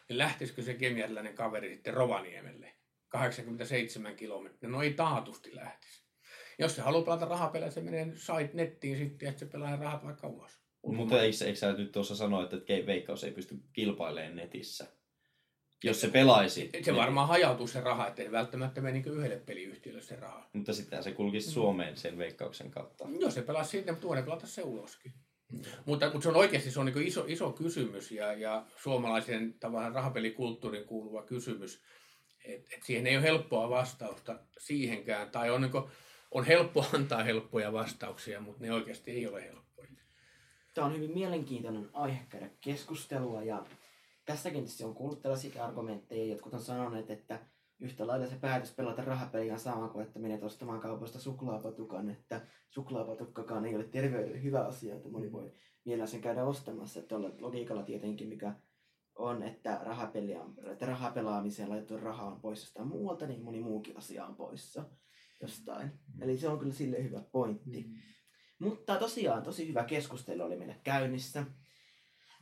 niin 0.09 0.17
lähtisikö 0.17 0.61
se 0.61 0.73
kemialainen 0.73 1.35
kaveri 1.35 1.69
sitten 1.69 1.93
Rovaniemelle? 1.93 2.73
87 3.07 4.15
kilometriä. 4.15 4.69
No 4.69 4.81
ei 4.81 4.93
taatusti 4.93 5.55
lähtisi. 5.55 6.05
Jos 6.59 6.75
se 6.75 6.81
haluaa 6.81 7.03
pelata 7.03 7.25
rahapelejä, 7.25 7.71
se 7.71 7.81
menee 7.81 8.11
sait 8.15 8.53
nettiin 8.53 8.97
sitten, 8.97 9.29
että 9.29 9.39
se 9.39 9.45
pelaa 9.45 9.75
rahat 9.75 10.05
vaikka 10.05 10.27
ulos. 10.27 10.51
Mutta 10.85 11.21
eikö, 11.21 11.45
eikö 11.45 11.59
sä 11.59 11.73
nyt 11.73 11.91
tuossa 11.91 12.15
sanoa, 12.15 12.43
että 12.43 12.57
Veikkaus 12.85 13.23
ei 13.23 13.31
pysty 13.31 13.55
kilpailemaan 13.73 14.35
netissä? 14.35 14.87
Jos 15.83 16.01
se 16.01 16.07
pelaisi. 16.07 16.69
Se 16.73 16.91
niin... 16.91 16.95
varmaan 16.95 17.27
hajautuu 17.27 17.67
se 17.67 17.81
raha, 17.81 18.07
ettei 18.07 18.31
välttämättä 18.31 18.81
mene 18.81 18.99
niin 18.99 19.17
yhdelle 19.17 19.37
peliyhtiölle 19.37 20.01
se 20.01 20.15
raha. 20.15 20.49
Mutta 20.53 20.73
sitten 20.73 21.03
se 21.03 21.11
kulkisi 21.11 21.51
Suomeen 21.51 21.97
sen 21.97 22.17
veikkauksen 22.17 22.71
kautta. 22.71 23.07
Jos 23.19 23.33
se 23.33 23.41
pelasi 23.41 23.69
siitä, 23.69 23.91
mutta 23.91 24.01
tuonne 24.01 24.23
pelata 24.23 24.47
se 24.47 24.61
uloskin. 24.61 25.13
Mutta, 25.85 26.05
mutta 26.05 26.21
se 26.21 26.29
on 26.29 26.35
oikeasti 26.35 26.71
se 26.71 26.79
on 26.79 26.85
niin 26.85 27.07
iso, 27.07 27.25
iso 27.27 27.51
kysymys 27.51 28.11
ja, 28.11 28.33
ja 28.33 28.65
suomalaisen 28.75 29.53
tavallaan 29.59 29.95
rahapelikulttuurin 29.95 30.85
kuuluva 30.85 31.23
kysymys. 31.23 31.83
Et, 32.45 32.65
et 32.73 32.83
siihen 32.83 33.07
ei 33.07 33.17
ole 33.17 33.23
helppoa 33.23 33.69
vastausta 33.69 34.39
siihenkään. 34.59 35.29
Tai 35.29 35.49
on, 35.51 35.61
niin 35.61 35.71
kuin, 35.71 35.83
on 36.31 36.45
helppo 36.45 36.85
antaa 36.93 37.23
helppoja 37.23 37.73
vastauksia, 37.73 38.41
mutta 38.41 38.63
ne 38.63 38.73
oikeasti 38.73 39.11
ei 39.11 39.27
ole 39.27 39.43
helppoja. 39.43 39.87
Tämä 40.73 40.87
on 40.87 40.95
hyvin 40.95 41.11
mielenkiintoinen 41.11 41.89
aihe 41.93 42.25
käydä 42.29 42.49
keskustelua 42.61 43.43
ja 43.43 43.65
tässäkin 44.25 44.65
on 44.83 44.95
kuullut 44.95 45.21
tällaisia 45.21 45.65
argumentteja. 45.65 46.25
Jotkut 46.25 46.53
on 46.53 46.59
sanoneet, 46.59 47.09
että 47.09 47.39
yhtä 47.79 48.07
lailla 48.07 48.27
se 48.27 48.35
päätös 48.35 48.75
pelata 48.75 49.01
rahapeliä 49.01 49.53
on 49.53 49.59
sama 49.59 49.87
kuin, 49.87 50.05
että 50.05 50.19
menet 50.19 50.43
ostamaan 50.43 50.79
kaupasta 50.79 51.19
suklaapatukan, 51.19 52.09
että 52.09 52.41
suklaapatukkakaan 52.69 53.65
ei 53.65 53.75
ole 53.75 53.83
terveydelle 53.83 54.43
hyvä 54.43 54.65
asia, 54.65 54.95
että 54.95 55.09
moni 55.09 55.31
voi 55.31 55.53
vielä 55.85 56.05
sen 56.05 56.21
käydä 56.21 56.43
ostamassa. 56.43 56.99
Että 56.99 57.15
logiikalla 57.39 57.83
tietenkin, 57.83 58.27
mikä 58.27 58.55
on, 59.15 59.43
että, 59.43 59.79
rahapelia, 59.83 60.45
että 60.71 60.85
rahapelaamiseen 60.85 61.69
laitettu 61.69 61.97
raha 61.97 62.25
on 62.25 62.41
pois 62.41 62.61
jostain 62.61 62.87
muualta, 62.87 63.27
niin 63.27 63.43
moni 63.43 63.61
muukin 63.61 63.97
asia 63.97 64.25
on 64.25 64.35
poissa 64.35 64.85
jostain. 65.41 65.87
Mm. 65.87 66.21
Eli 66.21 66.37
se 66.37 66.49
on 66.49 66.59
kyllä 66.59 66.73
sille 66.73 67.03
hyvä 67.03 67.21
pointti. 67.31 67.83
Mm. 67.83 67.95
Mutta 68.59 68.95
tosiaan 68.95 69.43
tosi 69.43 69.67
hyvä 69.67 69.83
keskustelu 69.83 70.43
oli 70.43 70.57
meillä 70.57 70.75
käynnissä. 70.83 71.45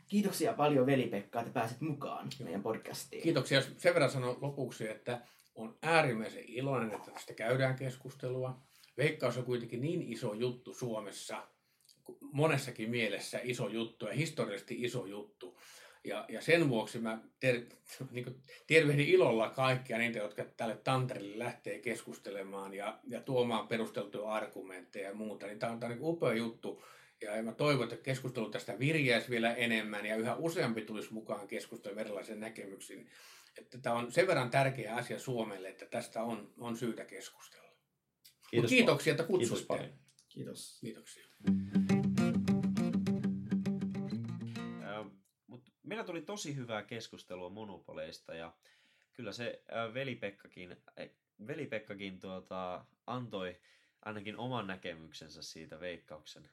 Kiitoksia 0.07 0.53
paljon 0.53 0.85
veli-Pekka, 0.85 1.39
että 1.39 1.53
pääsit 1.53 1.81
mukaan 1.81 2.27
Joo. 2.39 2.45
meidän 2.45 2.63
podcastiin. 2.63 3.23
Kiitoksia. 3.23 3.61
Sen 3.77 3.93
verran 3.93 4.11
sanon 4.11 4.37
lopuksi, 4.41 4.87
että 4.89 5.21
on 5.55 5.77
äärimmäisen 5.81 6.43
iloinen, 6.47 6.91
että 6.91 7.11
tästä 7.11 7.33
käydään 7.33 7.75
keskustelua. 7.75 8.61
Veikkaus 8.97 9.37
on 9.37 9.45
kuitenkin 9.45 9.81
niin 9.81 10.01
iso 10.01 10.33
juttu 10.33 10.73
Suomessa, 10.73 11.47
monessakin 12.31 12.89
mielessä 12.89 13.39
iso 13.43 13.67
juttu 13.67 14.07
ja 14.07 14.13
historiallisesti 14.13 14.75
iso 14.81 15.05
juttu. 15.05 15.59
Ja, 16.03 16.25
ja 16.29 16.41
sen 16.41 16.69
vuoksi 16.69 16.99
mä 16.99 17.21
ter, 17.39 17.61
niin 18.11 18.23
kuin, 18.23 18.43
tervehdin 18.67 19.07
ilolla 19.07 19.49
kaikkia 19.49 19.97
niitä, 19.97 20.19
jotka 20.19 20.45
tälle 20.57 20.75
Tanterille 20.75 21.43
lähtee 21.43 21.79
keskustelemaan 21.79 22.73
ja, 22.73 22.99
ja 23.07 23.21
tuomaan 23.21 23.67
perusteltuja 23.67 24.29
argumentteja 24.29 25.09
ja 25.09 25.15
muuta. 25.15 25.47
Niin 25.47 25.59
tämä 25.59 25.71
on, 25.71 25.79
tämä 25.79 25.91
on 25.91 25.97
niin 25.97 26.07
upea 26.07 26.33
juttu 26.33 26.83
ja 27.21 27.43
mä 27.43 27.53
toivon, 27.53 27.83
että 27.83 28.03
keskustelu 28.03 28.49
tästä 28.49 28.79
virjäisi 28.79 29.29
vielä 29.29 29.53
enemmän 29.53 30.05
ja 30.05 30.15
yhä 30.15 30.35
useampi 30.35 30.81
tulisi 30.81 31.13
mukaan 31.13 31.47
keskustelua 31.47 32.01
erilaisiin 32.01 32.39
näkemyksiin. 32.39 33.09
Että 33.57 33.77
tämä 33.77 33.95
on 33.95 34.11
sen 34.11 34.27
verran 34.27 34.49
tärkeä 34.49 34.95
asia 34.95 35.19
Suomelle, 35.19 35.69
että 35.69 35.85
tästä 35.85 36.23
on, 36.23 36.53
on 36.57 36.77
syytä 36.77 37.05
keskustella. 37.05 37.71
Kiitos 38.51 38.69
kiitoksia, 38.69 39.11
että 39.11 39.23
kutsuitte. 39.23 39.55
Kiitos 39.55 39.67
paljon. 39.67 39.99
Kiitos. 40.29 40.77
Kiitoksia. 40.81 41.23
meillä 45.83 46.03
tuli 46.03 46.21
tosi 46.21 46.55
hyvää 46.55 46.83
keskustelua 46.83 47.49
monopoleista 47.49 48.33
ja 48.33 48.53
kyllä 49.13 49.31
se 49.31 49.63
velipekkakin, 49.93 50.77
velipekkakin 51.47 52.19
tuota, 52.19 52.85
antoi 53.07 53.59
ainakin 54.01 54.37
oman 54.37 54.67
näkemyksensä 54.67 55.41
siitä 55.41 55.79
veikkauksen 55.79 56.49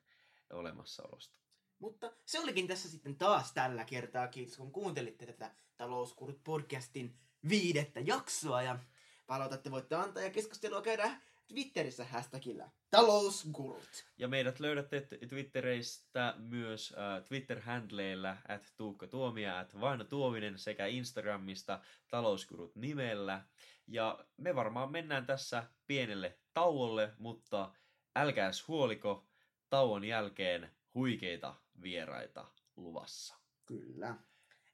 olemassaolosta. 0.53 1.39
Mutta 1.79 2.13
se 2.27 2.41
olikin 2.41 2.67
tässä 2.67 2.91
sitten 2.91 3.17
taas 3.17 3.53
tällä 3.53 3.85
kertaa. 3.85 4.29
Kiitos 4.29 4.57
kun 4.57 4.73
kuuntelitte 4.73 5.27
tätä 5.27 5.51
Talouskurut 5.77 6.45
podcastin 6.45 7.19
viidettä 7.49 8.01
jaksoa. 8.01 8.63
Ja 8.63 8.79
palautatte 9.27 9.71
voitte 9.71 9.95
antaa 9.95 10.23
ja 10.23 10.31
keskustelua 10.31 10.83
käydä 10.83 11.21
Twitterissä 11.49 12.05
hashtagillä 12.05 12.71
talousgurut. 12.91 14.05
Ja 14.19 14.29
meidät 14.29 14.61
löydätte 14.61 15.09
Twittereistä 15.29 16.35
myös 16.39 16.95
äh, 16.99 17.25
Twitter-handleillä 17.25 18.37
at 18.49 18.73
Tuukka 18.77 19.07
Tuomia, 19.07 19.59
at 19.59 19.81
Vaino 19.81 20.05
Tuominen 20.05 20.59
sekä 20.59 20.87
Instagramista 20.87 21.81
talousgurut 22.11 22.77
nimellä. 22.77 23.45
Ja 23.87 24.25
me 24.37 24.55
varmaan 24.55 24.93
mennään 24.93 25.27
tässä 25.27 25.65
pienelle 25.87 26.39
tauolle, 26.55 27.13
mutta 27.19 27.75
älkääs 28.17 28.69
huoliko, 28.69 29.30
tauon 29.71 30.05
jälkeen 30.05 30.71
huikeita 30.95 31.55
vieraita 31.83 32.47
luvassa. 32.77 33.35
Kyllä. 33.67 34.15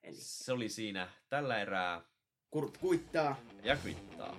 Eli... 0.03 0.17
Se 0.17 0.53
oli 0.53 0.69
siinä 0.69 1.09
tällä 1.29 1.61
erää. 1.61 2.01
Kurt 2.51 2.79
kuittaa. 2.79 3.37
Ja 3.63 3.77
kuittaa. 3.77 4.37